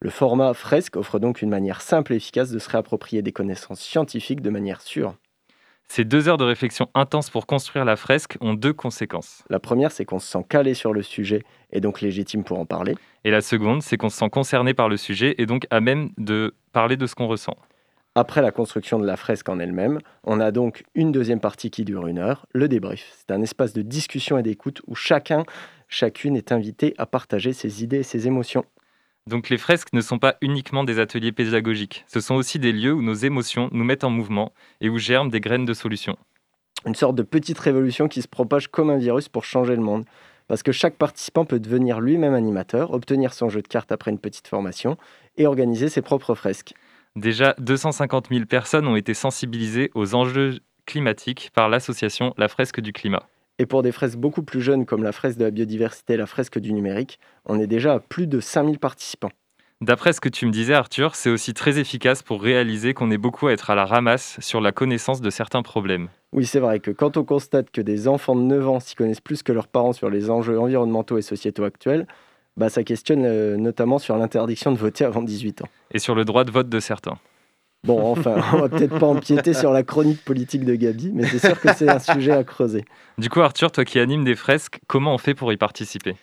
Le 0.00 0.08
format 0.08 0.54
fresque 0.54 0.96
offre 0.96 1.18
donc 1.18 1.42
une 1.42 1.50
manière 1.50 1.82
simple 1.82 2.14
et 2.14 2.16
efficace 2.16 2.52
de 2.52 2.58
se 2.58 2.70
réapproprier 2.70 3.20
des 3.20 3.32
connaissances 3.32 3.82
scientifiques 3.82 4.40
de 4.40 4.48
manière 4.48 4.80
sûre. 4.80 5.14
Ces 5.88 6.06
deux 6.06 6.30
heures 6.30 6.38
de 6.38 6.44
réflexion 6.44 6.88
intense 6.94 7.28
pour 7.28 7.46
construire 7.46 7.84
la 7.84 7.96
fresque 7.96 8.38
ont 8.40 8.54
deux 8.54 8.72
conséquences. 8.72 9.44
La 9.50 9.60
première, 9.60 9.92
c'est 9.92 10.06
qu'on 10.06 10.20
se 10.20 10.26
sent 10.26 10.46
calé 10.48 10.72
sur 10.72 10.94
le 10.94 11.02
sujet 11.02 11.42
et 11.70 11.82
donc 11.82 12.00
légitime 12.00 12.44
pour 12.44 12.58
en 12.58 12.64
parler. 12.64 12.94
Et 13.24 13.30
la 13.30 13.42
seconde, 13.42 13.82
c'est 13.82 13.98
qu'on 13.98 14.08
se 14.08 14.16
sent 14.16 14.30
concerné 14.30 14.72
par 14.72 14.88
le 14.88 14.96
sujet 14.96 15.34
et 15.36 15.44
donc 15.44 15.66
à 15.68 15.82
même 15.82 16.12
de 16.16 16.54
parler 16.72 16.96
de 16.96 17.06
ce 17.06 17.14
qu'on 17.14 17.26
ressent. 17.26 17.58
Après 18.14 18.42
la 18.42 18.50
construction 18.50 18.98
de 18.98 19.06
la 19.06 19.16
fresque 19.16 19.48
en 19.48 19.58
elle-même, 19.58 19.98
on 20.24 20.38
a 20.38 20.50
donc 20.50 20.84
une 20.94 21.12
deuxième 21.12 21.40
partie 21.40 21.70
qui 21.70 21.84
dure 21.84 22.06
une 22.06 22.18
heure, 22.18 22.44
le 22.52 22.68
débrief. 22.68 23.10
C'est 23.16 23.32
un 23.32 23.40
espace 23.40 23.72
de 23.72 23.80
discussion 23.80 24.36
et 24.36 24.42
d'écoute 24.42 24.82
où 24.86 24.94
chacun, 24.94 25.44
chacune 25.88 26.36
est 26.36 26.52
invité 26.52 26.94
à 26.98 27.06
partager 27.06 27.54
ses 27.54 27.82
idées 27.82 28.00
et 28.00 28.02
ses 28.02 28.26
émotions. 28.26 28.66
Donc 29.26 29.48
les 29.48 29.56
fresques 29.56 29.94
ne 29.94 30.02
sont 30.02 30.18
pas 30.18 30.36
uniquement 30.42 30.84
des 30.84 30.98
ateliers 30.98 31.32
pédagogiques, 31.32 32.04
ce 32.06 32.20
sont 32.20 32.34
aussi 32.34 32.58
des 32.58 32.72
lieux 32.72 32.92
où 32.92 33.02
nos 33.02 33.14
émotions 33.14 33.70
nous 33.72 33.84
mettent 33.84 34.04
en 34.04 34.10
mouvement 34.10 34.52
et 34.82 34.90
où 34.90 34.98
germent 34.98 35.30
des 35.30 35.40
graines 35.40 35.64
de 35.64 35.74
solutions. 35.74 36.16
Une 36.84 36.94
sorte 36.94 37.14
de 37.14 37.22
petite 37.22 37.60
révolution 37.60 38.08
qui 38.08 38.20
se 38.20 38.28
propage 38.28 38.68
comme 38.68 38.90
un 38.90 38.98
virus 38.98 39.28
pour 39.28 39.44
changer 39.44 39.76
le 39.76 39.82
monde. 39.82 40.04
Parce 40.48 40.62
que 40.62 40.72
chaque 40.72 40.96
participant 40.96 41.44
peut 41.44 41.60
devenir 41.60 42.00
lui-même 42.00 42.34
animateur, 42.34 42.92
obtenir 42.92 43.32
son 43.32 43.48
jeu 43.48 43.62
de 43.62 43.68
cartes 43.68 43.92
après 43.92 44.10
une 44.10 44.18
petite 44.18 44.48
formation 44.48 44.98
et 45.38 45.46
organiser 45.46 45.88
ses 45.88 46.02
propres 46.02 46.34
fresques. 46.34 46.74
Déjà, 47.16 47.54
250 47.58 48.28
000 48.30 48.46
personnes 48.46 48.86
ont 48.86 48.96
été 48.96 49.12
sensibilisées 49.12 49.90
aux 49.94 50.14
enjeux 50.14 50.60
climatiques 50.86 51.50
par 51.54 51.68
l'association 51.68 52.32
La 52.38 52.48
Fresque 52.48 52.80
du 52.80 52.94
Climat. 52.94 53.28
Et 53.58 53.66
pour 53.66 53.82
des 53.82 53.92
fresques 53.92 54.16
beaucoup 54.16 54.42
plus 54.42 54.62
jeunes 54.62 54.86
comme 54.86 55.02
la 55.02 55.12
fresque 55.12 55.38
de 55.38 55.44
la 55.44 55.50
biodiversité 55.50 56.14
et 56.14 56.16
la 56.16 56.26
fresque 56.26 56.58
du 56.58 56.72
numérique, 56.72 57.18
on 57.44 57.60
est 57.60 57.66
déjà 57.66 57.94
à 57.94 58.00
plus 58.00 58.26
de 58.26 58.40
5000 58.40 58.78
participants. 58.78 59.30
D'après 59.82 60.14
ce 60.14 60.22
que 60.22 60.30
tu 60.30 60.46
me 60.46 60.52
disais, 60.52 60.72
Arthur, 60.72 61.14
c'est 61.14 61.28
aussi 61.28 61.52
très 61.52 61.78
efficace 61.78 62.22
pour 62.22 62.40
réaliser 62.40 62.94
qu'on 62.94 63.10
est 63.10 63.18
beaucoup 63.18 63.48
à 63.48 63.52
être 63.52 63.68
à 63.68 63.74
la 63.74 63.84
ramasse 63.84 64.38
sur 64.40 64.62
la 64.62 64.72
connaissance 64.72 65.20
de 65.20 65.28
certains 65.28 65.62
problèmes. 65.62 66.08
Oui, 66.32 66.46
c'est 66.46 66.60
vrai 66.60 66.80
que 66.80 66.90
quand 66.90 67.18
on 67.18 67.24
constate 67.24 67.70
que 67.70 67.82
des 67.82 68.08
enfants 68.08 68.36
de 68.36 68.42
9 68.42 68.68
ans 68.68 68.80
s'y 68.80 68.94
connaissent 68.94 69.20
plus 69.20 69.42
que 69.42 69.52
leurs 69.52 69.68
parents 69.68 69.92
sur 69.92 70.08
les 70.08 70.30
enjeux 70.30 70.58
environnementaux 70.58 71.18
et 71.18 71.22
sociétaux 71.22 71.64
actuels, 71.64 72.06
bah, 72.56 72.68
ça 72.68 72.84
questionne 72.84 73.24
euh, 73.24 73.56
notamment 73.56 73.98
sur 73.98 74.16
l'interdiction 74.16 74.72
de 74.72 74.78
voter 74.78 75.04
avant 75.04 75.22
18 75.22 75.62
ans. 75.62 75.68
Et 75.92 75.98
sur 75.98 76.14
le 76.14 76.24
droit 76.24 76.44
de 76.44 76.50
vote 76.50 76.68
de 76.68 76.80
certains. 76.80 77.18
Bon, 77.84 78.12
enfin, 78.12 78.36
on 78.52 78.58
va 78.58 78.68
peut-être 78.68 78.96
pas 78.96 79.06
empiéter 79.06 79.54
sur 79.54 79.72
la 79.72 79.82
chronique 79.82 80.24
politique 80.24 80.64
de 80.64 80.74
Gabi, 80.76 81.10
mais 81.12 81.24
c'est 81.26 81.40
sûr 81.40 81.60
que 81.60 81.74
c'est 81.74 81.88
un 81.88 81.98
sujet 81.98 82.30
à 82.30 82.44
creuser. 82.44 82.84
Du 83.18 83.28
coup, 83.28 83.40
Arthur, 83.40 83.72
toi 83.72 83.84
qui 83.84 83.98
animes 83.98 84.24
des 84.24 84.36
fresques, 84.36 84.78
comment 84.86 85.14
on 85.14 85.18
fait 85.18 85.34
pour 85.34 85.52
y 85.52 85.56
participer? 85.56 86.14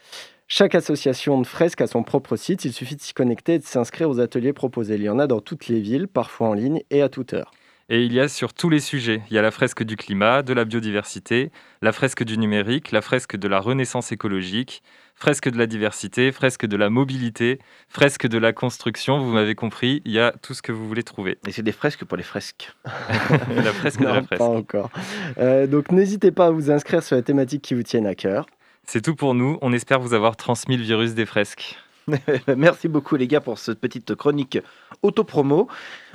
Chaque 0.48 0.74
association 0.74 1.40
de 1.40 1.46
fresques 1.46 1.82
a 1.82 1.88
son 1.88 2.02
propre 2.02 2.38
site, 2.38 2.64
il 2.64 2.72
suffit 2.72 2.96
de 2.96 3.02
s'y 3.02 3.14
connecter 3.14 3.56
et 3.56 3.60
de 3.60 3.66
s'inscrire 3.66 4.10
aux 4.10 4.20
ateliers 4.20 4.54
proposés. 4.54 4.96
Il 4.96 5.04
y 5.04 5.10
en 5.10 5.20
a 5.20 5.28
dans 5.28 5.42
toutes 5.42 5.68
les 5.68 5.82
villes, 5.82 6.08
parfois 6.08 6.48
en 6.48 6.54
ligne 6.54 6.82
et 6.90 7.02
à 7.02 7.10
toute 7.10 7.34
heure. 7.34 7.52
Et 7.92 8.04
il 8.04 8.14
y 8.14 8.20
a 8.20 8.28
sur 8.28 8.54
tous 8.54 8.70
les 8.70 8.80
sujets. 8.80 9.24
Il 9.32 9.34
y 9.34 9.40
a 9.40 9.42
la 9.42 9.50
fresque 9.50 9.82
du 9.82 9.98
climat, 9.98 10.44
de 10.44 10.54
la 10.54 10.64
biodiversité, 10.64 11.52
la 11.82 11.92
fresque 11.92 12.24
du 12.24 12.38
numérique, 12.38 12.92
la 12.92 13.02
fresque 13.02 13.36
de 13.36 13.48
la 13.48 13.60
renaissance 13.60 14.12
écologique, 14.12 14.84
fresque 15.16 15.50
de 15.50 15.58
la 15.58 15.66
diversité, 15.66 16.32
fresque 16.32 16.68
de 16.68 16.78
la 16.78 16.92
mobilité, 16.92 17.58
fresque 17.88 18.28
de 18.28 18.38
la 18.38 18.54
construction. 18.54 19.18
Vous 19.18 19.32
m'avez 19.32 19.56
compris, 19.56 20.04
il 20.06 20.12
y 20.12 20.20
a 20.20 20.34
tout 20.44 20.54
ce 20.54 20.62
que 20.62 20.72
vous 20.72 20.88
voulez 20.88 21.02
trouver. 21.02 21.40
Et 21.48 21.52
c'est 21.52 21.64
des 21.64 21.72
fresques 21.72 22.06
pour 22.06 22.16
les 22.16 22.24
fresques. 22.24 22.76
la 22.86 23.74
fresque 23.74 24.02
de 24.02 24.06
Non, 24.06 24.14
la 24.14 24.22
fresque. 24.22 24.40
Pas 24.40 24.46
encore. 24.46 24.92
Euh, 25.40 25.66
donc 25.66 25.92
n'hésitez 25.92 26.30
pas 26.30 26.46
à 26.46 26.52
vous 26.52 26.70
inscrire 26.70 27.02
sur 27.02 27.16
les 27.16 27.24
thématiques 27.24 27.64
qui 27.64 27.74
vous 27.74 27.84
tiennent 27.84 28.08
à 28.08 28.14
cœur. 28.14 28.46
C'est 28.86 29.02
tout 29.02 29.16
pour 29.16 29.34
nous. 29.34 29.58
On 29.64 29.74
espère 29.74 30.00
vous 30.00 30.14
avoir 30.14 30.36
transmis 30.36 30.78
le 30.78 30.84
virus 30.84 31.16
des 31.16 31.26
fresques. 31.26 31.76
Merci 32.58 32.88
beaucoup 32.88 33.16
les 33.16 33.28
gars 33.28 33.42
pour 33.42 33.58
cette 33.58 33.80
petite 33.80 34.16
chronique 34.16 34.60
auto-promo. 35.02 35.68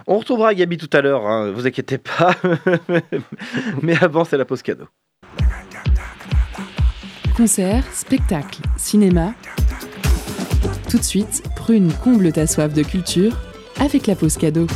On 0.07 0.18
retrouvera 0.18 0.55
Gabi 0.55 0.76
tout 0.76 0.90
à 0.92 1.01
l'heure, 1.01 1.26
hein, 1.26 1.51
vous 1.51 1.66
inquiétez 1.66 1.99
pas. 1.99 2.34
Mais 3.82 3.97
avant, 4.03 4.24
c'est 4.24 4.36
la 4.36 4.45
pause 4.45 4.62
cadeau. 4.62 4.86
Concerts, 7.36 7.84
spectacles, 7.92 8.62
cinéma. 8.76 9.34
Tout 10.88 10.99
de 10.99 11.03
suite, 11.03 11.42
prune 11.57 11.92
comble 11.92 12.32
ta 12.32 12.47
soif 12.47 12.72
de 12.72 12.82
culture 12.82 13.36
avec 13.80 14.07
la 14.07 14.14
pause 14.14 14.36
cadeau. 14.36 14.66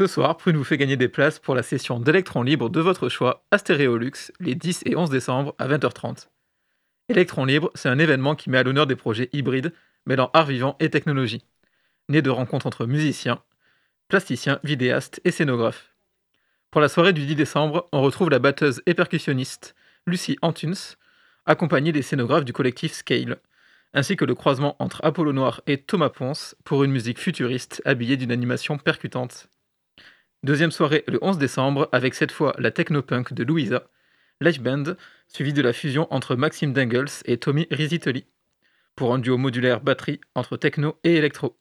Ce 0.00 0.06
soir, 0.06 0.38
Prune 0.38 0.56
vous 0.56 0.64
fait 0.64 0.78
gagner 0.78 0.96
des 0.96 1.10
places 1.10 1.38
pour 1.38 1.54
la 1.54 1.62
session 1.62 2.00
d'électrons 2.00 2.42
libres 2.42 2.70
de 2.70 2.80
votre 2.80 3.10
choix 3.10 3.44
à 3.50 3.58
Stéréolux 3.58 4.32
les 4.40 4.54
10 4.54 4.84
et 4.86 4.96
11 4.96 5.10
décembre 5.10 5.54
à 5.58 5.68
20h30. 5.68 6.28
Électron 7.10 7.44
libre, 7.44 7.70
c'est 7.74 7.90
un 7.90 7.98
événement 7.98 8.34
qui 8.34 8.48
met 8.48 8.56
à 8.56 8.62
l'honneur 8.62 8.86
des 8.86 8.96
projets 8.96 9.28
hybrides 9.34 9.74
mêlant 10.06 10.30
art 10.32 10.46
vivant 10.46 10.74
et 10.80 10.88
technologie, 10.88 11.44
né 12.08 12.22
de 12.22 12.30
rencontres 12.30 12.66
entre 12.66 12.86
musiciens, 12.86 13.42
plasticiens, 14.08 14.58
vidéastes 14.64 15.20
et 15.26 15.30
scénographes. 15.30 15.94
Pour 16.70 16.80
la 16.80 16.88
soirée 16.88 17.12
du 17.12 17.26
10 17.26 17.34
décembre, 17.34 17.86
on 17.92 18.00
retrouve 18.00 18.30
la 18.30 18.38
batteuse 18.38 18.80
et 18.86 18.94
percussionniste 18.94 19.74
Lucie 20.06 20.38
Antuns, 20.40 20.96
accompagnée 21.44 21.92
des 21.92 22.00
scénographes 22.00 22.46
du 22.46 22.54
collectif 22.54 22.94
Scale, 22.94 23.36
ainsi 23.92 24.16
que 24.16 24.24
le 24.24 24.34
croisement 24.34 24.76
entre 24.78 25.04
Apollo 25.04 25.34
Noir 25.34 25.60
et 25.66 25.76
Thomas 25.76 26.08
Ponce 26.08 26.56
pour 26.64 26.84
une 26.84 26.90
musique 26.90 27.18
futuriste 27.18 27.82
habillée 27.84 28.16
d'une 28.16 28.32
animation 28.32 28.78
percutante. 28.78 29.50
Deuxième 30.42 30.70
soirée 30.70 31.04
le 31.06 31.18
11 31.20 31.36
décembre 31.36 31.90
avec 31.92 32.14
cette 32.14 32.32
fois 32.32 32.54
la 32.58 32.70
technopunk 32.70 33.34
de 33.34 33.44
Louisa, 33.44 33.88
Live 34.40 34.62
Band, 34.62 34.94
suivi 35.28 35.52
de 35.52 35.60
la 35.60 35.74
fusion 35.74 36.06
entre 36.10 36.34
Maxime 36.34 36.72
Dengels 36.72 37.10
et 37.26 37.36
Tommy 37.36 37.66
Risitoli, 37.70 38.24
pour 38.96 39.12
un 39.12 39.18
duo 39.18 39.36
modulaire 39.36 39.82
batterie 39.82 40.18
entre 40.34 40.56
techno 40.56 40.98
et 41.04 41.16
électro. 41.16 41.58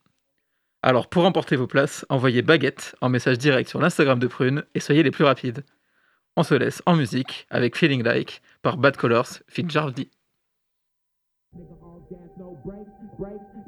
Alors 0.82 1.10
pour 1.10 1.24
remporter 1.24 1.58
vos 1.58 1.68
places, 1.68 2.06
envoyez 2.08 2.42
baguette 2.42 2.96
en 3.02 3.10
message 3.10 3.38
direct 3.38 3.70
sur 3.70 3.82
l'Instagram 3.82 4.18
de 4.18 4.28
Prune 4.28 4.64
et 4.74 4.80
soyez 4.80 5.04
les 5.04 5.12
plus 5.12 5.26
rapides. 5.26 5.66
On 6.38 6.44
se 6.44 6.56
laisse 6.56 6.82
en 6.86 6.96
musique 6.96 7.48
avec 7.50 7.76
Feeling 7.76 8.04
Like 8.04 8.42
par 8.62 8.78
Bad 8.78 8.96
Colors, 8.96 9.40
Fit 9.50 9.66
Jardy. 9.68 10.10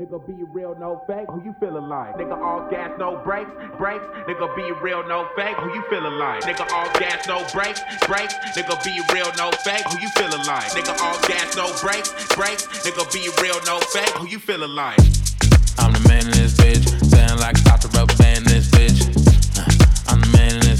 Nigga 0.01 0.17
be 0.25 0.33
real, 0.51 0.73
no 0.79 1.03
fake. 1.05 1.27
Who 1.29 1.43
you 1.43 1.53
feeling 1.59 1.87
like? 1.87 2.15
Nigga 2.15 2.35
all 2.35 2.67
gas, 2.71 2.89
no 2.97 3.17
brakes, 3.23 3.51
brakes. 3.77 4.03
Nigga 4.27 4.55
be 4.55 4.71
real, 4.81 5.07
no 5.07 5.29
fake. 5.35 5.55
Who 5.57 5.71
you 5.75 5.83
feeling 5.91 6.17
like? 6.17 6.41
Nigga 6.41 6.65
all 6.73 6.89
gas, 6.99 7.27
no 7.27 7.45
brakes, 7.53 7.81
brakes. 8.07 8.33
Nigga 8.57 8.83
be 8.83 8.97
real, 9.13 9.29
no 9.37 9.51
fake. 9.63 9.85
Who 9.93 9.99
you 9.99 10.09
feeling 10.17 10.43
like? 10.47 10.71
Nigga 10.73 10.99
all 10.99 11.21
gas, 11.27 11.55
no 11.55 11.69
brakes, 11.85 12.09
brakes. 12.33 12.65
Nigga 12.81 13.13
be 13.13 13.29
real, 13.43 13.59
no 13.67 13.79
fake. 13.93 14.09
Who 14.17 14.25
you 14.25 14.39
feeling 14.39 14.73
like? 14.73 14.97
I'm 15.77 15.93
the 15.93 16.03
man 16.09 16.25
in 16.25 16.31
this 16.31 16.57
bitch. 16.57 16.81
Sound 17.05 17.39
like 17.39 17.63
Dr. 17.63 17.89
Rubber 17.89 18.15
Band 18.17 18.47
this 18.47 18.69
bitch. 18.69 19.05
Uh, 19.53 20.11
I'm 20.11 20.19
the 20.19 20.27
man 20.35 20.55
in 20.55 20.61
this 20.61 20.70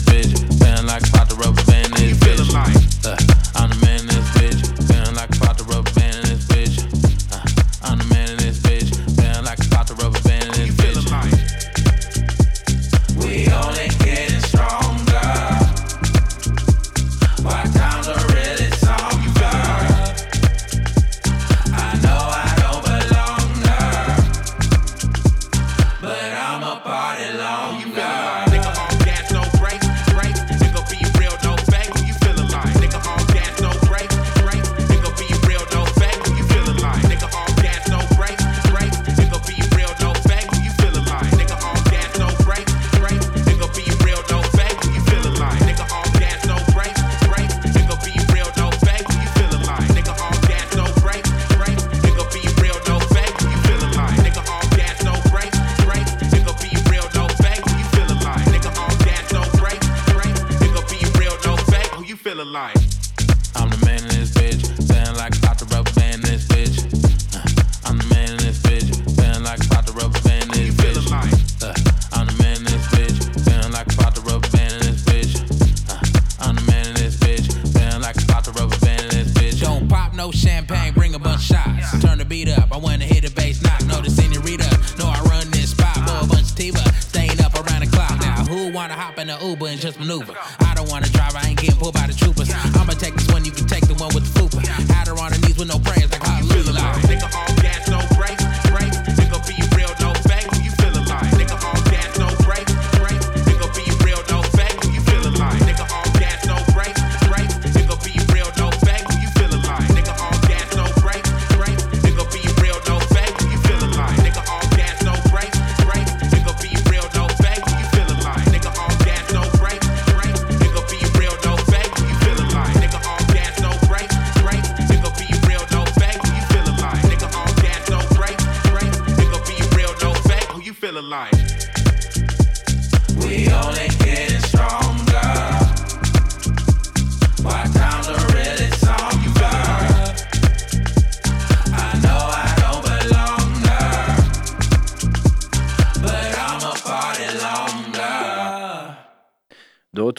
this 89.92 90.00
maneuver. 90.00 90.34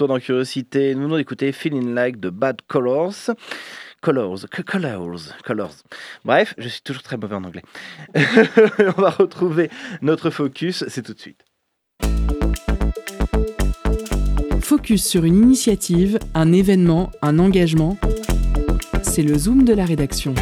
Dans 0.07 0.19
Curiosité, 0.19 0.95
nous 0.95 1.03
venons 1.03 1.17
d'écouter 1.17 1.53
Feeling 1.53 1.95
Like 1.95 2.19
de 2.19 2.31
Bad 2.31 2.61
Colors. 2.67 3.31
Colors, 4.01 4.47
colors, 4.67 5.21
colors. 5.45 5.75
Bref, 6.25 6.55
je 6.59 6.69
suis 6.69 6.83
toujours 6.83 7.03
très 7.03 7.17
mauvais 7.17 7.37
en 7.37 7.45
anglais. 7.45 7.63
On 8.17 9.01
va 9.01 9.11
retrouver 9.11 9.71
notre 10.01 10.31
focus, 10.31 10.85
c'est 10.89 11.03
tout 11.03 11.15
de 11.15 11.21
suite. 11.21 11.45
Focus 14.61 15.05
sur 15.05 15.25
une 15.25 15.37
initiative, 15.37 16.19
un 16.35 16.53
événement, 16.53 17.11
un 17.23 17.39
engagement. 17.39 17.97
C'est 19.03 19.23
le 19.23 19.39
zoom 19.39 19.65
de 19.65 19.73
la 19.73 19.85
rédaction. 19.85 20.35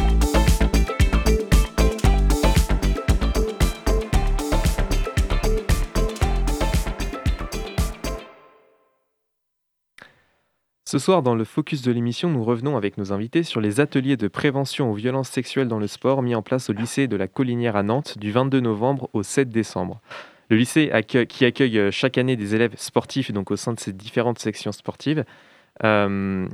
Ce 10.91 10.99
soir, 10.99 11.23
dans 11.23 11.35
le 11.35 11.45
focus 11.45 11.83
de 11.83 11.91
l'émission, 11.93 12.29
nous 12.29 12.43
revenons 12.43 12.75
avec 12.75 12.97
nos 12.97 13.13
invités 13.13 13.43
sur 13.43 13.61
les 13.61 13.79
ateliers 13.79 14.17
de 14.17 14.27
prévention 14.27 14.91
aux 14.91 14.93
violences 14.93 15.29
sexuelles 15.29 15.69
dans 15.69 15.79
le 15.79 15.87
sport 15.87 16.21
mis 16.21 16.35
en 16.35 16.41
place 16.41 16.69
au 16.69 16.73
lycée 16.73 17.07
de 17.07 17.15
la 17.15 17.29
Collinière 17.29 17.77
à 17.77 17.83
Nantes 17.83 18.17
du 18.17 18.29
22 18.29 18.59
novembre 18.59 19.09
au 19.13 19.23
7 19.23 19.47
décembre. 19.47 20.01
Le 20.49 20.57
lycée 20.57 20.91
qui 21.29 21.45
accueille 21.45 21.79
euh, 21.79 21.91
chaque 21.91 22.17
année 22.17 22.35
des 22.35 22.55
élèves 22.55 22.73
sportifs 22.75 23.31
donc 23.31 23.51
au 23.51 23.55
sein 23.55 23.71
de 23.71 23.79
ces 23.79 23.93
différentes 23.93 24.39
sections 24.39 24.73
sportives. 24.73 25.23
Euh, 25.85 26.45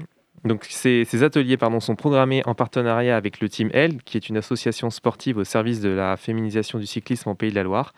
donc 0.45 0.65
ces, 0.65 1.03
ces 1.03 1.23
ateliers 1.23 1.57
pardon, 1.57 1.79
sont 1.79 1.95
programmés 1.95 2.43
en 2.45 2.53
partenariat 2.53 3.17
avec 3.17 3.39
le 3.39 3.49
Team 3.49 3.71
L, 3.73 4.03
qui 4.03 4.17
est 4.17 4.29
une 4.29 4.37
association 4.37 4.91
sportive 4.91 5.37
au 5.37 5.45
service 5.45 5.81
de 5.81 5.89
la 5.89 6.15
féminisation 6.15 6.77
du 6.77 6.85
cyclisme 6.85 7.29
en 7.29 7.33
Pays 7.33 7.49
de 7.49 7.55
la 7.55 7.63
Loire. 7.63 7.95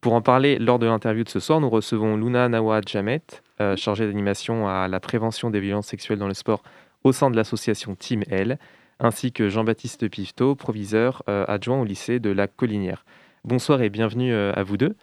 Pour 0.00 0.12
en 0.14 0.22
parler 0.22 0.58
lors 0.58 0.78
de 0.78 0.86
l'interview 0.86 1.24
de 1.24 1.28
ce 1.28 1.40
soir, 1.40 1.60
nous 1.60 1.68
recevons 1.70 2.16
Luna 2.16 2.48
Nawad 2.48 2.88
Jamet, 2.88 3.22
euh, 3.60 3.74
chargée 3.76 4.06
d'animation 4.06 4.68
à 4.68 4.86
la 4.86 5.00
prévention 5.00 5.50
des 5.50 5.58
violences 5.60 5.88
sexuelles 5.88 6.18
dans 6.20 6.28
le 6.28 6.34
sport 6.34 6.62
au 7.04 7.12
sein 7.12 7.30
de 7.30 7.36
l'association 7.36 7.96
Team 7.96 8.22
L, 8.30 8.58
ainsi 9.00 9.32
que 9.32 9.48
Jean-Baptiste 9.48 10.08
Pifto, 10.08 10.54
proviseur 10.54 11.22
euh, 11.28 11.44
adjoint 11.48 11.80
au 11.80 11.84
lycée 11.84 12.20
de 12.20 12.30
la 12.30 12.46
Collinière. 12.46 13.04
Bonsoir 13.44 13.82
et 13.82 13.90
bienvenue 13.90 14.32
euh, 14.32 14.52
à 14.54 14.62
vous 14.62 14.76
deux. 14.76 14.94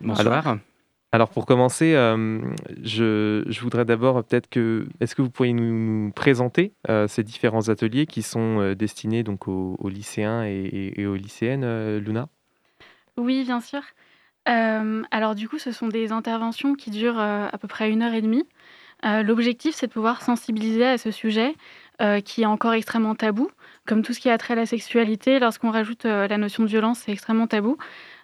Bonsoir. 0.00 0.46
Alors, 0.46 0.58
Alors 1.10 1.28
pour 1.30 1.46
commencer, 1.46 1.94
euh, 1.94 2.40
je, 2.82 3.42
je 3.48 3.60
voudrais 3.60 3.84
d'abord 3.84 4.22
peut-être 4.22 4.48
que, 4.48 4.86
est-ce 5.00 5.16
que 5.16 5.22
vous 5.22 5.30
pourriez 5.30 5.52
nous, 5.52 5.72
nous 6.06 6.12
présenter 6.12 6.74
euh, 6.88 7.08
ces 7.08 7.24
différents 7.24 7.68
ateliers 7.70 8.06
qui 8.06 8.22
sont 8.22 8.60
euh, 8.60 8.74
destinés 8.76 9.24
donc 9.24 9.48
aux, 9.48 9.74
aux 9.80 9.88
lycéens 9.88 10.44
et, 10.44 10.50
et- 10.52 11.00
et 11.00 11.06
aux 11.06 11.16
lycéennes, 11.16 11.64
euh, 11.64 11.98
Luna? 12.00 12.28
Oui, 13.16 13.44
bien 13.44 13.60
sûr. 13.60 13.82
Euh, 14.48 15.02
alors 15.10 15.34
du 15.34 15.48
coup, 15.48 15.58
ce 15.58 15.72
sont 15.72 15.88
des 15.88 16.12
interventions 16.12 16.74
qui 16.74 16.90
durent 16.90 17.18
euh, 17.18 17.48
à 17.50 17.58
peu 17.58 17.68
près 17.68 17.90
une 17.90 18.02
heure 18.02 18.14
et 18.14 18.20
demie. 18.20 18.44
Euh, 19.04 19.22
L'objectif, 19.22 19.74
c'est 19.74 19.86
de 19.86 19.92
pouvoir 19.92 20.22
sensibiliser 20.22 20.86
à 20.86 20.98
ce 20.98 21.10
sujet 21.10 21.54
qui 22.24 22.42
est 22.42 22.46
encore 22.46 22.72
extrêmement 22.72 23.14
tabou. 23.14 23.48
Comme 23.86 24.02
tout 24.02 24.12
ce 24.12 24.18
qui 24.18 24.28
a 24.28 24.36
trait 24.36 24.54
à 24.54 24.56
la 24.56 24.66
sexualité, 24.66 25.38
lorsqu'on 25.38 25.70
rajoute 25.70 26.06
la 26.06 26.38
notion 26.38 26.64
de 26.64 26.68
violence, 26.68 26.98
c'est 26.98 27.12
extrêmement 27.12 27.46
tabou. 27.46 27.76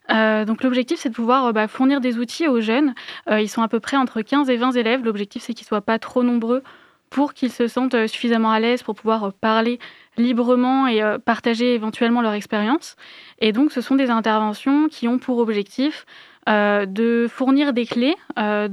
Donc 0.08 0.64
l'objectif, 0.64 0.98
c'est 0.98 1.10
de 1.10 1.14
pouvoir 1.14 1.52
bah, 1.52 1.68
fournir 1.68 2.00
des 2.00 2.18
outils 2.18 2.48
aux 2.48 2.60
jeunes. 2.60 2.94
Ils 3.30 3.48
sont 3.48 3.62
à 3.62 3.68
peu 3.68 3.78
près 3.78 3.96
entre 3.96 4.22
15 4.22 4.50
et 4.50 4.56
20 4.56 4.72
élèves. 4.72 5.04
L'objectif, 5.04 5.44
c'est 5.44 5.54
qu'ils 5.54 5.66
ne 5.66 5.68
soient 5.68 5.82
pas 5.82 6.00
trop 6.00 6.24
nombreux 6.24 6.64
pour 7.10 7.32
qu'ils 7.32 7.52
se 7.52 7.68
sentent 7.68 8.08
suffisamment 8.08 8.50
à 8.50 8.58
l'aise 8.58 8.82
pour 8.82 8.96
pouvoir 8.96 9.32
parler 9.34 9.78
librement 10.16 10.86
et 10.86 11.02
euh, 11.02 11.18
partager 11.18 11.74
éventuellement 11.74 12.22
leur 12.22 12.32
expérience. 12.32 12.96
Et 13.40 13.52
donc, 13.52 13.72
ce 13.72 13.80
sont 13.80 13.94
des 13.94 14.10
interventions 14.10 14.88
qui 14.88 15.08
ont 15.08 15.18
pour 15.18 15.38
objectif 15.38 16.06
euh, 16.48 16.86
de 16.86 17.26
fournir 17.28 17.72
des 17.72 17.86
clés 17.86 18.16
euh, 18.38 18.68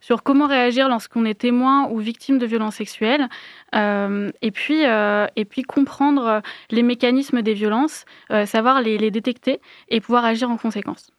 sur 0.00 0.22
comment 0.22 0.46
réagir 0.46 0.88
lorsqu'on 0.88 1.24
est 1.24 1.40
témoin 1.40 1.88
ou 1.90 1.98
victime 1.98 2.38
de 2.38 2.46
violences 2.46 2.76
sexuelles, 2.76 3.28
et, 3.72 4.50
puis, 4.52 4.82
et 4.82 5.44
puis 5.44 5.62
comprendre 5.62 6.42
les 6.70 6.82
mécanismes 6.82 7.40
des 7.40 7.54
violences, 7.54 8.04
savoir 8.44 8.82
les, 8.82 9.10
détecter 9.10 9.60
et 9.88 10.00
pouvoir 10.00 10.24
agir 10.24 10.50
en 10.50 10.56
conséquence. 10.56 11.12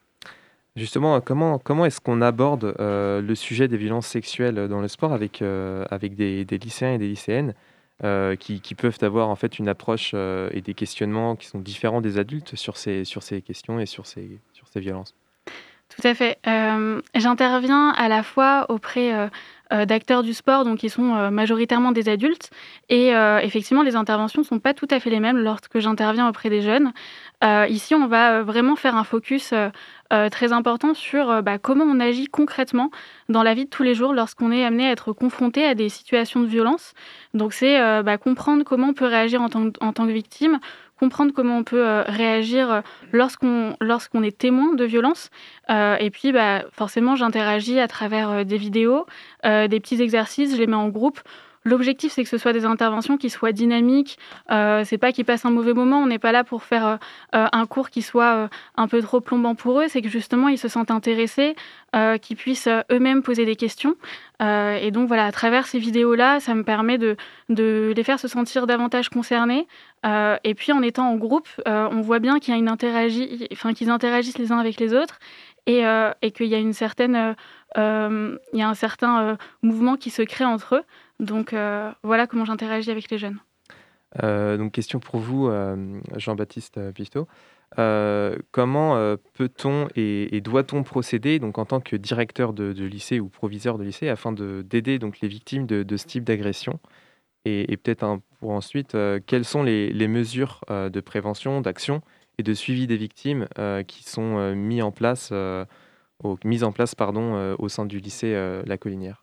Justement, 0.76 1.22
comment, 1.22 1.60
comment 1.60 1.86
est-ce 1.86 2.02
qu'on 2.02 2.22
aborde 2.22 2.76
le 2.78 3.36
sujet 3.36 3.70
des 3.70 3.78
violences 3.78 4.08
sexuelles 4.08 4.68
dans 4.68 4.82
le 4.82 4.90
sport 4.90 5.14
avec, 5.14 5.42
avec 5.42 6.16
des 6.16 6.46
lycéens 6.46 6.94
et 6.94 6.98
des 6.98 7.08
lycéennes? 7.08 7.54
Euh, 8.04 8.36
qui, 8.36 8.76
peuvent 8.76 8.98
avoir 9.02 9.30
en 9.30 9.36
fait 9.36 9.60
une 9.60 9.70
approche 9.70 10.12
euh, 10.14 10.50
et 10.52 10.60
des 10.60 10.74
questionnements 10.74 11.38
qui 11.38 11.48
sont 11.48 11.60
différents 11.60 12.02
des 12.02 12.18
adultes 12.18 12.58
sur 12.58 12.76
ces, 12.76 13.06
sur 13.06 13.24
ces 13.24 13.42
questions 13.42 13.80
et 13.80 13.86
sur 13.86 14.08
ces, 14.08 14.42
sur 14.52 14.68
ces 14.68 14.82
violences 14.82 15.16
Tout 15.88 16.06
à 16.06 16.14
fait. 16.14 16.38
Euh, 16.46 17.02
J'interviens 17.16 17.92
à 17.92 18.10
la 18.10 18.22
fois 18.22 18.66
auprès 18.68 19.30
d'acteurs 19.72 20.22
du 20.22 20.34
sport, 20.34 20.66
donc 20.66 20.80
qui 20.80 20.90
sont 20.90 21.32
majoritairement 21.32 21.92
des 21.92 22.10
adultes, 22.10 22.52
et 22.90 23.12
effectivement, 23.42 23.82
les 23.82 23.96
interventions 23.96 24.42
ne 24.42 24.46
sont 24.46 24.60
pas 24.60 24.76
tout 24.76 24.88
à 24.92 25.00
fait 25.00 25.10
les 25.10 25.20
mêmes 25.20 25.38
lorsque 25.38 25.80
j'interviens 25.80 26.28
auprès 26.30 26.52
des 26.52 26.62
jeunes. 26.62 26.92
Ici, 27.42 27.96
on 27.96 28.06
va 28.06 28.44
vraiment 28.44 28.76
faire 28.76 28.96
un 28.96 29.04
focus 29.04 29.52
euh, 30.14 30.30
très 30.30 30.54
important 30.54 30.94
sur 30.94 31.32
euh, 31.32 31.42
bah, 31.42 31.58
comment 31.58 31.86
on 31.86 32.00
agit 32.00 32.28
concrètement 32.28 32.92
dans 33.30 33.42
la 33.42 33.56
vie 33.56 33.66
de 33.66 33.70
tous 33.70 33.82
les 33.82 33.96
jours 33.96 34.14
lorsqu'on 34.14 34.52
est 34.52 34.64
amené 34.64 34.88
à 34.88 34.92
être 34.92 35.12
confronté 35.12 35.66
à 35.66 35.74
des 35.74 35.90
situations 35.90 36.42
de 36.42 36.46
violence. 36.46 36.94
Donc, 37.34 37.54
c'est 37.54 37.80
euh, 37.82 38.04
bah, 38.04 38.20
comprendre 38.20 38.64
comment 38.64 38.90
on 38.90 38.94
peut 38.94 39.08
réagir 39.08 39.42
en 39.42 39.50
tant, 39.50 39.70
en 39.82 39.92
tant 39.92 40.06
que 40.06 40.12
victime, 40.12 40.60
comprendre 41.00 41.34
comment 41.34 41.58
on 41.58 41.64
peut 41.64 42.04
réagir 42.06 42.84
lorsqu'on 43.12 43.76
lorsqu'on 43.82 44.24
est 44.24 44.38
témoin 44.38 44.74
de 44.74 44.86
violence. 44.86 45.32
Et 45.70 46.10
puis, 46.14 46.32
bah, 46.32 46.64
forcément, 46.72 47.16
j'interagis 47.16 47.80
à 47.80 47.88
travers 47.90 48.46
des 48.46 48.58
vidéos, 48.58 49.06
des 49.44 49.80
petits 49.82 50.02
exercices, 50.02 50.54
je 50.54 50.60
les 50.60 50.68
mets 50.68 50.76
en 50.76 50.88
groupe. 50.88 51.20
L'objectif, 51.66 52.12
c'est 52.12 52.24
que 52.24 52.30
ce 52.30 52.38
soit 52.38 52.52
des 52.52 52.66
interventions 52.66 53.18
qui 53.18 53.30
soient 53.30 53.54
dynamiques. 53.54 54.18
Euh, 54.52 54.84
c'est 54.84 54.98
pas 54.98 55.14
qu'ils 55.14 55.24
passent 55.24 55.46
un 55.46 55.52
mauvais 55.52 55.74
moment. 55.74 56.00
On 56.00 56.08
n'est 56.08 56.20
pas 56.20 56.34
là 56.34 56.44
pour 56.44 56.64
faire 56.64 56.86
euh, 56.86 56.98
euh, 57.36 57.48
un 57.52 57.66
cours 57.66 57.90
qui 57.90 58.02
soit 58.02 58.36
euh, 58.36 58.48
un 58.76 58.88
peu 58.88 59.02
trop 59.02 59.22
plombant 59.22 59.56
pour 59.56 59.80
eux. 59.80 59.86
C'est 59.88 60.02
que 60.02 60.10
justement, 60.10 60.50
ils 60.50 60.58
se 60.58 60.68
sentent 60.68 60.92
intéressés, 60.92 61.56
qu'ils 62.22 62.38
puissent 62.38 62.70
eux-mêmes 62.92 63.22
poser 63.22 63.46
des 63.46 63.56
questions. 63.56 63.96
Et 64.42 64.90
donc, 64.92 65.08
voilà, 65.08 65.26
à 65.26 65.32
travers 65.32 65.68
ces 65.68 65.78
vidéos-là, 65.78 66.40
ça 66.40 66.56
me 66.56 66.64
permet 66.64 66.98
de, 66.98 67.16
les 67.50 68.04
faire 68.04 68.20
se 68.20 68.28
sentir 68.28 68.66
davantage 68.66 69.10
concernés. 69.10 69.68
Et 70.04 70.56
puis, 70.56 70.72
en 70.72 70.82
étant 70.82 71.08
en 71.08 71.16
groupe, 71.18 71.48
on 71.68 72.02
voit 72.02 72.18
bien 72.18 72.40
qu'il 72.40 72.52
y 72.52 72.58
a 72.58 72.60
une 72.60 72.68
interagi... 72.68 73.48
enfin, 73.54 73.74
qu'ils 73.74 73.92
interagissent 73.92 74.40
les 74.40 74.52
uns 74.52 74.58
avec 74.58 74.80
les 74.80 74.96
autres 74.96 75.20
et, 75.68 75.84
qu'il 76.32 76.48
y 76.48 76.56
a 76.56 76.60
une 76.60 76.74
certaine, 76.74 77.36
il 77.78 78.40
y 78.54 78.62
a 78.64 78.68
un 78.68 78.74
certain 78.74 79.38
mouvement 79.62 79.96
qui 79.96 80.10
se 80.10 80.24
crée 80.24 80.46
entre 80.46 80.78
eux. 80.78 80.84
Donc 81.20 81.54
euh, 81.54 81.92
voilà 82.04 82.28
comment 82.28 82.46
j'interagis 82.46 82.92
avec 82.92 83.10
les 83.10 83.18
jeunes. 83.18 83.40
Euh, 84.22 84.58
donc, 84.58 84.74
question 84.74 85.00
pour 85.00 85.20
vous, 85.20 85.48
euh, 85.48 86.00
Jean-Baptiste 86.18 86.92
Pisto. 86.92 87.28
Comment 88.52 89.16
peut-on 89.34 89.88
et, 89.96 90.40
doit-on 90.42 90.84
procéder 90.84 91.40
donc, 91.40 91.58
en 91.58 91.66
tant 91.66 91.80
que 91.80 91.96
directeur 91.96 92.54
de, 92.54 92.72
lycée 92.84 93.20
ou 93.20 93.30
proviseur 93.30 93.80
de 93.80 93.84
lycée 93.84 94.10
afin 94.10 94.32
de- 94.32 94.64
d'aider 94.64 95.00
donc, 95.00 95.22
les 95.22 95.28
victimes 95.28 95.66
de, 95.66 95.98
ce 95.98 96.06
type 96.06 96.24
d'agression? 96.24 96.80
Et, 97.46 97.76
peut-être 97.78 98.20
pour 98.40 98.52
ensuite, 98.52 98.96
quelles 99.26 99.46
sont 99.46 99.64
les, 99.64 100.08
mesures 100.08 100.62
de 100.70 101.00
prévention, 101.00 101.62
d'action 101.62 102.04
et 102.38 102.44
de 102.44 102.54
suivi 102.54 102.86
des 102.86 102.98
victimes 102.98 103.48
qui 103.88 104.04
sont 104.04 104.38
euh, 104.38 104.54
mis 104.54 104.84
en 104.84 104.92
place, 104.92 105.34
au, 106.24 106.38
mises 106.46 106.64
en 106.64 106.72
place 106.72 106.94
pardon, 106.94 107.56
au 107.58 107.70
sein 107.70 107.88
du 107.88 108.00
lycée 108.00 108.36
La 108.68 108.78
Collinière? 108.78 109.23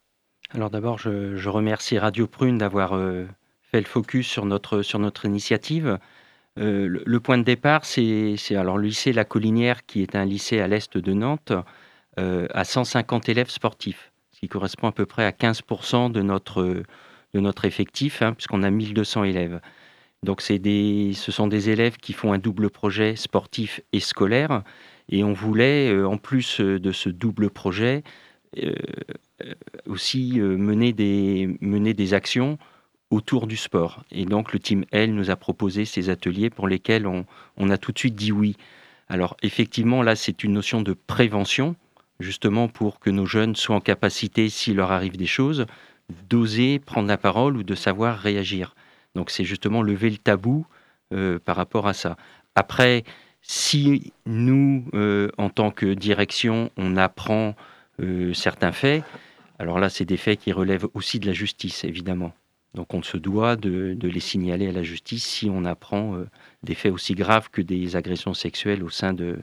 Alors 0.53 0.71
d'abord, 0.71 0.99
je, 0.99 1.49
remercie 1.49 1.97
Radio 1.99 2.27
Prune 2.27 2.59
d'avoir 2.59 2.95
euh, 2.95 3.25
fait 3.63 3.79
le 3.79 3.87
focus 3.87 4.27
sur 4.27 4.47
notre, 4.47 4.83
sur 4.83 4.99
notre 4.99 5.25
initiative. 5.25 5.99
Euh, 6.59 7.01
le, 7.05 7.21
point 7.21 7.39
de 7.39 7.45
départ, 7.45 7.85
c'est 7.85 8.03
le 8.03 8.81
lycée 8.81 9.13
La 9.13 9.25
Collinière, 9.25 9.87
qui 9.87 10.03
est 10.03 10.17
un 10.17 10.25
lycée 10.25 10.61
à 10.61 10.67
l'est 10.67 10.99
de 10.99 11.13
Nantes, 11.13 11.53
euh, 12.19 12.49
à 12.53 12.65
150 12.65 13.29
élèves 13.29 13.49
sportifs, 13.49 14.11
ce 14.33 14.41
qui 14.41 14.49
correspond 14.49 14.89
à 14.89 14.93
peu 14.93 15.07
près 15.07 15.25
à 15.25 15.31
15% 15.31 16.11
de 16.11 16.21
notre, 16.21 16.65
de 16.65 17.41
notre 17.41 17.65
effectif, 17.65 18.21
hein, 18.21 18.33
puisqu'on 18.33 18.65
a 18.65 18.71
1200 18.71 19.23
élèves. 19.25 19.61
Donc 20.25 20.45
des, 20.51 21.13
ce 21.15 21.31
sont 21.31 21.47
des 21.47 21.71
élèves 21.71 21.97
qui 21.97 22.13
font 22.13 22.33
un 22.33 22.39
double 22.39 22.71
projet 22.71 23.15
sportif 23.15 23.81
et 23.93 24.01
scolaire. 24.01 24.65
Et 25.09 25.23
on 25.23 25.33
voulait, 25.33 25.93
euh, 25.93 26.09
en 26.09 26.19
plus 26.19 26.61
de 26.61 26.91
ce 26.91 27.09
double 27.09 27.51
projet, 27.51 28.03
aussi 29.87 30.41
euh, 30.41 30.57
mener, 30.57 30.93
des, 30.93 31.57
mener 31.61 31.95
des 31.95 32.15
actions 32.15 32.59
autour 33.11 33.47
du 33.47 33.57
sport. 33.57 34.05
Et 34.11 34.25
donc 34.25 34.53
le 34.53 34.59
Team 34.59 34.85
L 34.93 35.15
nous 35.15 35.31
a 35.31 35.37
proposé 35.37 35.85
ces 35.85 36.11
ateliers 36.11 36.51
pour 36.51 36.69
lesquels 36.69 37.07
on, 37.07 37.27
on 37.57 37.71
a 37.71 37.79
tout 37.79 37.93
de 37.93 37.99
suite 37.99 38.15
dit 38.15 38.33
oui. 38.33 38.57
Alors 39.09 39.37
effectivement, 39.43 40.03
là, 40.03 40.15
c'est 40.15 40.45
une 40.45 40.53
notion 40.53 40.83
de 40.83 40.93
prévention, 40.93 41.75
justement 42.21 42.69
pour 42.69 43.01
que 43.01 43.11
nos 43.11 43.27
jeunes 43.27 43.57
soient 43.57 43.77
en 43.77 43.81
capacité, 43.81 44.49
s'il 44.49 44.77
leur 44.77 44.93
arrive 44.93 45.17
des 45.17 45.27
choses, 45.27 45.67
d'oser 46.29 46.79
prendre 46.79 47.09
la 47.09 47.19
parole 47.19 47.57
ou 47.57 47.63
de 47.63 47.75
savoir 47.75 48.19
réagir. 48.19 48.75
Donc 49.15 49.31
c'est 49.31 49.45
justement 49.45 49.83
lever 49.83 50.11
le 50.11 50.19
tabou 50.19 50.67
euh, 51.13 51.39
par 51.39 51.57
rapport 51.57 51.89
à 51.89 51.93
ça. 51.93 52.17
Après, 52.55 53.05
si 53.43 54.13
nous, 54.27 54.85
euh, 54.95 55.29
en 55.39 55.51
tant 55.51 55.71
que 55.71 55.95
direction, 55.95 56.71
on 56.77 56.97
apprend 56.97 57.57
euh, 58.01 58.33
certains 58.35 58.73
faits, 58.73 59.03
alors 59.61 59.79
là, 59.79 59.91
c'est 59.91 60.07
des 60.07 60.17
faits 60.17 60.41
qui 60.41 60.53
relèvent 60.53 60.89
aussi 60.95 61.21
de 61.21 61.27
la 61.27 61.35
justice, 61.35 61.85
évidemment. 61.85 62.33
Donc 62.73 62.95
on 62.95 63.03
se 63.03 63.19
doit 63.19 63.57
de, 63.57 63.93
de 63.93 64.09
les 64.09 64.21
signaler 64.21 64.69
à 64.69 64.73
la 64.73 64.83
justice 64.83 65.23
si 65.25 65.51
on 65.51 65.67
apprend 65.67 66.15
euh, 66.15 66.27
des 66.63 66.75
faits 66.75 66.93
aussi 66.93 67.15
graves 67.15 67.51
que 67.51 67.61
des 67.61 67.95
agressions 67.95 68.33
sexuelles 68.33 68.83
au 68.83 68.89
sein 68.89 69.13
de, 69.13 69.39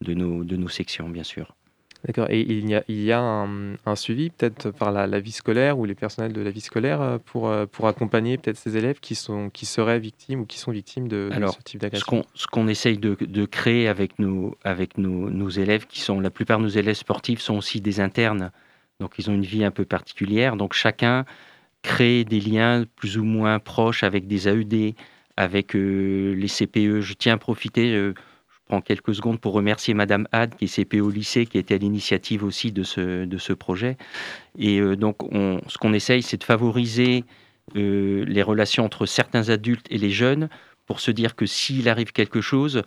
de, 0.00 0.14
nos, 0.14 0.42
de 0.42 0.56
nos 0.56 0.68
sections, 0.68 1.08
bien 1.08 1.22
sûr. 1.22 1.54
D'accord. 2.04 2.26
Et 2.30 2.40
il 2.40 2.68
y 2.68 2.74
a, 2.74 2.82
il 2.88 3.04
y 3.04 3.12
a 3.12 3.20
un, 3.20 3.74
un 3.86 3.94
suivi 3.94 4.30
peut-être 4.30 4.72
par 4.72 4.90
la, 4.90 5.06
la 5.06 5.20
vie 5.20 5.30
scolaire 5.30 5.78
ou 5.78 5.84
les 5.84 5.94
personnels 5.94 6.32
de 6.32 6.40
la 6.40 6.50
vie 6.50 6.60
scolaire 6.60 7.00
euh, 7.00 7.18
pour, 7.24 7.48
euh, 7.48 7.66
pour 7.66 7.86
accompagner 7.86 8.38
peut-être 8.38 8.56
ces 8.56 8.76
élèves 8.76 8.98
qui, 8.98 9.14
sont, 9.14 9.48
qui 9.48 9.64
seraient 9.64 10.00
victimes 10.00 10.40
ou 10.40 10.46
qui 10.46 10.58
sont 10.58 10.72
victimes 10.72 11.06
de, 11.06 11.28
de 11.30 11.36
Alors, 11.36 11.54
ce 11.54 11.62
type 11.62 11.78
ce 11.78 11.82
d'agression 11.82 12.22
qu'on 12.22 12.24
ce 12.34 12.48
qu'on 12.48 12.66
essaye 12.66 12.98
de, 12.98 13.16
de 13.20 13.44
créer 13.46 13.86
avec, 13.86 14.18
nos, 14.18 14.56
avec 14.64 14.98
nos, 14.98 15.30
nos 15.30 15.50
élèves, 15.50 15.86
qui 15.86 16.00
sont 16.00 16.18
la 16.18 16.30
plupart 16.30 16.58
de 16.58 16.64
nos 16.64 16.68
élèves 16.70 16.96
sportifs 16.96 17.40
sont 17.40 17.58
aussi 17.58 17.80
des 17.80 18.00
internes, 18.00 18.50
donc 19.02 19.14
ils 19.18 19.28
ont 19.28 19.34
une 19.34 19.44
vie 19.44 19.64
un 19.64 19.72
peu 19.72 19.84
particulière. 19.84 20.56
Donc 20.56 20.74
chacun 20.74 21.24
crée 21.82 22.24
des 22.24 22.38
liens 22.38 22.84
plus 22.96 23.18
ou 23.18 23.24
moins 23.24 23.58
proches 23.58 24.04
avec 24.04 24.28
des 24.28 24.48
AED, 24.48 24.94
avec 25.36 25.74
euh, 25.74 26.34
les 26.34 26.46
CPE. 26.46 27.00
Je 27.00 27.14
tiens 27.14 27.34
à 27.34 27.36
profiter, 27.36 27.94
euh, 27.94 28.14
je 28.48 28.58
prends 28.66 28.80
quelques 28.80 29.12
secondes 29.16 29.40
pour 29.40 29.54
remercier 29.54 29.92
Madame 29.92 30.28
Had, 30.30 30.54
qui 30.54 30.66
est 30.66 30.84
CPE 30.84 31.00
au 31.00 31.10
lycée, 31.10 31.46
qui 31.46 31.58
était 31.58 31.74
à 31.74 31.78
l'initiative 31.78 32.44
aussi 32.44 32.70
de 32.70 32.84
ce, 32.84 33.24
de 33.24 33.38
ce 33.38 33.52
projet. 33.52 33.96
Et 34.56 34.78
euh, 34.78 34.96
donc, 34.96 35.20
on, 35.34 35.60
ce 35.66 35.78
qu'on 35.78 35.92
essaye, 35.92 36.22
c'est 36.22 36.38
de 36.38 36.44
favoriser 36.44 37.24
les 37.74 38.42
relations 38.42 38.84
entre 38.84 39.06
certains 39.06 39.48
adultes 39.48 39.86
et 39.88 39.96
les 39.96 40.10
jeunes 40.10 40.48
pour 40.84 41.00
se 41.00 41.10
dire 41.10 41.36
que 41.36 41.46
s'il 41.46 41.88
arrive 41.88 42.12
quelque 42.12 42.40
chose, 42.40 42.82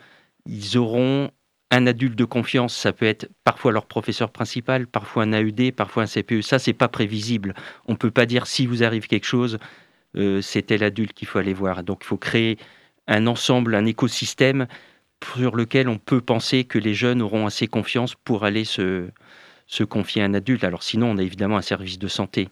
ils 0.46 0.78
auront 0.78 1.32
un 1.76 1.88
adulte 1.88 2.16
de 2.16 2.26
confiance. 2.26 2.76
Ça 2.76 2.94
peut 2.94 3.06
être 3.06 3.30
parfois 3.44 3.72
leur 3.72 3.86
professeur 3.86 4.32
principal, 4.32 4.88
parfois 4.88 5.24
un 5.24 5.34
AED, 5.34 5.74
parfois 5.76 6.04
un 6.04 6.08
CPE. 6.08 6.42
Ça, 6.42 6.60
c'est 6.60 6.74
pas 6.74 6.88
prévisible. 6.88 7.54
On 7.86 7.94
ne 7.94 7.98
peut 7.98 8.12
pas 8.12 8.26
dire 8.26 8.48
si 8.48 8.66
vous 8.66 8.84
arrive 8.84 9.08
quelque 9.08 9.26
chose, 9.26 9.60
euh, 10.16 10.42
c'est 10.42 10.64
tel 10.64 10.84
adulte 10.84 11.14
qu'il 11.14 11.28
faut 11.28 11.40
aller 11.40 11.54
voir. 11.54 11.84
Donc, 11.84 12.00
il 12.04 12.08
faut 12.08 12.18
créer 12.18 12.58
un 13.08 13.28
ensemble, 13.28 13.76
un 13.76 13.86
écosystème 13.86 14.68
sur 15.24 15.56
lequel 15.56 15.90
on 15.90 15.98
peut 15.98 16.22
penser 16.22 16.66
que 16.66 16.78
les 16.78 16.94
jeunes 16.94 17.22
auront 17.22 17.46
assez 17.48 17.68
confiance 17.68 18.16
pour 18.16 18.46
aller 18.46 18.64
se, 18.64 19.10
confier 19.90 20.22
à 20.22 20.26
un 20.26 20.34
adulte. 20.34 20.64
Alors 20.64 20.84
sinon, 20.84 21.12
on 21.12 21.18
a 21.18 21.24
évidemment 21.24 21.58
un 21.58 21.62
service 21.62 22.00
de 22.00 22.08
santé. 22.08 22.50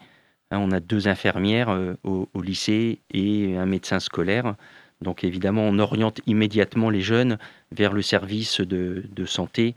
Hein, 0.52 0.60
on 0.60 0.72
a 0.72 0.80
deux 0.80 1.08
infirmières 1.08 1.70
euh, 1.70 1.96
au 2.04 2.42
lycée 2.42 3.02
et 3.12 3.56
un 3.58 3.66
médecin 3.66 4.00
scolaire. 4.00 4.56
Donc 5.04 5.24
évidemment, 5.24 5.64
on 5.64 5.78
oriente 5.78 6.22
immédiatement 6.26 6.90
les 6.90 7.02
jeunes 7.02 7.38
vers 7.72 7.94
le 7.94 8.02
service 8.02 8.62
de, 8.62 9.04
santé 9.26 9.76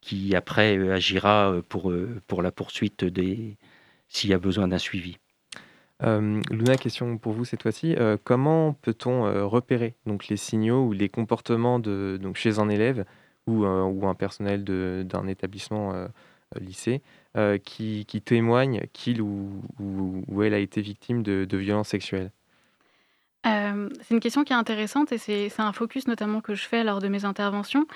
qui 0.00 0.34
après 0.34 0.78
euh, 0.78 0.94
agira 0.94 1.50
euh, 1.50 1.62
pour, 1.68 1.90
euh, 1.90 2.20
pour 2.26 2.42
la 2.42 2.52
poursuite 2.52 3.04
s'il 4.08 4.30
y 4.30 4.32
a 4.32 4.38
besoin 4.38 4.68
d'un 4.68 4.78
suivi. 4.78 5.18
Euh, 6.02 6.40
Luna, 6.50 6.76
question 6.76 7.18
pour 7.18 7.32
vous 7.32 7.44
cette 7.44 7.62
fois-ci. 7.62 7.96
Comment 8.24 8.72
peut-on 8.72 9.48
repérer 9.48 9.94
donc, 10.06 10.28
les 10.28 10.36
signaux 10.36 10.86
ou 10.86 10.92
les 10.92 11.08
comportements 11.08 11.78
de, 11.78 12.18
donc, 12.22 12.36
chez 12.36 12.58
un 12.60 12.68
élève 12.68 13.04
ou, 13.46 13.66
ou 13.66 14.06
un 14.06 14.14
personnel 14.14 14.64
d'un 14.64 15.26
établissement 15.26 16.08
lycée 16.58 17.02
qui, 17.64 18.06
qui 18.06 18.22
témoigne 18.22 18.82
qu'il 18.92 19.20
ou, 19.20 19.60
ou- 19.80 20.24
ou 20.28 20.42
elle 20.44 20.54
a 20.54 20.58
été 20.58 20.80
victime 20.80 21.22
de, 21.22 21.44
de 21.44 21.56
violences 21.58 21.88
sexuelles? 21.88 22.30
Euh, 23.46 23.88
c'est 24.02 24.14
une 24.14 24.20
question 24.20 24.44
qui 24.44 24.52
est 24.52 24.56
intéressante 24.56 25.12
et 25.12 25.18
c'est 25.18 25.50
un 25.58 25.72
focus 25.72 26.08
notamment 26.08 26.40
que 26.40 26.54
je 26.54 26.64
fais 26.64 26.82
lors 26.84 27.00
de 27.00 27.08
mes 27.08 27.24
interventions. 27.24 27.86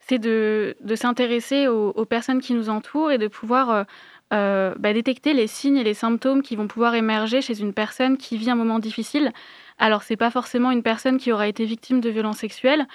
C'est 0.00 0.18
de, 0.18 0.76
s'intéresser 0.94 1.68
aux, 1.68 2.04
personnes 2.04 2.40
qui 2.40 2.54
nous 2.54 2.68
entourent 2.68 3.12
et 3.12 3.18
de 3.18 3.28
pouvoir 3.28 3.70
euh, 3.70 3.84
euh, 4.32 4.74
bah, 4.78 4.92
détecter 4.92 5.34
les 5.34 5.46
signes 5.46 5.76
et 5.76 5.84
les 5.84 5.94
symptômes 5.94 6.42
qui 6.42 6.56
vont 6.56 6.68
pouvoir 6.68 6.94
émerger 6.94 7.42
chez 7.42 7.60
une 7.60 7.72
personne 7.72 8.16
qui 8.16 8.36
vit 8.36 8.50
un 8.50 8.54
moment 8.54 8.78
difficile. 8.78 9.32
Alors, 9.78 10.02
c'est 10.02 10.16
pas 10.16 10.30
forcément 10.30 10.70
une 10.70 10.82
personne 10.82 11.18
qui 11.18 11.32
aura 11.32 11.48
été 11.48 11.64
victime 11.64 12.00
de 12.00 12.10
violences 12.10 12.38
sexuelles, 12.38 12.86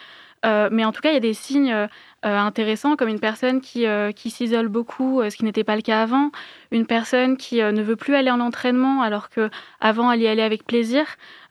mais 0.43 0.85
en 0.85 0.91
tout 0.91 1.01
cas, 1.01 1.09
il 1.09 1.15
y 1.15 1.17
a 1.17 1.21
des 1.21 1.33
signes 1.33 1.75
intéressants 2.21 2.95
comme 2.95 3.09
une 3.09 3.19
personne 3.19 3.61
qui, 3.61 3.85
qui 4.15 4.29
s'isole 4.29 4.67
beaucoup, 4.67 5.23
ce 5.27 5.35
qui 5.35 5.43
n'était 5.43 5.63
pas 5.63 5.75
le 5.75 5.81
cas 5.81 6.03
avant, 6.03 6.29
une 6.69 6.85
personne 6.85 7.37
qui 7.37 7.55
ne 7.55 7.81
veut 7.81 7.95
plus 7.95 8.13
aller 8.13 8.29
en 8.29 8.39
entraînement 8.39 9.01
alors 9.01 9.31
que 9.31 9.49
avant 9.79 10.11
elle 10.11 10.21
y 10.21 10.27
allait 10.27 10.43
avec 10.43 10.63
plaisir. 10.63 11.07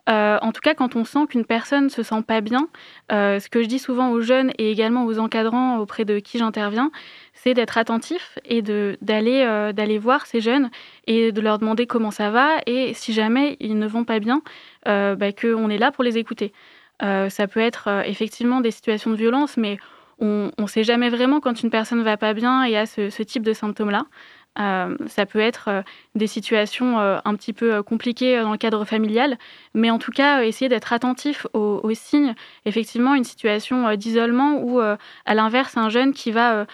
Euh, 0.08 0.38
en 0.42 0.52
tout 0.52 0.60
cas, 0.60 0.74
quand 0.74 0.96
on 0.96 1.04
sent 1.04 1.26
qu'une 1.30 1.44
personne 1.44 1.88
se 1.88 2.02
sent 2.02 2.22
pas 2.26 2.40
bien, 2.40 2.68
euh, 3.10 3.40
ce 3.40 3.48
que 3.48 3.62
je 3.62 3.68
dis 3.68 3.78
souvent 3.78 4.10
aux 4.10 4.20
jeunes 4.20 4.52
et 4.58 4.70
également 4.70 5.06
aux 5.06 5.18
encadrants 5.18 5.78
auprès 5.78 6.04
de 6.04 6.18
qui 6.18 6.38
j'interviens, 6.38 6.90
c'est 7.32 7.54
d'être 7.54 7.78
attentif 7.78 8.38
et 8.44 8.62
euh, 8.68 9.72
d'aller 9.72 9.98
voir 9.98 10.26
ces 10.26 10.40
jeunes 10.40 10.70
et 11.06 11.32
de 11.32 11.40
leur 11.40 11.58
demander 11.58 11.86
comment 11.86 12.10
ça 12.10 12.30
va 12.30 12.58
et 12.66 12.92
si 12.94 13.12
jamais 13.12 13.56
ils 13.60 13.78
ne 13.78 13.86
vont 13.86 14.04
pas 14.04 14.18
bien, 14.18 14.42
bah, 14.84 15.32
qu'on 15.32 15.70
est 15.70 15.78
là 15.78 15.90
pour 15.90 16.04
les 16.04 16.18
écouter. 16.18 16.52
Ça 17.00 17.46
peut 17.50 17.60
être 17.60 18.02
effectivement 18.06 18.60
des 18.60 18.70
situations 18.70 19.10
de 19.10 19.16
violence, 19.16 19.56
mais 19.56 19.78
on 20.20 20.50
ne 20.58 20.66
sait 20.66 20.84
jamais 20.84 21.08
vraiment 21.08 21.40
quand 21.40 21.62
une 21.62 21.70
personne 21.70 22.02
va 22.02 22.16
pas 22.16 22.34
bien 22.34 22.64
et 22.64 22.76
a 22.76 22.86
ce 22.86 23.22
type 23.22 23.42
de 23.42 23.52
symptômes-là. 23.52 24.06
Euh, 24.58 24.96
ça 25.08 25.26
peut 25.26 25.40
être 25.40 25.68
euh, 25.68 25.82
des 26.14 26.28
situations 26.28 27.00
euh, 27.00 27.18
un 27.24 27.34
petit 27.34 27.52
peu 27.52 27.82
compliquées 27.82 28.40
dans 28.40 28.52
le 28.52 28.58
cadre 28.58 28.84
familial, 28.84 29.36
mais 29.74 29.90
en 29.90 29.98
tout 29.98 30.12
cas, 30.12 30.44
essayer 30.44 30.68
d'être 30.68 30.92
attentif 30.92 31.46
aux, 31.52 31.90
signes. 31.94 32.34
Effectivement, 32.64 33.14
une 33.14 33.24
situation 33.24 33.94
d'isolement 33.94 34.60
ou, 34.62 34.80
à 34.80 35.34
l'inverse, 35.34 35.76
un 35.76 35.88
jeune 35.88 36.12
qui 36.12 36.32
va 36.32 36.66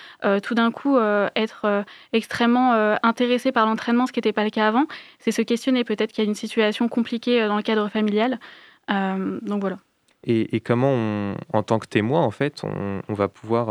tout 0.42 0.54
d'un 0.54 0.70
coup 0.70 0.98
être 1.34 1.84
extrêmement 2.12 2.72
intéressé 3.02 3.52
par 3.52 3.66
l'entraînement, 3.66 4.06
ce 4.06 4.12
qui 4.12 4.18
n'était 4.18 4.32
pas 4.32 4.44
le 4.44 4.50
cas 4.50 4.68
avant, 4.68 4.86
c'est 5.18 5.30
se 5.30 5.42
questionner 5.42 5.84
peut-être 5.84 6.12
qu'il 6.12 6.24
y 6.24 6.26
a 6.26 6.30
une 6.30 6.34
situation 6.34 6.88
compliquée 6.88 7.46
dans 7.46 7.56
le 7.56 7.62
cadre 7.62 7.88
familial. 7.88 8.38
Donc 8.88 9.60
voilà. 9.60 9.78
et, 10.24 10.60
comment, 10.60 11.34
en 11.52 11.62
tant 11.62 11.78
que 11.78 11.86
témoin, 11.86 12.22
en 12.22 12.30
fait, 12.30 12.62
on, 12.64 13.14
va 13.14 13.28
pouvoir 13.28 13.68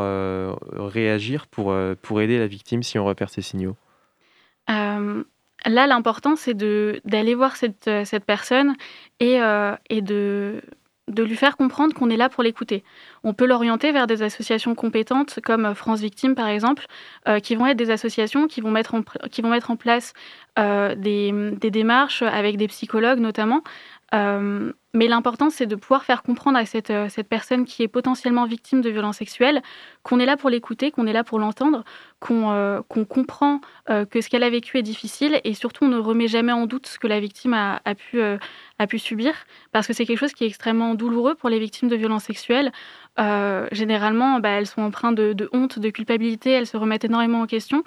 réagir 0.73 1.47
pour, 1.47 1.75
pour 2.01 2.21
aider 2.21 2.37
la 2.37 2.47
victime 2.47 2.83
si 2.83 2.99
on 2.99 3.05
repère 3.05 3.29
ces 3.29 3.41
signaux? 3.41 3.75
Euh, 4.69 5.23
là, 5.65 5.87
l'important, 5.87 6.35
c'est 6.35 6.55
d'aller 6.55 7.35
voir 7.35 7.55
cette, 7.55 7.87
euh, 7.87 8.05
cette 8.05 8.25
personne 8.25 8.75
et, 9.19 9.41
euh, 9.41 9.75
et 9.89 10.01
de, 10.01 10.61
de 11.07 11.23
lui 11.23 11.35
faire 11.35 11.57
comprendre 11.57 11.93
qu'on 11.93 12.09
est 12.09 12.17
là 12.17 12.29
pour 12.29 12.43
l'écouter. 12.43 12.83
On 13.23 13.33
peut 13.33 13.45
l'orienter 13.45 13.91
vers 13.91 14.07
des 14.07 14.21
associations 14.21 14.75
compétentes 14.75 15.39
comme 15.43 15.73
France 15.73 16.01
Victime, 16.01 16.35
par 16.35 16.47
exemple, 16.47 16.85
qui 17.43 17.55
vont 17.55 17.65
être 17.65 17.77
des 17.77 17.89
associations 17.89 18.47
qui 18.47 18.61
vont 18.61 18.71
mettre 18.71 18.93
en, 18.93 19.01
qui 19.31 19.41
vont 19.41 19.49
mettre 19.49 19.71
en 19.71 19.75
place 19.75 20.13
des, 20.55 21.31
des 21.33 21.71
démarches 21.71 22.21
avec 22.21 22.57
des 22.57 22.67
psychologues 22.67 23.19
notamment. 23.19 23.63
Euh, 24.13 24.71
mais 24.95 25.07
l'important, 25.07 25.51
c'est 25.51 25.67
de 25.67 25.75
pouvoir 25.75 26.03
faire 26.03 26.23
comprendre 26.23 26.57
à 26.57 26.65
cette, 26.65 26.89
euh, 26.89 27.09
cette 27.09 27.29
personne 27.29 27.65
qui 27.65 27.83
est 27.83 27.87
potentiellement 27.87 28.45
victime 28.45 28.81
de 28.81 28.89
violences 28.89 29.17
sexuelles 29.17 29.61
qu'on 30.01 30.19
est 30.19 30.25
là 30.25 30.35
pour 30.35 30.49
l'écouter, 30.49 30.89
qu'on 30.89 31.05
est 31.05 31.13
là 31.13 31.23
pour 31.23 31.37
l'entendre, 31.37 31.83
qu'on 32.19 32.51
euh, 32.51 32.81
comprend 33.07 33.61
que 34.11 34.21
ce 34.21 34.29
qu'elle 34.29 34.43
a 34.43 34.49
vécu 34.49 34.77
est 34.77 34.83
difficile 34.83 35.41
et 35.43 35.53
surtout 35.53 35.85
on 35.85 35.87
ne 35.87 35.97
remet 35.97 36.27
jamais 36.27 36.51
en 36.51 36.65
doute 36.67 36.85
ce 36.85 36.99
que 36.99 37.07
la 37.07 37.19
victime 37.19 37.53
a, 37.53 37.79
pu, 37.95 38.99
subir 38.99 39.33
parce 39.71 39.87
que 39.87 39.93
c'est 39.93 40.05
quelque 40.05 40.19
chose 40.19 40.33
qui 40.33 40.43
est 40.43 40.47
extrêmement 40.47 40.93
douloureux 40.95 41.33
pour 41.33 41.49
les 41.49 41.59
victimes 41.59 41.89
de 41.89 41.95
violences 41.95 42.25
sexuelles. 42.25 42.71
Généralement, 43.71 44.39
bah, 44.39 44.49
elles 44.49 44.67
sont 44.67 44.81
empreintes 44.81 45.15
de 45.15 45.49
honte, 45.53 45.79
de 45.79 45.89
culpabilité, 45.89 46.51
elles 46.51 46.67
se 46.67 46.77
remettent 46.77 47.05
énormément 47.05 47.41
en 47.41 47.47
question. 47.47 47.83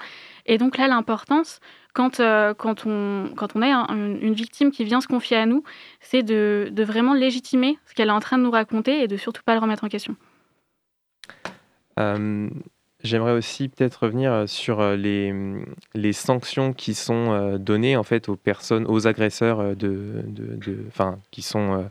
Et 0.47 0.59
donc 0.59 0.77
là, 0.77 0.89
l'importance, 0.89 1.61
quand, 1.93 2.21
euh, 2.21 2.55
quand, 2.55 2.87
on, 2.87 3.31
quand 3.37 3.55
on 3.55 3.63
a 3.63 3.67
un- 3.67 3.97
une, 3.97 4.35
victime 4.35 4.71
qui 4.71 4.85
vient 4.85 5.01
se 5.01 5.09
confier 5.09 5.37
à 5.37 5.47
nous, 5.47 5.63
c'est 6.01 6.23
de, 6.23 6.73
vraiment 6.79 7.15
légitimer 7.15 7.79
ce 7.87 7.95
qu'elle 7.95 8.09
est 8.09 8.13
en 8.13 8.21
train 8.21 8.39
de 8.39 8.43
nous 8.43 8.51
raconter 8.51 9.03
et 9.03 9.09
de 9.09 9.17
surtout 9.17 9.43
pas 9.45 9.55
le 9.55 9.61
remettre 9.61 9.85
en 9.85 9.89
question. 9.89 10.17
Euh, 11.99 12.49
J'aimerais 13.05 13.33
aussi 13.33 13.69
peut-être 13.69 14.05
revenir 14.05 14.33
euh, 14.33 14.47
sur 14.47 14.81
les, 14.93 15.35
les 15.95 16.13
sanctions 16.13 16.73
qui 16.73 16.95
sont 16.95 17.57
données 17.59 17.97
en 17.97 18.05
fait 18.05 18.29
aux 18.29 18.37
personnes, 18.37 18.87
aux 18.87 19.07
agresseurs 19.07 19.77
de, 19.77 20.23
de, 20.25 20.85
enfin, 20.87 21.19
qui 21.31 21.43
sont, 21.43 21.89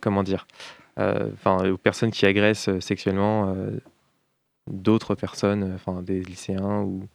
comment 0.00 0.22
dire, 0.24 0.46
enfin, 0.96 1.70
aux 1.70 1.78
personnes 1.78 2.10
qui 2.10 2.26
agressent 2.26 2.78
sexuellement 2.80 3.54
d'autres 4.68 5.14
personnes, 5.14 5.72
enfin, 5.74 6.02
des 6.02 6.20
lycéens 6.20 6.80
ou 6.80 7.06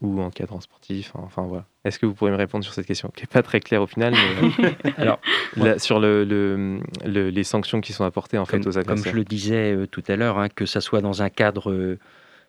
ou 0.00 0.20
encadrants 0.20 0.60
sportifs, 0.60 1.12
enfin 1.14 1.42
voilà. 1.42 1.64
Est-ce 1.84 1.98
que 1.98 2.06
vous 2.06 2.14
pourriez 2.14 2.32
me 2.32 2.38
répondre 2.38 2.64
sur 2.64 2.74
cette 2.74 2.86
question 2.86 3.10
qui 3.14 3.22
n'est 3.22 3.28
pas 3.28 3.42
très 3.42 3.60
claire 3.60 3.82
au 3.82 3.86
final, 3.86 4.12
mais 4.12 4.64
euh, 4.64 4.70
Alors, 4.96 5.20
là, 5.56 5.78
sur 5.78 6.00
le, 6.00 6.24
le- 6.24 6.80
le- 7.04 7.28
les 7.30 7.44
sanctions 7.44 7.80
qui 7.80 7.92
sont 7.92 8.04
apportées 8.04 8.38
en 8.38 8.44
fait 8.44 8.66
aux 8.66 8.72
comme 8.72 8.80
agresseurs 8.80 9.12
je 9.12 9.16
le 9.16 9.24
disais 9.24 9.72
euh, 9.74 9.86
tout 9.86 10.02
à 10.08 10.16
l'heure, 10.16 10.38
hein, 10.38 10.48
que 10.48 10.66
ça 10.66 10.80
soit 10.80 11.00
dans 11.02 11.22
un 11.22 11.28
cadre 11.28 11.70
euh, 11.70 11.98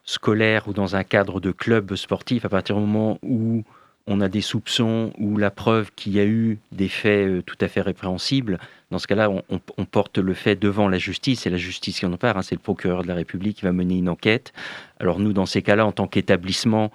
scolaire 0.04 0.68
ou 0.68 0.74
dans 0.74 0.96
un 0.96 1.04
cadre 1.04 1.40
de 1.40 1.52
club 1.52 1.96
sportif, 1.96 2.46
à 2.46 2.50
partir 2.50 2.76
du 2.76 2.82
moment 2.82 3.20
où 3.22 3.64
on 4.06 4.22
a 4.22 4.28
des 4.28 4.42
soupçons 4.42 5.14
ou 5.18 5.38
la 5.38 5.52
preuve 5.52 5.92
qu'il 5.96 6.14
y 6.14 6.20
a 6.20 6.26
eu 6.26 6.60
des 6.72 6.90
faits 6.90 7.28
euh, 7.28 7.42
tout 7.42 7.58
à 7.62 7.68
fait 7.68 7.82
répréhensibles, 7.82 8.60
dans 8.94 9.00
ce 9.00 9.08
cas-là, 9.08 9.28
on, 9.50 9.86
porte 9.86 10.20
le 10.20 10.36
fait 10.36 10.56
devant 10.56 10.88
la 10.88 11.00
justice, 11.00 11.42
c'est 11.42 11.50
la 11.50 11.58
justice 11.58 11.98
qui 11.98 12.06
en 12.06 12.16
part, 12.16 12.38
hein, 12.38 12.44
c'est 12.44 12.54
le 12.54 12.62
procureur 12.62 13.02
de 13.02 13.08
la 13.08 13.16
République 13.16 13.58
qui 13.58 13.64
va 13.64 13.72
mener 13.72 13.98
une 13.98 14.08
enquête. 14.08 14.54
Alors 15.00 15.20
nous, 15.20 15.34
dans 15.34 15.48
ces 15.48 15.64
cas-là, 15.64 15.84
en 15.84 15.92
tant 15.92 16.06
qu'établissement, 16.06 16.92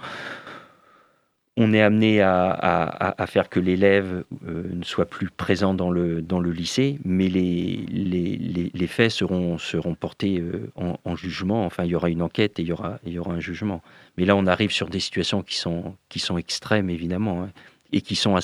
on 1.57 1.73
est 1.73 1.83
amené 1.83 2.23
à, 2.23 3.25
faire 3.27 3.49
que 3.49 3.59
l'élève 3.59 4.23
euh, 4.47 4.63
ne 4.73 4.85
soit 4.85 5.07
plus 5.07 5.29
présent 5.29 5.75
dans 5.75 5.91
le, 5.91 6.23
lycée, 6.53 7.01
mais 7.05 7.29
les, 7.29 8.87
faits 8.87 9.11
seront, 9.11 9.59
portés 9.99 10.39
euh, 10.39 10.71
en, 10.77 11.01
en 11.05 11.17
jugement. 11.17 11.67
Enfin, 11.67 11.83
il 11.83 11.91
y 11.91 11.95
aura 11.97 12.11
une 12.11 12.23
enquête 12.23 12.61
et 12.61 12.63
il 12.63 12.69
y 12.69 13.19
aura 13.19 13.33
un 13.33 13.41
jugement. 13.41 13.83
Mais 14.19 14.25
là, 14.25 14.35
on 14.35 14.49
arrive 14.49 14.73
sur 14.73 14.89
des 14.89 14.99
situations 14.99 15.43
qui 15.43 15.55
sont, 15.55 15.95
qui 16.09 16.19
sont 16.19 16.39
extrêmes, 16.39 16.91
évidemment, 16.91 17.45
hein, 17.45 17.51
et 17.93 18.01
qui, 18.01 18.16
sont 18.16 18.37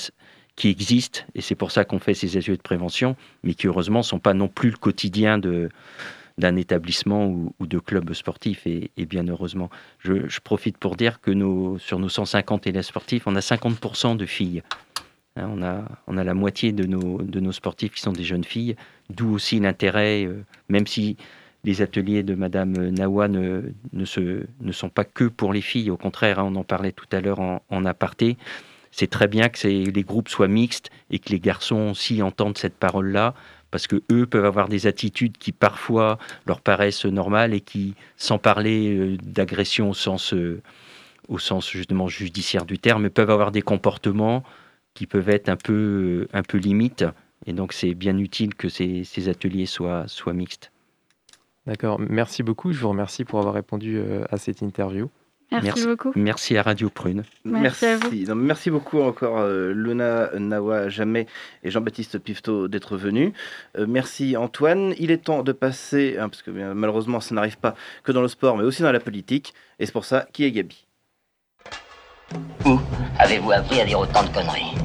qui 0.55 0.69
existent. 0.69 1.19
Et 1.35 1.41
c'est 1.41 1.55
pour 1.55 1.71
ça 1.71 1.83
qu'on 1.83 1.99
fait 1.99 2.13
ces 2.13 2.37
ateliers 2.37 2.55
de 2.55 2.61
prévention, 2.61 3.17
mais 3.43 3.55
qui, 3.55 3.67
heureusement, 3.67 3.99
ne 3.99 4.03
sont 4.03 4.19
pas 4.19 4.33
non 4.33 4.47
plus 4.47 4.69
le 4.69 4.77
quotidien 4.77 5.37
de 5.37 5.69
d'un 6.37 6.57
établissement 6.57 7.27
ou, 7.27 7.53
de 7.65 7.79
club 7.79 8.13
sportif, 8.13 8.67
et, 8.67 8.91
bien 9.05 9.25
heureusement. 9.27 9.69
Je, 9.99 10.39
profite 10.41 10.77
pour 10.77 10.97
dire 10.97 11.21
que 11.21 11.31
sur 11.77 11.97
nos 11.97 12.09
150 12.09 12.67
élèves 12.67 12.83
sportifs, 12.83 13.23
on 13.25 13.37
a 13.37 13.39
50% 13.39 14.17
de 14.17 14.25
filles. 14.25 14.61
Hein, 15.37 15.49
on, 15.49 15.63
a, 15.63 15.85
on 16.07 16.17
a 16.17 16.25
la 16.25 16.33
moitié 16.33 16.73
de 16.73 16.85
nos, 16.85 17.21
de 17.21 17.39
nos 17.39 17.53
sportifs 17.53 17.93
qui 17.93 18.01
sont 18.01 18.11
des 18.11 18.25
jeunes 18.25 18.43
filles, 18.43 18.75
d'où 19.09 19.33
aussi 19.33 19.61
l'intérêt, 19.61 20.25
euh, 20.25 20.43
même 20.67 20.87
si 20.87 21.15
les 21.65 21.81
ateliers 21.81 22.23
de 22.23 22.35
Madame 22.35 22.73
Nawa 22.89 23.27
ne, 23.27 23.73
ne, 23.91 24.05
se, 24.05 24.45
ne 24.61 24.71
sont 24.71 24.89
pas 24.89 25.03
que 25.03 25.25
pour 25.25 25.51
les 25.51 25.61
filles, 25.61 25.89
au 25.89 25.97
contraire, 25.97 26.39
hein, 26.39 26.49
on 26.51 26.55
en 26.55 26.63
parlait 26.63 26.91
tout 26.91 27.07
à 27.11 27.19
l'heure 27.19 27.39
en, 27.39 27.63
en 27.69 27.85
aparté, 27.85 28.37
c'est 28.91 29.09
très 29.09 29.27
bien 29.27 29.49
que 29.49 29.67
les 29.67 30.03
groupes 30.03 30.29
soient 30.29 30.47
mixtes 30.47 30.89
et 31.09 31.19
que 31.19 31.29
les 31.29 31.39
garçons 31.39 31.89
aussi 31.89 32.21
entendent 32.21 32.57
cette 32.57 32.75
parole-là, 32.77 33.33
parce 33.71 33.87
que 33.87 34.01
eux 34.09 34.25
peuvent 34.25 34.45
avoir 34.45 34.69
des 34.69 34.87
attitudes 34.87 35.37
qui 35.37 35.51
parfois 35.51 36.17
leur 36.45 36.61
paraissent 36.61 37.03
normales 37.05 37.53
et 37.53 37.59
qui, 37.59 37.95
sans 38.15 38.37
parler 38.37 38.95
euh, 38.95 39.17
d'agression 39.21 39.89
au 39.89 39.93
sens, 39.93 40.33
euh, 40.33 40.61
au 41.27 41.39
sens 41.39 41.69
justement 41.69 42.07
judiciaire 42.07 42.65
du 42.65 42.79
terme, 42.79 43.09
peuvent 43.09 43.31
avoir 43.31 43.51
des 43.51 43.63
comportements 43.63 44.43
qui 44.93 45.07
peuvent 45.07 45.29
être 45.29 45.49
un 45.49 45.57
peu, 45.57 45.73
euh, 45.73 46.27
un 46.31 46.43
peu 46.43 46.57
limites. 46.57 47.03
Et 47.47 47.53
donc 47.53 47.73
c'est 47.73 47.95
bien 47.95 48.17
utile 48.17 48.55
que 48.55 48.69
ces, 48.69 49.03
ces 49.03 49.27
ateliers 49.27 49.65
soient, 49.65 50.07
soient 50.07 50.33
mixtes. 50.33 50.71
D'accord, 51.67 51.99
merci 51.99 52.43
beaucoup. 52.43 52.71
Je 52.71 52.79
vous 52.79 52.89
remercie 52.89 53.25
pour 53.25 53.39
avoir 53.39 53.55
répondu 53.55 53.97
euh, 53.97 54.23
à 54.29 54.37
cette 54.37 54.61
interview. 54.61 55.09
Merci 55.51 55.85
beaucoup. 55.85 56.11
Merci 56.15 56.57
à 56.57 56.63
Radio 56.63 56.89
Prune. 56.89 57.23
Merci 57.43 57.85
à 57.85 57.97
vous. 57.97 58.09
Non, 58.27 58.35
merci 58.35 58.71
beaucoup 58.71 59.01
encore 59.01 59.39
euh, 59.39 59.73
Luna 59.73 60.29
Nawa 60.37 60.89
Jamais 60.89 61.27
et 61.63 61.69
Jean-Baptiste 61.69 62.19
Pifto 62.19 62.67
d'être 62.67 62.97
venus. 62.97 63.31
Euh, 63.77 63.85
merci 63.87 64.35
Antoine. 64.37 64.93
Il 64.97 65.11
est 65.11 65.25
temps 65.25 65.43
de 65.43 65.51
passer, 65.51 66.17
hein, 66.19 66.29
parce 66.29 66.41
que 66.41 66.51
bien, 66.51 66.73
malheureusement 66.73 67.19
ça 67.19 67.35
n'arrive 67.35 67.57
pas 67.57 67.75
que 68.03 68.11
dans 68.11 68.21
le 68.21 68.27
sport, 68.27 68.57
mais 68.57 68.63
aussi 68.63 68.81
dans 68.81 68.91
la 68.91 68.99
politique. 68.99 69.53
Et 69.79 69.85
c'est 69.85 69.91
pour 69.91 70.05
ça, 70.05 70.27
qui 70.33 70.43
est 70.45 70.51
Gabi? 70.51 70.87
Où 72.65 72.79
avez-vous 73.19 73.51
appris 73.51 73.79
à 73.81 73.85
dire 73.85 73.99
autant 73.99 74.23
de 74.23 74.29
conneries? 74.29 74.75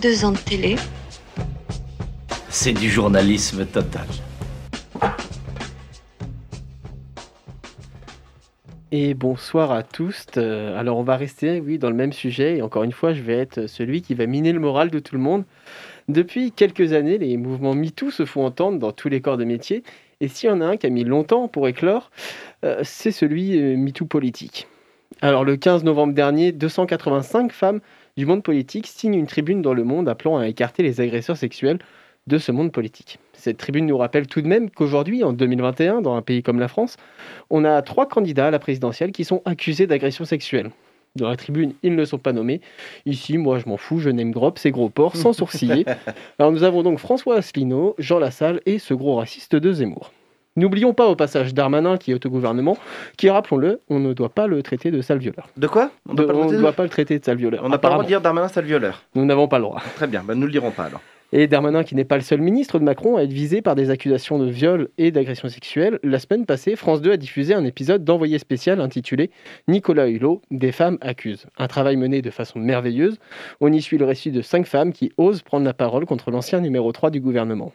Deux 0.00 0.24
ans 0.24 0.32
de 0.32 0.38
télé. 0.38 0.76
C'est 2.48 2.72
du 2.72 2.88
journalisme 2.88 3.66
total. 3.66 4.06
Et 8.92 9.14
bonsoir 9.14 9.72
à 9.72 9.82
tous. 9.82 10.26
Euh, 10.36 10.78
Alors 10.78 10.98
on 10.98 11.02
va 11.02 11.16
rester, 11.16 11.60
oui, 11.60 11.76
dans 11.76 11.90
le 11.90 11.96
même 11.96 12.12
sujet. 12.12 12.58
Et 12.58 12.62
encore 12.62 12.84
une 12.84 12.92
fois, 12.92 13.12
je 13.14 13.22
vais 13.22 13.36
être 13.36 13.66
celui 13.66 14.00
qui 14.00 14.14
va 14.14 14.26
miner 14.26 14.52
le 14.52 14.60
moral 14.60 14.90
de 14.90 15.00
tout 15.00 15.16
le 15.16 15.20
monde. 15.20 15.44
Depuis 16.08 16.52
quelques 16.52 16.92
années, 16.92 17.18
les 17.18 17.36
mouvements 17.36 17.74
MeToo 17.74 18.12
se 18.12 18.24
font 18.24 18.44
entendre 18.44 18.78
dans 18.78 18.92
tous 18.92 19.08
les 19.08 19.20
corps 19.20 19.38
de 19.38 19.44
métier. 19.44 19.82
Et 20.20 20.28
s'il 20.28 20.48
y 20.48 20.52
en 20.52 20.60
a 20.60 20.66
un 20.66 20.76
qui 20.76 20.86
a 20.86 20.90
mis 20.90 21.02
longtemps 21.02 21.48
pour 21.48 21.66
éclore, 21.66 22.12
euh, 22.64 22.80
c'est 22.84 23.10
celui 23.10 23.58
euh, 23.58 23.76
MeToo 23.76 24.06
politique. 24.06 24.68
Alors 25.20 25.44
le 25.44 25.56
15 25.56 25.82
novembre 25.82 26.14
dernier, 26.14 26.52
285 26.52 27.50
femmes 27.50 27.80
du 28.16 28.24
monde 28.24 28.44
politique 28.44 28.86
signent 28.86 29.18
une 29.18 29.26
tribune 29.26 29.62
dans 29.62 29.74
Le 29.74 29.82
Monde 29.82 30.08
appelant 30.08 30.38
à 30.38 30.46
écarter 30.46 30.84
les 30.84 31.00
agresseurs 31.00 31.36
sexuels 31.36 31.78
de 32.28 32.38
ce 32.38 32.52
monde 32.52 32.70
politique. 32.70 33.18
Cette 33.36 33.58
tribune 33.58 33.86
nous 33.86 33.98
rappelle 33.98 34.26
tout 34.26 34.40
de 34.40 34.48
même 34.48 34.70
qu'aujourd'hui, 34.70 35.22
en 35.22 35.32
2021, 35.32 36.00
dans 36.00 36.16
un 36.16 36.22
pays 36.22 36.42
comme 36.42 36.58
la 36.58 36.68
France, 36.68 36.96
on 37.50 37.64
a 37.64 37.82
trois 37.82 38.08
candidats 38.08 38.48
à 38.48 38.50
la 38.50 38.58
présidentielle 38.58 39.12
qui 39.12 39.24
sont 39.24 39.42
accusés 39.44 39.86
d'agression 39.86 40.24
sexuelle. 40.24 40.70
Dans 41.16 41.28
la 41.28 41.36
tribune, 41.36 41.72
ils 41.82 41.94
ne 41.94 42.04
sont 42.04 42.18
pas 42.18 42.32
nommés. 42.32 42.60
Ici, 43.06 43.38
moi, 43.38 43.58
je 43.58 43.68
m'en 43.68 43.76
fous, 43.76 44.00
je 44.00 44.10
n'aime 44.10 44.32
drop 44.32 44.58
ces 44.58 44.70
gros 44.70 44.90
porcs 44.90 45.16
sans 45.16 45.32
sourciller. 45.32 45.86
Alors 46.38 46.52
nous 46.52 46.62
avons 46.62 46.82
donc 46.82 46.98
François 46.98 47.36
Asselineau, 47.36 47.94
Jean 47.98 48.18
Lassalle 48.18 48.60
et 48.66 48.78
ce 48.78 48.92
gros 48.92 49.16
raciste 49.16 49.56
de 49.56 49.72
Zemmour. 49.72 50.12
N'oublions 50.56 50.94
pas 50.94 51.06
au 51.06 51.16
passage 51.16 51.52
Darmanin 51.52 51.98
qui 51.98 52.12
est 52.12 52.26
au 52.26 52.30
gouvernement, 52.30 52.78
qui, 53.18 53.28
rappelons-le, 53.28 53.80
on 53.90 53.98
ne 53.98 54.14
doit 54.14 54.30
pas 54.30 54.46
le 54.46 54.62
traiter 54.62 54.90
de 54.90 55.02
sale 55.02 55.18
violeur. 55.18 55.48
De 55.56 55.66
quoi? 55.66 55.90
On 56.08 56.14
ne 56.14 56.58
doit 56.58 56.72
pas 56.72 56.82
le 56.82 56.88
traiter 56.88 57.18
de 57.18 57.24
sale 57.24 57.36
violeur. 57.36 57.62
On 57.64 57.68
n'a 57.68 57.78
pas 57.78 57.88
le 57.88 57.94
droit 57.94 58.04
de 58.04 58.08
dire 58.08 58.22
Darmanin 58.22 58.48
sale 58.48 58.64
violeur. 58.64 59.02
Nous 59.14 59.24
n'avons 59.26 59.48
pas 59.48 59.58
le 59.58 59.64
droit. 59.64 59.82
Très 59.96 60.06
bien, 60.06 60.22
bah, 60.24 60.34
nous 60.34 60.40
ne 60.40 60.46
le 60.46 60.52
dirons 60.52 60.70
pas 60.70 60.84
alors. 60.84 61.02
Et 61.32 61.48
Darmanin, 61.48 61.82
qui 61.82 61.96
n'est 61.96 62.04
pas 62.04 62.16
le 62.16 62.22
seul 62.22 62.40
ministre 62.40 62.78
de 62.78 62.84
Macron 62.84 63.16
à 63.16 63.22
être 63.22 63.32
visé 63.32 63.60
par 63.60 63.74
des 63.74 63.90
accusations 63.90 64.38
de 64.38 64.48
viol 64.48 64.88
et 64.96 65.10
d'agression 65.10 65.48
sexuelle, 65.48 65.98
la 66.04 66.20
semaine 66.20 66.46
passée, 66.46 66.76
France 66.76 67.02
2 67.02 67.12
a 67.12 67.16
diffusé 67.16 67.52
un 67.52 67.64
épisode 67.64 68.04
d'envoyé 68.04 68.38
spécial 68.38 68.80
intitulé 68.80 69.30
Nicolas 69.66 70.08
Hulot, 70.08 70.40
des 70.52 70.70
femmes 70.70 70.98
accusent. 71.00 71.46
Un 71.58 71.66
travail 71.66 71.96
mené 71.96 72.22
de 72.22 72.30
façon 72.30 72.60
merveilleuse. 72.60 73.18
On 73.60 73.72
y 73.72 73.82
suit 73.82 73.98
le 73.98 74.04
récit 74.04 74.30
de 74.30 74.40
cinq 74.40 74.66
femmes 74.66 74.92
qui 74.92 75.12
osent 75.16 75.42
prendre 75.42 75.64
la 75.64 75.74
parole 75.74 76.06
contre 76.06 76.30
l'ancien 76.30 76.60
numéro 76.60 76.92
3 76.92 77.10
du 77.10 77.20
gouvernement. 77.20 77.72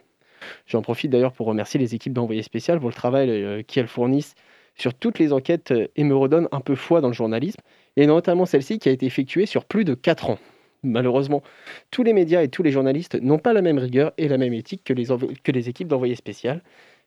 J'en 0.66 0.80
profite 0.80 1.10
d'ailleurs 1.10 1.32
pour 1.32 1.46
remercier 1.46 1.78
les 1.78 1.94
équipes 1.94 2.14
d'envoyé 2.14 2.42
spécial 2.42 2.80
pour 2.80 2.88
le 2.88 2.94
travail 2.94 3.30
euh, 3.30 3.62
qu'elles 3.66 3.86
fournissent 3.86 4.34
sur 4.76 4.94
toutes 4.94 5.18
les 5.18 5.32
enquêtes 5.32 5.72
euh, 5.72 5.88
et 5.96 6.04
me 6.04 6.16
redonnent 6.16 6.48
un 6.52 6.60
peu 6.60 6.74
foi 6.74 7.00
dans 7.02 7.08
le 7.08 7.14
journalisme, 7.14 7.60
et 7.96 8.06
notamment 8.06 8.46
celle-ci 8.46 8.78
qui 8.78 8.88
a 8.88 8.92
été 8.92 9.06
effectuée 9.06 9.46
sur 9.46 9.66
plus 9.66 9.84
de 9.84 9.94
4 9.94 10.30
ans. 10.30 10.38
Malheureusement, 10.82 11.42
tous 11.90 12.02
les 12.02 12.12
médias 12.12 12.42
et 12.42 12.48
tous 12.48 12.62
les 12.62 12.72
journalistes 12.72 13.14
n'ont 13.20 13.38
pas 13.38 13.52
la 13.52 13.62
même 13.62 13.78
rigueur 13.78 14.12
et 14.18 14.26
la 14.26 14.36
même 14.36 14.52
éthique 14.52 14.82
que 14.84 14.92
les, 14.92 15.68
équipes 15.68 15.88
d'envoyé 15.88 16.16
spécial. 16.16 16.62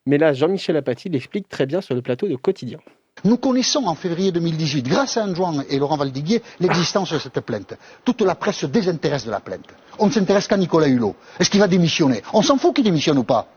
Mais 0.05 0.17
là, 0.17 0.33
Jean-Michel 0.33 0.77
Apathy 0.77 1.09
l'explique 1.09 1.49
très 1.49 1.65
bien 1.65 1.81
sur 1.81 1.93
le 1.93 2.01
plateau 2.01 2.27
de 2.27 2.35
Quotidien. 2.35 2.79
Nous 3.23 3.37
connaissons 3.37 3.85
en 3.85 3.95
février 3.95 4.31
2018, 4.31 4.87
grâce 4.87 5.17
à 5.17 5.25
Antoine 5.25 5.65
et 5.69 5.79
Laurent 5.79 5.97
Valdiguier, 5.97 6.41
l'existence 6.59 7.11
de 7.11 7.19
cette 7.19 7.39
plainte. 7.41 7.73
Toute 8.03 8.21
la 8.21 8.35
presse 8.35 8.57
se 8.57 8.65
désintéresse 8.65 9.25
de 9.25 9.31
la 9.31 9.39
plainte. 9.39 9.65
On 9.99 10.07
ne 10.07 10.11
s'intéresse 10.11 10.47
qu'à 10.47 10.57
Nicolas 10.57 10.87
Hulot. 10.87 11.15
Est-ce 11.39 11.49
qu'il 11.49 11.59
va 11.59 11.67
démissionner? 11.67 12.21
On 12.33 12.41
s'en 12.41 12.57
fout 12.57 12.75
qu'il 12.75 12.83
démissionne 12.83 13.17
ou 13.17 13.23
pas. 13.23 13.47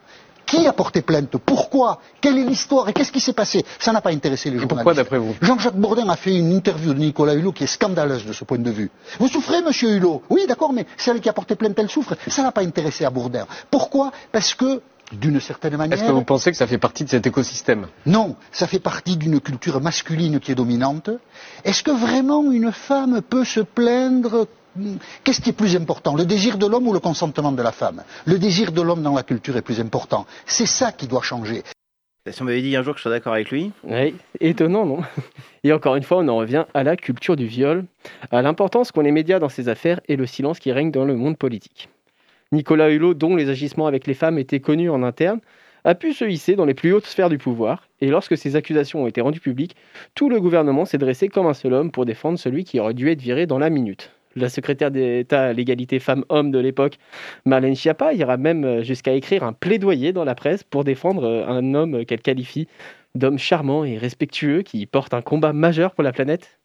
Qui 0.49 0.67
a 0.67 0.73
porté 0.73 1.03
plainte 1.03 1.37
Pourquoi 1.37 2.01
Quelle 2.23 2.39
est 2.39 2.45
l'histoire 2.45 2.89
Et 2.89 2.95
qu'est-ce 2.95 3.13
qui 3.13 3.21
s'est 3.21 3.35
passé 3.35 3.65
Ça 3.79 3.93
n'a 3.93 4.01
pas 4.01 4.11
intéressé 4.13 4.49
les 4.51 4.57
journalistes. 4.57 4.77
pourquoi, 4.77 4.95
d'après 4.95 5.19
vous 5.19 5.35
Jean-Jacques 5.43 5.77
Bourdin 5.77 6.09
a 6.09 6.17
fait 6.17 6.35
une 6.35 6.53
interview 6.53 6.95
de 6.95 6.99
Nicolas 6.99 7.35
Hulot 7.35 7.53
qui 7.53 7.65
est 7.65 7.69
scandaleuse 7.69 8.25
de 8.25 8.33
ce 8.33 8.45
point 8.45 8.59
de 8.59 8.71
vue. 8.71 8.91
Vous 9.21 9.29
souffrez, 9.29 9.61
monsieur 9.61 9.91
Hulot 9.91 10.23
Oui, 10.31 10.47
d'accord, 10.49 10.73
mais 10.73 10.87
celle 10.97 11.21
qui 11.21 11.29
a 11.29 11.35
porté 11.35 11.55
plainte, 11.55 11.79
elle 11.79 11.91
souffre. 11.91 12.17
Ça 12.29 12.43
n'a 12.43 12.51
pas 12.51 12.63
intéressé 12.63 13.05
à 13.05 13.11
Bourdin. 13.11 13.47
Pourquoi 13.71 14.11
Parce 14.33 14.55
que, 14.55 14.81
d'une 15.13 15.39
certaine 15.39 15.77
manière... 15.77 15.99
Est-ce 15.99 16.07
que 16.07 16.13
vous 16.13 16.25
pensez 16.25 16.51
que 16.51 16.57
ça 16.57 16.67
fait 16.67 16.79
partie 16.79 17.05
de 17.05 17.11
cet 17.11 17.27
écosystème 17.27 17.87
Non, 18.07 18.35
ça 18.51 18.67
fait 18.67 18.79
partie 18.79 19.19
d'une 19.19 19.41
culture 19.41 19.81
masculine 19.83 20.41
qui 20.41 20.53
est 20.53 20.55
dominante. 20.55 21.11
Est-ce 21.65 21.83
que 21.83 21.91
vraiment 21.91 22.51
une 22.51 22.73
femme 22.73 23.21
peut 23.21 23.45
se 23.45 23.61
plaindre 23.61 24.47
Qu'est-ce 25.25 25.41
qui 25.41 25.51
est 25.51 25.53
plus 25.53 25.77
important, 25.77 26.17
le 26.17 26.25
désir 26.25 26.59
de 26.59 26.67
l'homme 26.67 26.87
ou 26.87 26.93
le 26.93 27.01
consentement 27.01 27.53
de 27.53 27.63
la 27.63 27.73
femme? 27.73 28.03
Le 28.27 28.39
désir 28.39 28.73
de 28.73 28.83
l'homme 28.83 29.03
dans 29.03 29.15
la 29.15 29.23
culture 29.23 29.57
est 29.57 29.63
plus 29.63 29.81
important. 29.81 30.27
C'est 30.47 30.67
ça 30.67 30.93
qui 30.93 31.07
doit 31.07 31.23
changer. 31.23 31.63
Si 32.31 32.43
on 32.43 32.45
m'avait 32.45 32.61
dit 32.61 32.77
un 32.77 32.83
jour 32.83 32.95
que 32.95 32.99
je 32.99 33.05
serais 33.05 33.17
d'accord 33.17 33.33
avec 33.33 33.51
lui. 33.51 33.73
Oui, 33.85 34.15
étonnant, 34.41 34.85
non? 34.85 35.01
Et 35.65 35.73
encore 35.73 35.97
une 35.97 36.03
fois, 36.03 36.19
on 36.19 36.29
en 36.29 36.37
revient 36.37 36.67
à 36.75 36.83
la 36.83 36.97
culture 36.97 37.37
du 37.37 37.47
viol, 37.47 37.85
à 38.31 38.43
l'importance 38.43 38.93
qu'ont 38.93 39.01
les 39.01 39.13
médias 39.13 39.39
dans 39.39 39.49
ces 39.49 39.69
affaires 39.69 40.01
et 40.09 40.17
le 40.17 40.27
silence 40.27 40.59
qui 40.59 40.71
règne 40.71 40.91
dans 40.91 41.07
le 41.07 41.17
monde 41.17 41.39
politique. 41.39 41.89
Nicolas 42.53 42.91
Hulot, 42.91 43.15
dont 43.15 43.35
les 43.35 43.49
agissements 43.49 43.87
avec 43.87 44.07
les 44.07 44.15
femmes 44.15 44.39
étaient 44.39 44.61
connus 44.61 44.91
en 44.91 45.03
interne, 45.03 45.41
a 45.85 45.95
pu 45.95 46.13
se 46.13 46.25
hisser 46.25 46.55
dans 46.55 46.67
les 46.67 46.75
plus 46.75 46.93
hautes 46.93 47.07
sphères 47.07 47.31
du 47.31 47.39
pouvoir, 47.39 47.89
et 48.01 48.09
lorsque 48.09 48.37
ces 48.37 48.57
accusations 48.57 49.05
ont 49.05 49.07
été 49.07 49.21
rendues 49.21 49.41
publiques, 49.41 49.77
tout 50.15 50.29
le 50.29 50.41
gouvernement 50.41 50.85
s'est 50.85 50.99
dressé 50.99 51.29
comme 51.29 51.47
un 51.47 51.55
seul 51.55 51.73
homme 51.73 51.91
pour 51.91 52.05
défendre 52.05 52.39
celui 52.39 52.65
qui 52.65 52.79
aurait 52.79 52.95
dû 52.95 53.11
être 53.11 53.23
viré 53.23 53.47
dans 53.47 53.59
la 53.59 53.71
minute. 53.71 54.11
La 54.39 54.49
secrétaire 54.49 54.91
d'État 54.91 55.47
à 55.47 55.53
l'égalité 55.53 55.99
femmes-hommes 55.99 56.51
de 56.51 56.59
l'époque, 56.59 56.99
Marlène 57.45 57.75
Schiappa, 57.75 58.15
ira 58.15 58.37
même 58.37 58.65
euh, 58.65 58.83
jusqu'à 58.83 59.13
écrire 59.13 59.43
un 59.43 59.53
plaidoyer 59.53 60.13
dans 60.13 60.25
la 60.25 60.35
presse 60.35 60.63
pour 60.63 60.85
défendre 60.85 61.25
euh, 61.25 61.47
un 61.47 61.75
homme 61.75 62.05
qu'elle 62.05 62.21
qualifie 62.21 62.69
d'homme 63.15 63.39
charmant 63.39 63.85
et 63.85 63.99
respectueux 63.99 64.63
qui 64.63 64.87
porte 64.87 65.13
un 65.15 65.23
combat 65.23 65.53
majeur 65.53 65.93
pour 65.95 66.05
la 66.05 66.13
planète. 66.13 66.59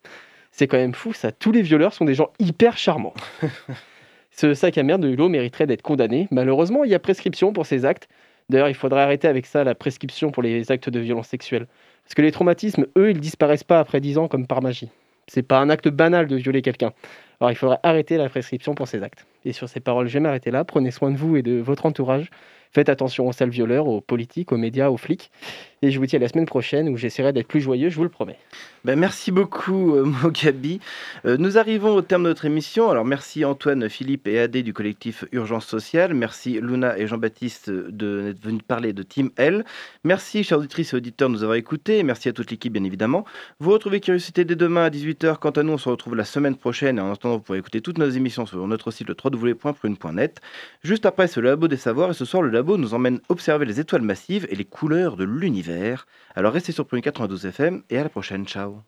C'est 0.51 0.67
quand 0.67 0.77
même 0.77 0.93
fou, 0.93 1.13
ça. 1.13 1.31
Tous 1.31 1.51
les 1.51 1.63
violeurs 1.63 1.93
sont 1.93 2.05
des 2.05 2.13
gens 2.13 2.31
hyper 2.39 2.77
charmants. 2.77 3.15
Ce 4.31 4.53
sac 4.53 4.77
à 4.77 4.83
merde 4.83 5.01
de 5.01 5.09
Hulot 5.09 5.29
mériterait 5.29 5.67
d'être 5.67 5.81
condamné. 5.81 6.27
Malheureusement, 6.31 6.83
il 6.83 6.91
y 6.91 6.95
a 6.95 6.99
prescription 6.99 7.53
pour 7.53 7.65
ces 7.65 7.85
actes. 7.85 8.07
D'ailleurs, 8.49 8.69
il 8.69 8.75
faudrait 8.75 9.01
arrêter 9.01 9.27
avec 9.27 9.45
ça 9.45 9.63
la 9.63 9.75
prescription 9.75 10.31
pour 10.31 10.43
les 10.43 10.71
actes 10.71 10.89
de 10.89 10.99
violence 10.99 11.27
sexuelle. 11.27 11.67
Parce 12.03 12.15
que 12.15 12.21
les 12.21 12.31
traumatismes, 12.31 12.85
eux, 12.97 13.11
ils 13.11 13.19
disparaissent 13.19 13.63
pas 13.63 13.79
après 13.79 14.01
10 14.01 14.17
ans 14.17 14.27
comme 14.27 14.47
par 14.47 14.61
magie. 14.61 14.89
C'est 15.27 15.43
pas 15.43 15.59
un 15.59 15.69
acte 15.69 15.87
banal 15.87 16.27
de 16.27 16.35
violer 16.35 16.61
quelqu'un. 16.61 16.91
Alors 17.39 17.51
il 17.51 17.55
faudrait 17.55 17.79
arrêter 17.83 18.17
la 18.17 18.29
prescription 18.29 18.75
pour 18.75 18.87
ces 18.87 19.03
actes. 19.03 19.25
Et 19.45 19.53
sur 19.53 19.67
ces 19.69 19.79
paroles, 19.79 20.07
je 20.07 20.13
vais 20.13 20.19
m'arrêter 20.19 20.51
là. 20.51 20.63
Prenez 20.63 20.91
soin 20.91 21.11
de 21.11 21.17
vous 21.17 21.35
et 21.35 21.41
de 21.41 21.59
votre 21.59 21.85
entourage. 21.85 22.29
Faites 22.73 22.89
attention 22.89 23.27
aux 23.27 23.33
sales 23.33 23.49
violeurs, 23.49 23.87
aux 23.87 24.01
politiques, 24.01 24.51
aux 24.51 24.57
médias, 24.57 24.89
aux 24.89 24.97
flics. 24.97 25.31
Et 25.83 25.91
je 25.91 25.99
vous 25.99 26.05
dis 26.05 26.15
à 26.15 26.19
la 26.19 26.29
semaine 26.29 26.45
prochaine 26.45 26.87
où 26.87 26.95
j'essaierai 26.95 27.33
d'être 27.33 27.47
plus 27.47 27.59
joyeux, 27.59 27.89
je 27.89 27.97
vous 27.97 28.03
le 28.03 28.09
promets. 28.09 28.37
Ben, 28.85 28.97
merci 28.97 29.31
beaucoup, 29.31 29.95
euh, 29.95 30.05
Mogabi. 30.23 30.79
Euh, 31.25 31.35
nous 31.37 31.57
arrivons 31.57 31.93
au 31.93 32.01
terme 32.01 32.23
de 32.23 32.29
notre 32.29 32.45
émission. 32.45 32.89
Alors, 32.89 33.03
merci 33.03 33.43
Antoine, 33.43 33.89
Philippe 33.89 34.25
et 34.27 34.39
Adé 34.39 34.63
du 34.63 34.71
collectif 34.71 35.25
Urgence 35.33 35.65
Sociale. 35.65 36.13
Merci 36.13 36.59
Luna 36.61 36.97
et 36.97 37.05
Jean-Baptiste 37.05 37.69
d'être 37.69 38.41
venus 38.41 38.61
parler 38.65 38.93
de 38.93 39.03
Team 39.03 39.29
L. 39.35 39.65
Merci, 40.05 40.45
chers 40.45 40.59
auditrices 40.59 40.93
et 40.93 40.95
auditeurs, 40.95 41.27
de 41.27 41.33
nous 41.33 41.43
avoir 41.43 41.57
écoutés. 41.57 42.01
Merci 42.03 42.29
à 42.29 42.33
toute 42.33 42.49
l'équipe, 42.49 42.71
bien 42.71 42.85
évidemment. 42.85 43.25
Vous 43.59 43.71
retrouvez 43.71 43.99
Curiosité 43.99 44.45
dès 44.45 44.55
demain 44.55 44.85
à 44.85 44.89
18h. 44.89 45.37
Quant 45.37 45.49
à 45.49 45.63
nous, 45.63 45.73
on 45.73 45.77
se 45.77 45.89
retrouve 45.89 46.15
la 46.15 46.23
semaine 46.23 46.55
prochaine. 46.55 46.97
Et 46.97 47.01
en 47.01 47.11
attendant, 47.11 47.35
vous 47.35 47.41
pourrez 47.41 47.59
écouter 47.59 47.81
toutes 47.81 47.97
nos 47.97 48.09
émissions 48.09 48.45
sur 48.45 48.65
notre 48.67 48.89
site 48.91 49.09
le 49.09 49.17
www.prune.net. 49.21 50.39
Juste 50.81 51.05
après, 51.05 51.27
c'est 51.27 51.41
le 51.41 51.49
Labo 51.49 51.67
des 51.67 51.75
Savoirs. 51.75 52.11
Et 52.11 52.13
ce 52.13 52.23
soir, 52.23 52.41
le 52.41 52.49
Nous 52.63 52.93
emmène 52.93 53.19
observer 53.29 53.65
les 53.65 53.79
étoiles 53.79 54.01
massives 54.01 54.47
et 54.49 54.55
les 54.55 54.65
couleurs 54.65 55.17
de 55.17 55.25
l'univers. 55.25 56.07
Alors, 56.35 56.53
restez 56.53 56.71
sur 56.71 56.87
Prune 56.87 57.01
92 57.01 57.45
FM 57.45 57.83
et 57.89 57.97
à 57.97 58.03
la 58.03 58.09
prochaine. 58.09 58.45
Ciao. 58.47 58.81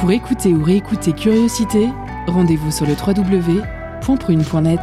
Pour 0.00 0.10
écouter 0.10 0.54
ou 0.54 0.64
réécouter 0.64 1.12
Curiosité, 1.12 1.88
rendez-vous 2.26 2.70
sur 2.70 2.86
le 2.86 2.94
www.prune.net. 2.94 4.80